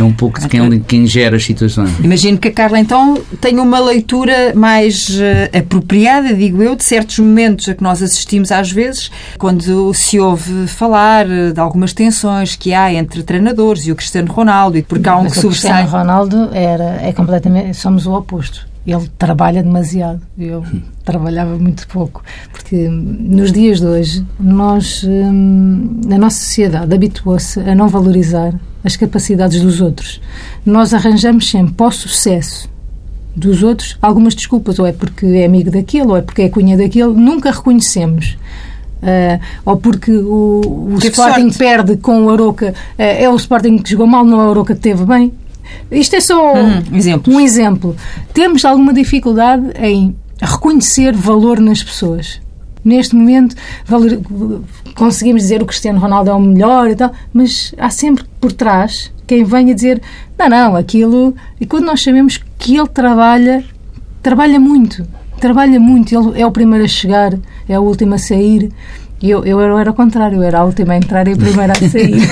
é 0.00 0.04
um 0.04 0.12
pouco 0.12 0.40
de 0.40 0.48
quem, 0.48 0.80
quem 0.80 1.06
gera 1.06 1.36
as 1.36 1.44
situações. 1.44 1.90
Imagino 2.02 2.38
que 2.38 2.48
a 2.48 2.52
Carla, 2.52 2.78
então, 2.78 3.20
tenha 3.40 3.62
uma 3.62 3.78
leitura 3.78 4.52
mais 4.54 5.18
eh, 5.20 5.50
apropriada, 5.58 6.32
digo 6.32 6.62
eu, 6.62 6.74
de 6.74 6.84
certos 6.84 7.18
momentos 7.18 7.68
a 7.68 7.74
que 7.74 7.82
nós 7.82 8.02
assistimos 8.02 8.50
às 8.50 8.70
vezes, 8.70 9.10
quando 9.38 9.92
se 9.92 10.18
ouve 10.18 10.66
falar 10.66 11.28
eh, 11.30 11.52
de 11.52 11.60
algumas 11.60 11.92
tensões 11.92 12.56
que 12.56 12.72
há 12.72 12.92
entre 12.92 13.22
treinadores 13.22 13.86
e 13.86 13.92
o 13.92 13.96
Cristiano 13.96 14.32
Ronaldo, 14.32 14.78
e 14.78 14.82
porque 14.82 15.08
há 15.08 15.16
um 15.16 15.24
Mas 15.24 15.34
que 15.34 15.38
o 15.40 15.48
Cristiano 15.50 15.76
sobressai. 15.76 16.00
Ronaldo 16.00 16.48
era, 16.52 16.98
é 17.02 17.12
completamente. 17.12 17.76
Somos 17.76 18.06
o 18.06 18.14
oposto. 18.14 18.66
Ele 18.86 19.08
trabalha 19.16 19.62
demasiado. 19.62 20.22
Eu 20.38 20.64
trabalhava 21.04 21.56
muito 21.56 21.86
pouco. 21.86 22.22
Porque 22.50 22.88
nos 22.88 23.52
dias 23.52 23.80
de 23.80 23.86
hoje, 23.86 24.26
nós, 24.40 25.04
hum, 25.04 26.00
a 26.10 26.18
nossa 26.18 26.38
sociedade 26.38 26.92
habituou-se 26.94 27.60
a 27.60 27.74
não 27.74 27.88
valorizar 27.88 28.54
as 28.84 28.96
capacidades 28.96 29.60
dos 29.60 29.80
outros. 29.80 30.20
Nós 30.66 30.92
arranjamos 30.94 31.48
sempre 31.48 31.72
para 31.74 31.86
o 31.86 31.92
sucesso 31.92 32.68
dos 33.34 33.62
outros 33.62 33.96
algumas 34.02 34.34
desculpas, 34.34 34.78
ou 34.78 34.86
é 34.86 34.92
porque 34.92 35.24
é 35.26 35.44
amigo 35.46 35.70
daquele, 35.70 36.06
ou 36.06 36.16
é 36.16 36.22
porque 36.22 36.42
é 36.42 36.48
cunha 36.48 36.76
daquele, 36.76 37.12
nunca 37.14 37.50
reconhecemos. 37.50 38.36
Ah, 39.02 39.40
ou 39.64 39.76
porque 39.76 40.12
o, 40.12 40.90
o 40.94 40.98
Sporting 41.02 41.42
sorte. 41.50 41.58
perde 41.58 41.96
com 41.96 42.24
o 42.24 42.30
Aroca, 42.30 42.74
ah, 42.98 43.02
é 43.02 43.28
o 43.28 43.34
Sporting 43.36 43.78
que 43.78 43.90
jogou 43.90 44.06
mal, 44.06 44.24
não 44.24 44.40
é 44.40 44.46
o 44.46 44.50
Aroca 44.50 44.74
que 44.74 44.80
teve 44.80 45.04
bem. 45.04 45.32
Isto 45.90 46.16
é 46.16 46.20
só 46.20 46.54
Hum, 46.54 46.82
um 47.28 47.40
exemplo. 47.40 47.96
Temos 48.34 48.64
alguma 48.64 48.92
dificuldade 48.92 49.64
em 49.80 50.14
reconhecer 50.40 51.14
valor 51.14 51.58
nas 51.60 51.82
pessoas. 51.82 52.40
Neste 52.84 53.14
momento 53.14 53.54
valor- 53.86 54.20
conseguimos 54.94 55.42
dizer 55.42 55.62
o 55.62 55.66
Cristiano 55.66 55.98
Ronaldo 55.98 56.30
é 56.30 56.34
o 56.34 56.40
melhor 56.40 56.88
e 56.88 56.96
tal, 56.96 57.12
mas 57.32 57.74
há 57.78 57.90
sempre 57.90 58.24
por 58.40 58.52
trás 58.52 59.12
quem 59.26 59.44
venha 59.44 59.74
dizer 59.74 60.02
não, 60.38 60.48
não, 60.48 60.76
aquilo. 60.76 61.34
E 61.60 61.66
quando 61.66 61.86
nós 61.86 62.02
sabemos 62.02 62.38
que 62.58 62.76
ele 62.76 62.88
trabalha, 62.88 63.64
trabalha 64.22 64.58
muito, 64.58 65.06
trabalha 65.40 65.78
muito, 65.78 66.14
ele 66.14 66.40
é 66.40 66.46
o 66.46 66.50
primeiro 66.50 66.84
a 66.84 66.88
chegar, 66.88 67.32
é 67.68 67.78
o 67.78 67.82
último 67.82 68.14
a 68.14 68.18
sair. 68.18 68.70
Eu, 69.22 69.44
eu 69.44 69.78
era 69.78 69.90
o 69.90 69.94
contrário, 69.94 70.38
eu 70.38 70.42
era 70.42 70.58
a 70.58 70.64
última 70.64 70.94
a 70.94 70.96
entrar 70.96 71.28
e 71.28 71.32
a 71.32 71.36
primeira 71.36 71.72
a 71.72 71.76
sair. 71.76 72.16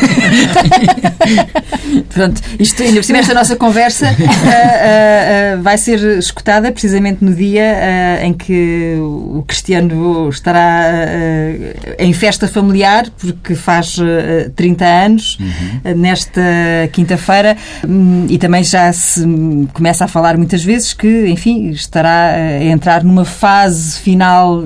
Pronto, 2.12 2.40
isto 2.58 2.82
ainda 2.82 2.96
por 2.96 3.04
cima, 3.04 3.18
esta 3.18 3.32
nossa 3.32 3.54
conversa 3.54 4.06
uh, 4.06 4.08
uh, 4.08 5.58
uh, 5.58 5.62
vai 5.62 5.78
ser 5.78 6.00
escutada 6.18 6.72
precisamente 6.72 7.24
no 7.24 7.32
dia 7.32 8.18
em 8.22 8.32
que 8.32 8.96
o 8.98 9.44
Cristiano 9.46 10.28
estará 10.28 10.82
em 11.98 12.12
festa 12.12 12.48
familiar, 12.48 13.08
porque 13.18 13.54
faz 13.54 13.96
30 14.56 14.84
anos, 14.84 15.38
uhum. 15.38 15.94
nesta 15.96 16.40
quinta-feira, 16.92 17.56
um, 17.86 18.26
e 18.28 18.38
também 18.38 18.64
já 18.64 18.92
se 18.92 19.24
começa 19.72 20.04
a 20.04 20.08
falar 20.08 20.36
muitas 20.36 20.64
vezes 20.64 20.92
que, 20.92 21.28
enfim, 21.28 21.70
estará 21.70 22.34
a 22.34 22.64
entrar 22.64 23.04
numa 23.04 23.24
fase 23.24 24.00
final 24.00 24.60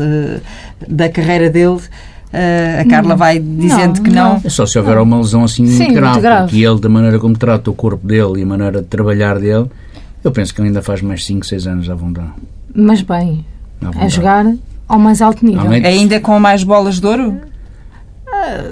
da 0.89 1.09
carreira 1.09 1.51
dele. 1.51 1.81
Uh, 2.35 2.81
a 2.81 2.85
Carla 2.87 3.15
vai 3.15 3.39
dizendo 3.39 3.99
não, 3.99 4.03
que 4.03 4.11
não. 4.11 4.41
É 4.43 4.49
só 4.49 4.67
se 4.67 4.77
houver 4.77 4.99
uma 4.99 5.19
lesão 5.19 5.45
assim 5.45 5.67
Sim, 5.69 5.85
muito, 5.85 5.95
grave, 5.95 6.13
muito 6.15 6.23
grave, 6.23 6.49
porque 6.49 6.67
ele, 6.67 6.81
da 6.81 6.89
maneira 6.89 7.19
como 7.21 7.39
trata 7.39 7.71
o 7.71 7.75
corpo 7.75 8.05
dele 8.05 8.41
e 8.41 8.43
a 8.43 8.47
maneira 8.47 8.83
de 8.83 8.89
trabalhar 8.89 9.39
dele, 9.39 9.67
eu 10.25 10.33
penso 10.33 10.53
que 10.53 10.61
ele 10.61 10.69
ainda 10.69 10.83
faz 10.83 11.01
mais 11.01 11.25
5, 11.25 11.47
6 11.47 11.67
anos 11.69 11.89
à 11.89 11.95
vontade. 11.95 12.33
Mas 12.75 13.03
bem, 13.03 13.45
a 13.97 14.09
jogar 14.09 14.53
ao 14.89 14.99
mais 14.99 15.23
alto 15.23 15.47
nível. 15.47 15.61
Além 15.61 15.87
Ainda 15.87 16.19
com 16.19 16.41
mais 16.41 16.65
bolas 16.65 16.99
de 16.99 17.07
ouro? 17.07 17.41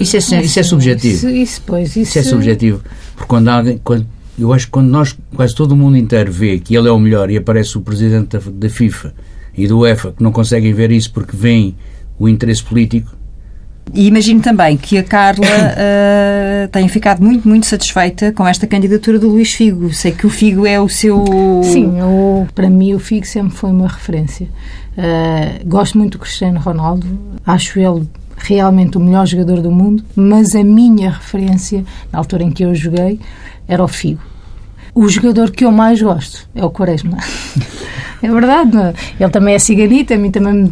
Isso 0.00 0.16
é, 0.16 0.42
isso 0.42 0.58
é 0.58 0.62
subjetivo. 0.64 1.14
Isso, 1.14 1.28
isso, 1.28 1.62
pois, 1.64 1.90
isso... 1.90 2.00
isso 2.00 2.18
é 2.18 2.22
subjetivo. 2.22 2.82
Porque 3.14 3.28
quando 3.28 3.48
alguém. 3.48 3.80
Quando, 3.84 4.06
eu 4.36 4.52
acho 4.52 4.66
que 4.66 4.72
quando 4.72 4.88
nós, 4.88 5.16
quase 5.36 5.54
todo 5.54 5.72
o 5.72 5.76
mundo 5.76 5.96
inteiro 5.96 6.32
vê 6.32 6.58
que 6.58 6.74
ele 6.74 6.88
é 6.88 6.90
o 6.90 6.98
melhor 6.98 7.30
e 7.30 7.36
aparece 7.36 7.78
o 7.78 7.80
presidente 7.80 8.36
da, 8.36 8.40
da 8.44 8.68
FIFA 8.68 9.14
e 9.56 9.68
do 9.68 9.78
UEFA 9.78 10.12
que 10.12 10.22
não 10.22 10.32
conseguem 10.32 10.72
ver 10.72 10.90
isso 10.90 11.12
porque 11.12 11.36
vem 11.36 11.76
o 12.18 12.28
interesse 12.28 12.62
político, 12.62 13.14
e 13.94 14.06
imagino 14.06 14.40
também 14.40 14.76
que 14.76 14.96
a 14.96 15.02
Carla 15.02 15.46
uh, 15.46 16.68
tenha 16.72 16.88
ficado 16.88 17.22
muito, 17.22 17.46
muito 17.46 17.66
satisfeita 17.66 18.32
com 18.32 18.46
esta 18.46 18.66
candidatura 18.66 19.18
do 19.18 19.28
Luís 19.28 19.52
Figo. 19.52 19.92
Sei 19.92 20.12
que 20.12 20.26
o 20.26 20.30
Figo 20.30 20.66
é 20.66 20.80
o 20.80 20.88
seu. 20.88 21.24
Sim, 21.62 21.94
para 22.54 22.70
mim 22.70 22.94
o 22.94 22.98
Figo 22.98 23.26
sempre 23.26 23.56
foi 23.56 23.70
uma 23.70 23.88
referência. 23.88 24.48
Uh, 24.96 25.66
gosto 25.66 25.98
muito 25.98 26.12
do 26.12 26.18
Cristiano 26.18 26.60
Ronaldo, 26.60 27.06
acho 27.46 27.78
ele 27.78 28.06
realmente 28.36 28.96
o 28.96 29.00
melhor 29.00 29.26
jogador 29.26 29.60
do 29.60 29.70
mundo, 29.70 30.04
mas 30.14 30.54
a 30.54 30.64
minha 30.64 31.10
referência, 31.10 31.84
na 32.12 32.18
altura 32.18 32.42
em 32.42 32.50
que 32.50 32.64
eu 32.64 32.74
joguei, 32.74 33.20
era 33.66 33.82
o 33.82 33.88
Figo. 33.88 34.20
O 34.94 35.08
jogador 35.08 35.50
que 35.50 35.64
eu 35.64 35.72
mais 35.72 36.02
gosto 36.02 36.48
é 36.54 36.64
o 36.64 36.70
Quaresma. 36.70 37.18
É 38.22 38.30
verdade? 38.30 38.76
É? 38.76 38.94
ele 39.18 39.30
também 39.32 39.54
é 39.56 39.58
ciganita, 39.58 40.14
a 40.14 40.16
mim 40.16 40.30
também 40.30 40.52
me 40.54 40.68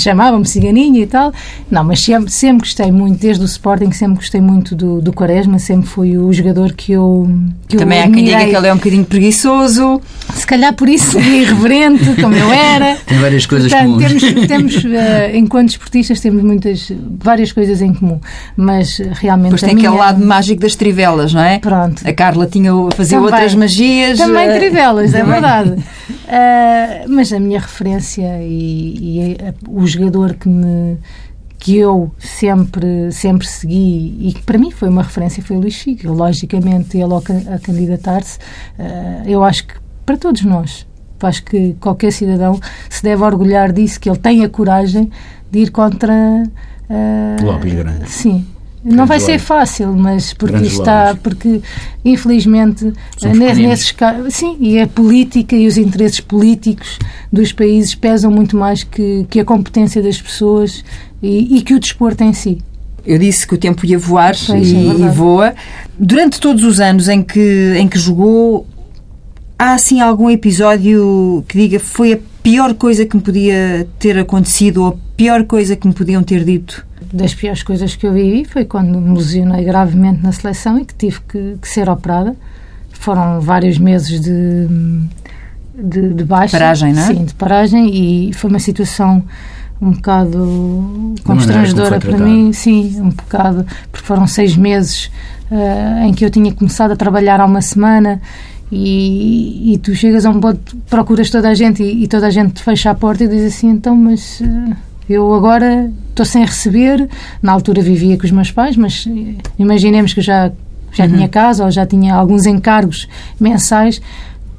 chamavam-me 0.00 0.46
ciganinha 0.46 1.00
e 1.00 1.06
tal. 1.06 1.32
Não, 1.70 1.84
mas 1.84 2.00
sempre, 2.00 2.30
sempre 2.30 2.60
gostei 2.60 2.90
muito, 2.90 3.18
desde 3.18 3.42
o 3.42 3.46
Sporting, 3.46 3.92
sempre 3.92 4.16
gostei 4.16 4.40
muito 4.40 4.74
do, 4.74 5.00
do 5.00 5.12
Quaresma, 5.12 5.58
sempre 5.58 5.86
foi 5.88 6.16
o 6.16 6.32
jogador 6.32 6.72
que 6.72 6.92
eu. 6.92 7.28
Que 7.68 7.76
Também 7.76 7.98
eu 7.98 8.04
há 8.04 8.10
quem 8.10 8.24
diga 8.24 8.44
que 8.44 8.56
ele 8.56 8.66
é 8.66 8.72
um 8.72 8.76
bocadinho 8.76 9.04
preguiçoso. 9.04 10.00
Se 10.34 10.46
calhar 10.46 10.74
por 10.74 10.88
isso, 10.88 11.18
irreverente, 11.20 12.20
como 12.20 12.34
eu 12.34 12.52
era. 12.52 12.96
Tem 13.06 13.18
várias 13.18 13.46
coisas 13.46 13.72
Portanto, 13.72 13.92
comuns. 13.92 14.20
Temos, 14.20 14.46
temos 14.48 14.84
uh, 14.84 15.34
enquanto 15.34 15.70
esportistas, 15.70 16.20
temos 16.20 16.42
muitas, 16.42 16.92
várias 17.18 17.52
coisas 17.52 17.80
em 17.80 17.92
comum, 17.94 18.20
mas 18.56 18.98
realmente. 18.98 19.50
Pois 19.50 19.62
tem 19.62 19.74
minha... 19.74 19.88
aquele 19.88 20.00
lado 20.00 20.24
mágico 20.24 20.60
das 20.60 20.74
trivelas, 20.74 21.32
não 21.32 21.42
é? 21.42 21.58
Pronto. 21.58 22.06
A 22.06 22.12
Carla 22.12 22.46
tinha, 22.46 22.72
fazia 22.94 23.18
também, 23.18 23.32
outras 23.32 23.54
magias. 23.54 24.18
Também 24.18 24.48
uh... 24.48 24.58
trivelas, 24.58 25.14
é 25.14 25.22
verdade. 25.24 25.70
Uh, 25.70 27.08
mas 27.08 27.32
a 27.32 27.38
minha 27.38 27.60
referência 27.60 28.38
e, 28.42 29.36
e 29.36 29.36
o 29.68 29.81
jogador 29.86 30.34
que 30.34 30.48
me 30.48 30.98
que 31.58 31.76
eu 31.76 32.10
sempre 32.18 33.12
sempre 33.12 33.46
segui 33.46 34.16
e 34.20 34.32
que 34.32 34.42
para 34.42 34.58
mim 34.58 34.72
foi 34.72 34.88
uma 34.88 35.02
referência 35.02 35.40
foi 35.44 35.56
o 35.56 35.60
Luís 35.60 35.76
Figo. 35.76 36.12
Logicamente, 36.12 36.98
ele 36.98 37.14
a 37.14 37.58
candidatar-se, 37.60 38.38
uh, 38.78 39.28
eu 39.28 39.44
acho 39.44 39.68
que 39.68 39.74
para 40.04 40.16
todos 40.16 40.42
nós, 40.42 40.84
acho 41.22 41.44
que 41.44 41.74
qualquer 41.74 42.12
cidadão 42.12 42.58
se 42.90 43.00
deve 43.04 43.22
orgulhar 43.22 43.72
disso, 43.72 44.00
que 44.00 44.10
ele 44.10 44.18
tem 44.18 44.44
a 44.44 44.48
coragem 44.48 45.08
de 45.52 45.60
ir 45.60 45.70
contra. 45.70 46.12
Uh, 46.90 47.44
Lobbies 47.44 47.74
grandes. 47.74 48.10
Sim, 48.10 48.44
não 48.84 49.06
vai 49.06 49.20
ser 49.20 49.38
fácil, 49.38 49.92
mas 49.92 50.32
porque 50.32 50.54
Grandes 50.54 50.72
está, 50.72 51.16
porque 51.22 51.60
infelizmente 52.04 52.92
nesses 53.56 53.92
casos, 53.92 54.34
sim, 54.34 54.56
e 54.60 54.80
a 54.80 54.88
política 54.88 55.54
e 55.54 55.68
os 55.68 55.76
interesses 55.76 56.20
políticos 56.20 56.98
dos 57.32 57.52
países 57.52 57.94
pesam 57.94 58.30
muito 58.30 58.56
mais 58.56 58.82
que, 58.82 59.24
que 59.30 59.38
a 59.38 59.44
competência 59.44 60.02
das 60.02 60.20
pessoas 60.20 60.84
e, 61.22 61.58
e 61.58 61.62
que 61.62 61.74
o 61.74 61.80
desporto 61.80 62.24
em 62.24 62.32
si. 62.32 62.58
Eu 63.06 63.18
disse 63.18 63.46
que 63.46 63.54
o 63.54 63.58
tempo 63.58 63.86
ia 63.86 63.98
voar 63.98 64.34
pois, 64.46 64.68
e, 64.68 64.76
é 64.76 64.80
e, 64.80 65.08
voa. 65.08 65.54
Durante 65.98 66.40
todos 66.40 66.64
os 66.64 66.80
anos 66.80 67.08
em 67.08 67.22
que, 67.22 67.74
em 67.76 67.86
que 67.86 67.98
jogou, 67.98 68.66
há 69.58 69.74
assim 69.74 70.00
algum 70.00 70.28
episódio 70.30 71.44
que 71.48 71.56
diga 71.56 71.78
foi 71.80 72.14
a 72.14 72.18
pior 72.42 72.74
coisa 72.74 73.06
que 73.06 73.16
me 73.16 73.22
podia 73.22 73.86
ter 73.98 74.18
acontecido 74.18 74.82
ou 74.82 74.88
a 74.88 74.94
pior 75.16 75.44
coisa 75.44 75.76
que 75.76 75.86
me 75.86 75.94
podiam 75.94 76.22
ter 76.22 76.44
dito? 76.44 76.84
Das 77.12 77.34
piores 77.34 77.62
coisas 77.62 77.94
que 77.94 78.06
eu 78.06 78.12
vivi 78.12 78.44
foi 78.44 78.64
quando 78.64 78.98
me 79.00 79.16
lesionei 79.16 79.64
gravemente 79.64 80.22
na 80.22 80.32
seleção 80.32 80.78
e 80.78 80.84
que 80.84 80.94
tive 80.94 81.20
que, 81.28 81.58
que 81.60 81.68
ser 81.68 81.88
operada. 81.88 82.34
Foram 82.92 83.40
vários 83.40 83.78
meses 83.78 84.20
de, 84.20 84.66
de, 85.74 86.14
de 86.14 86.24
baixa. 86.24 86.58
Paragem, 86.58 86.92
não 86.92 87.02
é? 87.02 87.06
Sim, 87.06 87.24
de 87.24 87.34
paragem 87.34 88.28
e 88.28 88.32
foi 88.32 88.48
uma 88.48 88.58
situação 88.58 89.22
um 89.80 89.90
bocado 89.90 91.14
constrangedora 91.24 91.98
para 91.98 92.16
mim, 92.16 92.52
sim, 92.52 93.00
um 93.00 93.10
bocado, 93.10 93.66
porque 93.90 94.06
foram 94.06 94.28
seis 94.28 94.56
meses 94.56 95.10
uh, 95.50 96.04
em 96.06 96.14
que 96.14 96.24
eu 96.24 96.30
tinha 96.30 96.52
começado 96.52 96.92
a 96.92 96.96
trabalhar 96.96 97.40
há 97.40 97.44
uma 97.44 97.60
semana 97.60 98.22
e, 98.70 99.74
e 99.74 99.78
tu 99.78 99.92
chegas 99.92 100.24
a 100.24 100.30
um 100.30 100.38
ponto, 100.40 100.76
procuras 100.88 101.28
toda 101.30 101.48
a 101.48 101.54
gente 101.54 101.82
e, 101.82 102.04
e, 102.04 102.08
toda 102.08 102.28
a 102.28 102.30
gente 102.30 102.54
te 102.54 102.62
fecha 102.62 102.90
a 102.90 102.94
porta 102.94 103.24
e 103.24 103.28
diz 103.28 103.42
assim, 103.54 103.70
então, 103.70 103.96
mas... 103.96 104.40
Uh, 104.40 104.91
eu 105.12 105.34
agora 105.34 105.90
estou 106.10 106.24
sem 106.24 106.44
receber. 106.44 107.08
Na 107.40 107.52
altura 107.52 107.82
vivia 107.82 108.16
com 108.16 108.24
os 108.24 108.30
meus 108.30 108.50
pais, 108.50 108.76
mas 108.76 109.06
eh, 109.08 109.34
imaginemos 109.58 110.14
que 110.14 110.20
já, 110.20 110.50
já 110.92 111.04
uhum. 111.04 111.12
tinha 111.12 111.28
casa 111.28 111.64
ou 111.64 111.70
já 111.70 111.86
tinha 111.86 112.14
alguns 112.14 112.46
encargos 112.46 113.08
mensais. 113.40 114.00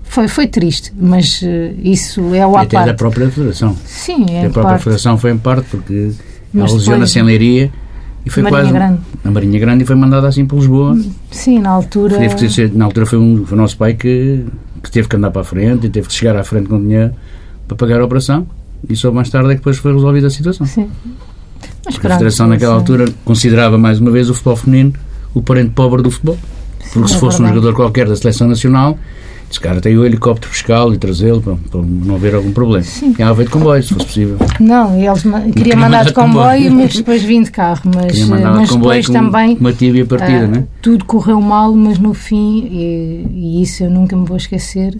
Foi, 0.04 0.28
foi 0.28 0.48
triste, 0.48 0.94
mas 0.96 1.42
uh, 1.42 1.48
isso 1.84 2.36
é 2.36 2.46
o 2.46 2.56
à 2.56 2.66
parte. 2.66 2.86
da 2.86 2.94
própria 2.94 3.30
Federação. 3.32 3.76
Sim, 3.84 4.26
é 4.30 4.40
A 4.40 4.42
própria 4.42 4.64
parte. 4.64 4.84
Federação 4.84 5.18
foi 5.18 5.32
em 5.32 5.38
parte, 5.38 5.66
porque 5.72 6.12
mas 6.54 6.70
ela 6.70 6.80
lesiona-se 6.80 7.20
em 7.20 7.24
Leiria 7.24 7.72
e 8.24 8.30
foi 8.30 8.44
Marinha 8.44 8.62
quase 8.62 8.74
Grande. 8.74 9.02
na 9.24 9.32
Marinha 9.32 9.60
Grande 9.60 9.84
e 9.84 9.88
foi 9.88 9.96
mandada 9.96 10.28
assim 10.28 10.46
para 10.46 10.58
Lisboa. 10.58 10.96
Sim, 11.32 11.60
na 11.60 11.72
altura. 11.72 12.18
Na 12.74 12.86
altura 12.86 13.06
foi, 13.08 13.18
um, 13.18 13.44
foi 13.44 13.58
o 13.58 13.62
nosso 13.62 13.76
pai 13.76 13.96
que, 13.96 14.46
que 14.84 14.92
teve 14.92 15.08
que 15.08 15.16
andar 15.16 15.32
para 15.32 15.42
a 15.42 15.46
frente 15.46 15.88
e 15.88 15.90
teve 15.90 16.08
que 16.08 16.14
chegar 16.14 16.38
à 16.38 16.44
frente 16.44 16.70
com 16.70 16.80
dinheiro 16.80 17.12
para 17.68 17.76
pagar 17.76 18.00
a 18.00 18.06
operação 18.06 18.46
e 18.90 18.96
só 18.96 19.12
mais 19.12 19.30
tarde 19.30 19.50
é 19.50 19.52
que 19.52 19.58
depois 19.58 19.78
foi 19.78 19.94
resolvida 19.94 20.28
a 20.28 20.30
situação. 20.30 20.66
Sim. 20.66 20.90
Mas 21.86 21.96
Porque 21.96 22.08
a 22.08 22.12
Federação 22.12 22.48
naquela 22.48 22.76
altura 22.76 23.06
considerava 23.26 23.78
mais 23.78 24.00
uma 24.00 24.12
vez 24.12 24.30
o 24.30 24.34
futebol 24.34 24.56
feminino 24.56 24.94
o 25.34 25.42
parente 25.42 25.72
pobre 25.72 26.02
do 26.02 26.12
futebol. 26.12 26.38
Porque 26.92 27.08
Sim, 27.08 27.08
se 27.08 27.16
é 27.16 27.20
fosse 27.20 27.38
verdade. 27.38 27.58
um 27.58 27.62
jogador 27.62 27.76
qualquer 27.76 28.08
da 28.08 28.16
seleção 28.16 28.48
nacional, 28.48 28.98
esse 29.50 29.60
cara 29.60 29.82
tem 29.82 29.98
o 29.98 30.06
helicóptero 30.06 30.52
fiscal 30.52 30.94
e 30.94 30.98
trazê-lo 30.98 31.42
para, 31.42 31.56
para, 31.56 31.82
não 31.82 32.16
haver 32.16 32.36
algum 32.36 32.52
problema. 32.52 32.84
Sim. 32.84 33.14
Tinha 33.14 33.34
veio 33.34 33.48
de 33.48 33.54
comboio, 33.54 33.82
se 33.82 33.94
fosse 33.94 34.06
possível. 34.06 34.38
Não, 34.60 34.98
eles 34.98 35.24
ma 35.24 35.40
queria, 35.40 35.54
queria 35.54 35.76
mandar 35.78 36.06
de 36.06 36.14
comboio, 36.14 36.64
comboio, 36.64 36.72
mas 36.72 36.96
depois 36.96 37.24
vim 37.24 37.42
de 37.42 37.52
carro. 37.52 37.82
Mas, 37.86 38.20
mas 38.28 38.70
de 38.70 38.76
depois 38.76 39.10
também. 39.10 39.58
Uma 39.60 39.74
tíbia 39.74 40.06
partida, 40.06 40.46
uh, 40.46 40.48
né? 40.48 40.64
Tudo 40.82 41.06
correu 41.06 41.40
mal, 41.42 41.74
mas 41.74 41.98
no 41.98 42.14
fim, 42.14 42.68
e, 42.72 43.28
e, 43.32 43.62
isso 43.62 43.84
eu 43.84 43.90
nunca 43.90 44.16
me 44.16 44.26
vou 44.26 44.38
esquecer, 44.38 44.98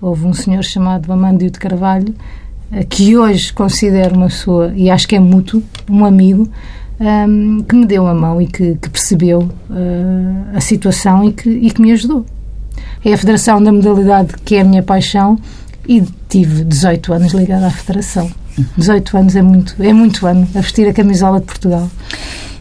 houve 0.00 0.26
um 0.26 0.32
senhor 0.32 0.62
chamado 0.62 1.12
Amandio 1.12 1.50
de 1.50 1.58
Carvalho 1.58 2.14
que 2.88 3.16
hoje 3.16 3.52
considero 3.52 4.14
uma 4.14 4.26
pessoa, 4.26 4.72
e 4.76 4.90
acho 4.90 5.08
que 5.08 5.16
é 5.16 5.20
mútuo, 5.20 5.62
um 5.88 6.04
amigo, 6.04 6.48
um, 7.00 7.62
que 7.62 7.74
me 7.74 7.86
deu 7.86 8.06
a 8.06 8.14
mão 8.14 8.40
e 8.40 8.46
que, 8.46 8.76
que 8.76 8.90
percebeu 8.90 9.40
uh, 9.70 10.56
a 10.56 10.60
situação 10.60 11.24
e 11.24 11.32
que, 11.32 11.48
e 11.48 11.70
que 11.70 11.80
me 11.80 11.92
ajudou. 11.92 12.24
É 13.04 13.12
a 13.12 13.18
Federação 13.18 13.62
da 13.62 13.72
Modalidade 13.72 14.34
que 14.44 14.56
é 14.56 14.60
a 14.60 14.64
minha 14.64 14.82
paixão 14.82 15.38
e 15.88 16.02
tive 16.28 16.64
18 16.64 17.12
anos 17.12 17.32
ligada 17.32 17.66
à 17.66 17.70
Federação. 17.70 18.30
18 18.76 19.16
anos 19.16 19.36
é 19.36 19.42
muito, 19.42 19.74
é 19.80 19.92
muito 19.92 20.26
ano 20.26 20.46
a 20.54 20.60
vestir 20.60 20.86
a 20.86 20.92
camisola 20.92 21.40
de 21.40 21.46
Portugal. 21.46 21.90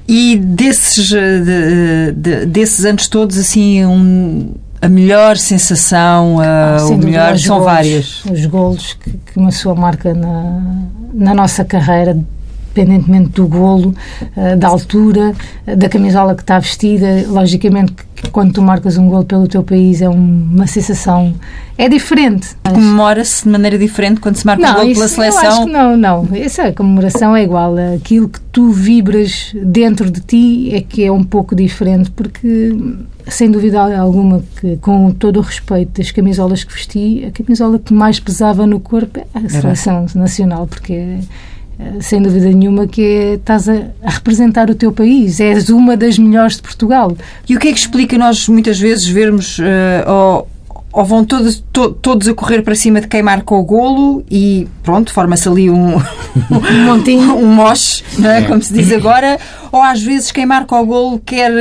E 0.07 0.37
desses, 0.37 1.07
de, 1.07 2.11
de, 2.15 2.45
desses 2.47 2.83
anos 2.85 3.07
todos, 3.07 3.37
assim, 3.37 3.85
um, 3.85 4.53
a 4.81 4.87
melhor 4.87 5.37
sensação, 5.37 6.37
ah, 6.39 6.77
o 6.89 6.97
melhor, 6.97 7.37
são 7.37 7.57
golos, 7.57 7.73
várias. 7.73 8.25
Os 8.25 8.45
golos 8.45 8.93
que, 8.93 9.11
que 9.11 9.37
uma 9.37 9.51
sua 9.51 9.75
marca 9.75 10.13
na, 10.13 10.61
na 11.13 11.33
nossa 11.33 11.65
carreira, 11.65 12.17
independentemente 12.69 13.29
do 13.31 13.47
golo, 13.47 13.93
uh, 14.35 14.57
da 14.57 14.67
altura, 14.67 15.33
uh, 15.67 15.75
da 15.75 15.89
camisola 15.89 16.35
que 16.35 16.41
está 16.41 16.59
vestida. 16.59 17.25
Logicamente 17.27 17.93
quando 18.31 18.53
tu 18.53 18.61
marcas 18.61 18.97
um 18.97 19.07
golo 19.07 19.23
pelo 19.23 19.47
teu 19.47 19.63
país 19.63 20.01
é 20.01 20.09
um, 20.09 20.49
uma 20.53 20.67
sensação... 20.67 21.33
É 21.77 21.87
diferente. 21.87 22.49
Mas... 22.63 22.73
Comemora-se 22.73 23.43
de 23.45 23.49
maneira 23.49 23.77
diferente 23.77 24.19
quando 24.19 24.35
se 24.35 24.45
marca 24.45 24.61
não, 24.61 24.71
um 24.71 24.81
golo 24.81 24.93
pela 24.93 25.07
seleção? 25.07 25.65
Não, 25.65 25.95
não. 25.95 26.27
Essa 26.33 26.73
comemoração 26.73 27.33
é 27.33 27.43
igual. 27.43 27.75
Aquilo 27.95 28.27
que 28.27 28.41
tu 28.51 28.71
vibras 28.71 29.55
dentro 29.63 30.11
de 30.11 30.19
ti 30.19 30.75
é 30.75 30.81
que 30.81 31.05
é 31.05 31.11
um 31.11 31.23
pouco 31.23 31.55
diferente, 31.55 32.11
porque 32.11 32.75
sem 33.29 33.49
dúvida 33.49 33.97
alguma 33.97 34.43
que, 34.59 34.75
com 34.77 35.11
todo 35.11 35.37
o 35.37 35.41
respeito 35.41 35.97
das 35.97 36.11
camisolas 36.11 36.65
que 36.65 36.73
vesti, 36.73 37.25
a 37.25 37.31
camisola 37.31 37.79
que 37.79 37.93
mais 37.93 38.19
pesava 38.19 38.65
no 38.65 38.79
corpo 38.79 39.19
é 39.19 39.25
a 39.33 39.47
seleção 39.47 40.05
nacional, 40.15 40.67
porque 40.67 41.19
sem 42.01 42.21
dúvida 42.21 42.49
nenhuma 42.49 42.87
que 42.87 43.01
é, 43.01 43.33
estás 43.35 43.69
a, 43.69 43.87
a, 44.03 44.09
representar 44.09 44.69
o 44.69 44.75
teu 44.75 44.91
país, 44.91 45.39
és 45.39 45.69
uma 45.69 45.95
das 45.95 46.17
melhores 46.17 46.57
de 46.57 46.61
Portugal. 46.61 47.15
E 47.47 47.55
o 47.55 47.59
que 47.59 47.69
é 47.69 47.71
que 47.71 47.79
explica 47.79 48.17
nós 48.17 48.47
muitas 48.47 48.79
vezes 48.79 49.07
vermos 49.07 49.59
uh, 49.59 50.45
ou 50.91 51.05
vão 51.05 51.23
todos, 51.23 51.63
to, 51.71 51.91
todos 51.91 52.27
a 52.27 52.33
correr 52.33 52.61
para 52.63 52.75
cima 52.75 52.99
de 52.99 53.07
quem 53.07 53.21
marca 53.21 53.53
o 53.53 53.63
golo 53.63 54.23
e 54.29 54.67
pronto, 54.83 55.13
forma-se 55.13 55.47
ali 55.47 55.69
um, 55.69 55.95
um 55.95 56.85
montinho, 56.85 57.35
um 57.37 57.45
moche, 57.45 58.03
é? 58.23 58.41
como 58.41 58.61
se 58.61 58.73
diz 58.73 58.91
agora, 58.91 59.39
ou 59.71 59.81
às 59.81 60.01
vezes 60.01 60.31
quem 60.31 60.45
marca 60.45 60.75
o 60.75 60.85
golo 60.85 61.19
quer 61.23 61.51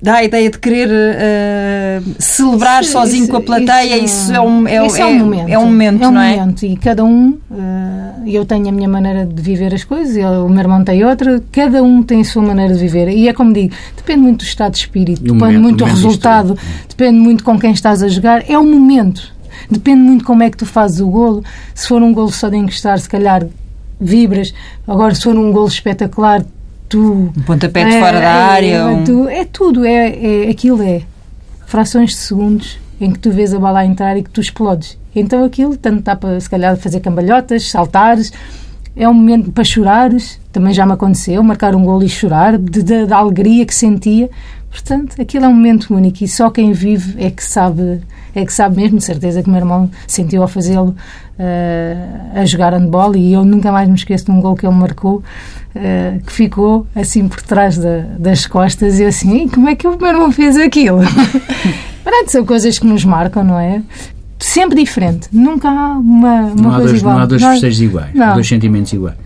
dá 0.00 0.16
a 0.16 0.24
ideia 0.24 0.48
de 0.48 0.58
querer 0.58 0.88
uh, 0.88 2.14
celebrar 2.18 2.82
isso, 2.82 2.92
sozinho 2.92 3.24
isso, 3.24 3.32
com 3.32 3.38
a 3.38 3.40
plateia, 3.40 3.98
isso, 3.98 4.24
isso 4.24 4.32
é, 4.32 4.40
um, 4.40 4.68
é, 4.68 4.74
é, 4.74 4.76
é, 4.76 5.06
um 5.06 5.18
momento. 5.18 5.48
É 5.48 5.58
um 5.58 5.64
momento, 5.64 6.02
é 6.02 6.08
um 6.08 6.10
não 6.12 6.20
é? 6.20 6.36
momento. 6.36 6.64
E 6.64 6.76
cada 6.76 7.04
um, 7.04 7.30
uh, 7.30 8.26
eu 8.26 8.44
tenho 8.44 8.68
a 8.68 8.72
minha 8.72 8.88
maneira 8.88 9.26
de 9.26 9.42
viver 9.42 9.74
as 9.74 9.82
coisas, 9.82 10.16
eu, 10.16 10.46
o 10.46 10.48
meu 10.48 10.60
irmão 10.60 10.84
tem 10.84 11.04
outra, 11.04 11.42
cada 11.50 11.82
um 11.82 12.02
tem 12.02 12.20
a 12.20 12.24
sua 12.24 12.42
maneira 12.42 12.74
de 12.74 12.80
viver. 12.80 13.08
E 13.08 13.28
é 13.28 13.32
como 13.32 13.52
digo, 13.52 13.74
depende 13.96 14.22
muito 14.22 14.38
do 14.38 14.44
estado 14.44 14.72
de 14.72 14.78
espírito, 14.78 15.22
depende 15.22 15.40
momento, 15.40 15.60
muito 15.60 15.78
do 15.78 15.84
resultado, 15.84 16.56
depende 16.88 17.18
muito 17.18 17.42
com 17.42 17.58
quem 17.58 17.72
estás 17.72 18.02
a 18.02 18.08
jogar, 18.08 18.48
é 18.48 18.56
o 18.56 18.64
momento. 18.64 19.34
Depende 19.68 20.00
muito 20.00 20.24
como 20.24 20.44
é 20.44 20.50
que 20.50 20.56
tu 20.56 20.66
fazes 20.66 21.00
o 21.00 21.08
golo. 21.08 21.42
Se 21.74 21.88
for 21.88 22.00
um 22.00 22.12
golo 22.12 22.30
só 22.30 22.48
de 22.48 22.56
encostar, 22.56 23.00
se 23.00 23.08
calhar 23.08 23.44
vibras. 24.00 24.52
Agora, 24.86 25.14
se 25.14 25.22
for 25.22 25.36
um 25.36 25.50
golo 25.50 25.66
espetacular, 25.66 26.44
tu. 26.88 27.32
Um 27.36 27.42
pontapé 27.42 27.84
de 27.84 27.94
é, 27.96 28.00
fora 28.00 28.20
da 28.20 28.32
área. 28.32 28.74
É, 28.74 28.84
um... 28.84 29.04
tu, 29.04 29.28
é 29.28 29.44
tudo, 29.44 29.84
é, 29.84 30.44
é, 30.46 30.50
aquilo 30.50 30.82
é 30.82 31.02
frações 31.66 32.10
de 32.10 32.16
segundos 32.16 32.78
em 33.00 33.12
que 33.12 33.18
tu 33.18 33.30
vês 33.30 33.52
a 33.52 33.58
bala 33.58 33.84
entrar 33.84 34.16
e 34.16 34.22
que 34.22 34.30
tu 34.30 34.40
explodes. 34.40 34.98
Então 35.14 35.44
aquilo 35.44 35.76
tanto 35.76 36.02
dá 36.02 36.16
para, 36.16 36.38
se 36.40 36.48
calhar, 36.48 36.76
fazer 36.76 37.00
cambalhotas, 37.00 37.70
saltares, 37.70 38.32
é 38.94 39.08
um 39.08 39.14
momento 39.14 39.52
para 39.52 39.64
chorares, 39.64 40.40
também 40.50 40.72
já 40.72 40.86
me 40.86 40.92
aconteceu, 40.92 41.42
marcar 41.42 41.74
um 41.74 41.84
gol 41.84 42.02
e 42.02 42.08
chorar, 42.08 42.56
de, 42.56 42.82
de, 42.82 43.06
da 43.06 43.18
alegria 43.18 43.66
que 43.66 43.74
sentia. 43.74 44.30
Portanto, 44.70 45.20
aquilo 45.20 45.44
é 45.44 45.48
um 45.48 45.54
momento 45.54 45.94
único 45.94 46.22
e 46.22 46.28
só 46.28 46.50
quem 46.50 46.72
vive 46.72 47.14
é 47.22 47.30
que 47.30 47.42
sabe, 47.42 48.00
é 48.34 48.44
que 48.44 48.52
sabe 48.52 48.76
mesmo, 48.76 48.98
de 48.98 49.04
certeza 49.04 49.42
que 49.42 49.48
o 49.48 49.50
meu 49.50 49.60
irmão 49.60 49.90
sentiu 50.06 50.42
ao 50.42 50.48
fazê-lo 50.48 50.94
uh, 51.38 52.38
a 52.38 52.44
jogar 52.44 52.72
handball 52.74 53.16
e 53.16 53.32
eu 53.32 53.44
nunca 53.44 53.72
mais 53.72 53.88
me 53.88 53.94
esqueço 53.94 54.26
de 54.26 54.30
um 54.30 54.40
gol 54.40 54.54
que 54.54 54.66
ele 54.66 54.74
marcou 54.74 55.22
uh, 55.74 56.20
que 56.24 56.32
ficou 56.32 56.86
assim 56.94 57.26
por 57.28 57.40
trás 57.42 57.78
da, 57.78 58.00
das 58.18 58.46
costas 58.46 58.98
e 58.98 59.02
eu 59.02 59.08
assim, 59.08 59.48
como 59.48 59.68
é 59.68 59.74
que 59.74 59.86
o 59.86 59.96
meu 59.96 60.08
irmão 60.08 60.30
fez 60.32 60.56
aquilo? 60.56 60.98
Pronto, 62.04 62.30
são 62.30 62.44
coisas 62.44 62.78
que 62.78 62.86
nos 62.86 63.04
marcam, 63.04 63.42
não 63.42 63.58
é? 63.58 63.82
Sempre 64.38 64.76
diferente, 64.76 65.28
nunca 65.32 65.68
há 65.68 65.98
uma, 65.98 66.42
uma 66.42 66.54
não 66.54 66.70
coisa 66.70 66.88
dois, 66.88 67.00
igual. 67.00 67.14
Não 67.16 67.22
há 67.22 67.26
dois 67.26 67.42
festejos 67.42 67.80
iguais, 67.80 68.14
não. 68.14 68.34
dois 68.34 68.46
sentimentos 68.46 68.92
iguais. 68.92 69.16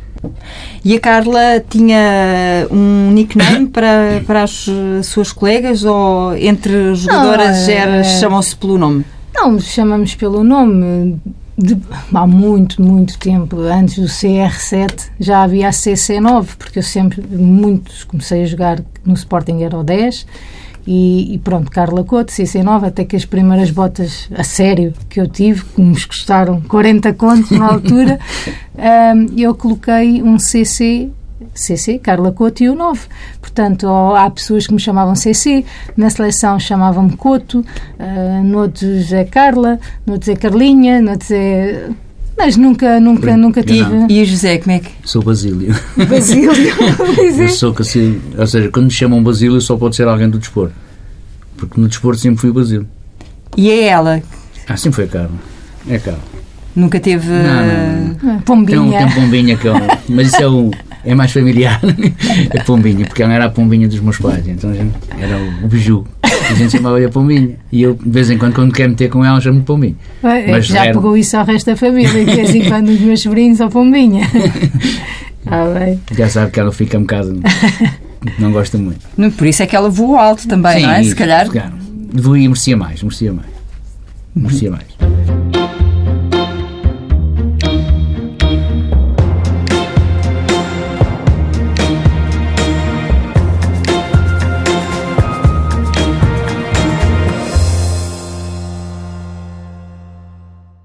E 0.84 0.96
a 0.96 1.00
Carla 1.00 1.62
tinha 1.68 2.66
um 2.70 3.10
nickname 3.10 3.68
para, 3.72 4.22
para 4.26 4.42
as 4.44 4.66
suas 5.04 5.32
colegas 5.32 5.84
ou 5.84 6.36
entre 6.36 6.94
jogadoras 6.94 7.68
é... 7.68 8.02
chamam-se 8.04 8.56
pelo 8.56 8.78
nome? 8.78 9.04
Não, 9.34 9.58
chamamos 9.58 10.14
pelo 10.14 10.42
nome. 10.42 11.20
De, 11.56 11.76
há 12.14 12.26
muito, 12.26 12.80
muito 12.80 13.18
tempo, 13.18 13.60
antes 13.60 13.98
do 13.98 14.06
CR7, 14.06 15.10
já 15.20 15.42
havia 15.42 15.68
a 15.68 15.70
CC9, 15.70 16.56
porque 16.56 16.78
eu 16.78 16.82
sempre, 16.82 17.20
muito, 17.20 17.92
comecei 18.06 18.44
a 18.44 18.46
jogar 18.46 18.80
no 19.04 19.12
Sporting 19.12 19.62
era 19.62 19.76
o 19.76 19.84
10 19.84 20.26
e, 20.93 21.34
e, 21.34 21.38
pronto, 21.38 21.70
Carla 21.70 22.03
Couto, 22.03 22.32
CC9, 22.32 22.88
até 22.88 23.05
que 23.05 23.14
as 23.14 23.24
primeiras 23.24 23.70
botas 23.70 24.28
a 24.34 24.43
sério 24.43 24.93
que 25.09 25.20
eu 25.20 25.28
tive, 25.28 25.64
que 25.64 25.80
me 25.80 25.95
custaram 25.95 26.61
40 26.62 27.12
contos 27.12 27.53
na 27.53 27.68
altura, 27.68 28.18
um, 29.14 29.38
eu 29.38 29.55
coloquei 29.55 30.20
um 30.20 30.36
CC 30.36 31.09
CC, 31.55 31.99
Carla 32.01 32.32
Couto 32.32 32.64
e 32.64 32.68
o 32.68 32.74
9. 32.74 33.07
Portanto, 33.41 33.86
há 33.86 34.28
pessoas 34.30 34.66
que 34.66 34.74
me 34.74 34.80
chamavam 34.80 35.14
CC, 35.14 35.64
na 35.97 36.11
seleção 36.11 36.59
chamavam-me 36.59 37.16
Couto, 37.16 37.61
uh, 37.61 38.45
noutros 38.45 39.12
é 39.12 39.24
Carla, 39.24 39.78
noutros 40.05 40.28
é 40.28 40.34
Carlinha, 40.34 41.01
noutros 41.01 41.30
é 41.30 41.88
mas 42.41 42.57
nunca, 42.57 42.99
nunca, 42.99 43.36
nunca 43.36 43.62
tive. 43.62 44.07
E 44.09 44.22
o 44.22 44.24
José, 44.24 44.57
como 44.57 44.74
é 44.74 44.78
que. 44.78 44.91
Sou 45.05 45.22
Basílio. 45.22 45.74
Basílio, 46.09 46.51
eu 47.38 47.49
sou 47.51 47.74
que 47.74 47.82
assim, 47.82 48.18
ou 48.36 48.47
seja, 48.47 48.70
quando 48.70 48.86
me 48.86 48.91
chamam 48.91 49.22
Basílio 49.22 49.61
só 49.61 49.76
pode 49.76 49.95
ser 49.95 50.09
alguém 50.09 50.28
do 50.28 50.38
desporto. 50.38 50.72
Porque 51.59 51.78
no 51.78 51.86
desporto 51.86 52.18
sempre 52.18 52.41
fui 52.41 52.51
Basílio. 52.51 52.88
E 53.59 53.70
é 53.70 53.88
ela? 53.88 54.22
Ah, 54.66 54.74
sempre 54.74 54.97
foi 54.97 55.05
a 55.05 55.09
Carla. 55.09 55.32
É 55.86 55.97
a 55.97 56.01
Carla. 56.01 56.20
Nunca 56.74 56.99
teve. 56.99 57.28
Não, 57.28 57.66
não, 57.66 58.16
não. 58.22 58.41
Pombinha. 58.41 58.78
Tem 58.78 58.88
um, 58.88 58.91
tem 58.91 59.07
um 59.07 59.11
Pombinha 59.11 59.57
que 59.57 59.68
é 59.68 59.72
um, 59.72 59.86
Mas 60.09 60.28
isso 60.28 60.43
é 60.43 60.49
o. 60.49 60.70
É 61.05 61.14
mais 61.14 61.32
familiar. 61.32 61.80
É 62.51 62.62
Pombinha, 62.62 63.07
porque 63.07 63.22
ela 63.22 63.32
era 63.32 63.46
a 63.46 63.51
Pombinha 63.51 63.88
dos 63.88 64.01
meus 64.01 64.18
pais. 64.18 64.46
Então 64.46 64.70
era 65.18 65.36
o, 65.62 65.68
biju. 65.68 66.05
A 66.22 66.55
gente 66.55 66.72
chamava-lhe 66.72 67.05
a 67.05 67.09
Pombinha. 67.09 67.57
E 67.70 67.82
eu, 67.82 67.94
de 67.94 68.11
vez 68.11 68.30
em 68.30 68.38
quando, 68.38 68.55
quando 68.55 68.72
quero 68.72 68.90
meter 68.90 69.09
com 69.09 69.24
ela, 69.24 69.40
chamo-lhe 69.40 69.64
Pombinha. 69.64 69.94
É, 70.22 70.51
Mas 70.51 70.66
já 70.66 70.84
era... 70.84 70.94
pegou 70.94 71.16
isso 71.16 71.36
ao 71.36 71.44
resto 71.44 71.66
da 71.66 71.76
família. 71.76 72.24
De 72.24 72.36
vez 72.36 72.55
em 72.55 72.64
quando, 72.64 72.88
os 72.88 73.01
meus 73.01 73.20
sobrinhos, 73.20 73.61
ao 73.61 73.68
Pombinha. 73.68 74.26
ah, 75.46 75.66
bem. 75.78 76.01
Já 76.16 76.28
sabe 76.28 76.51
que 76.51 76.61
ela 76.61 76.72
fica 76.72 76.98
um 76.98 77.03
bocado. 77.03 77.40
Não 78.38 78.53
gosta 78.53 78.76
muito. 78.78 79.01
Por 79.36 79.46
isso 79.46 79.62
é 79.62 79.66
que 79.66 79.76
ela 79.76 79.88
voou 79.88 80.16
alto 80.16 80.46
também, 80.46 80.80
Sim, 80.80 80.86
não 80.86 80.92
é? 80.92 81.03
Se 81.05 81.14
calhar. 81.14 81.46
Voou 82.12 82.36
e 82.36 82.48
merecia 82.48 82.76
mais, 82.76 83.03
merecia 83.03 83.32
mais. 83.32 83.48
Merecia 84.34 84.70
mais. 84.70 85.19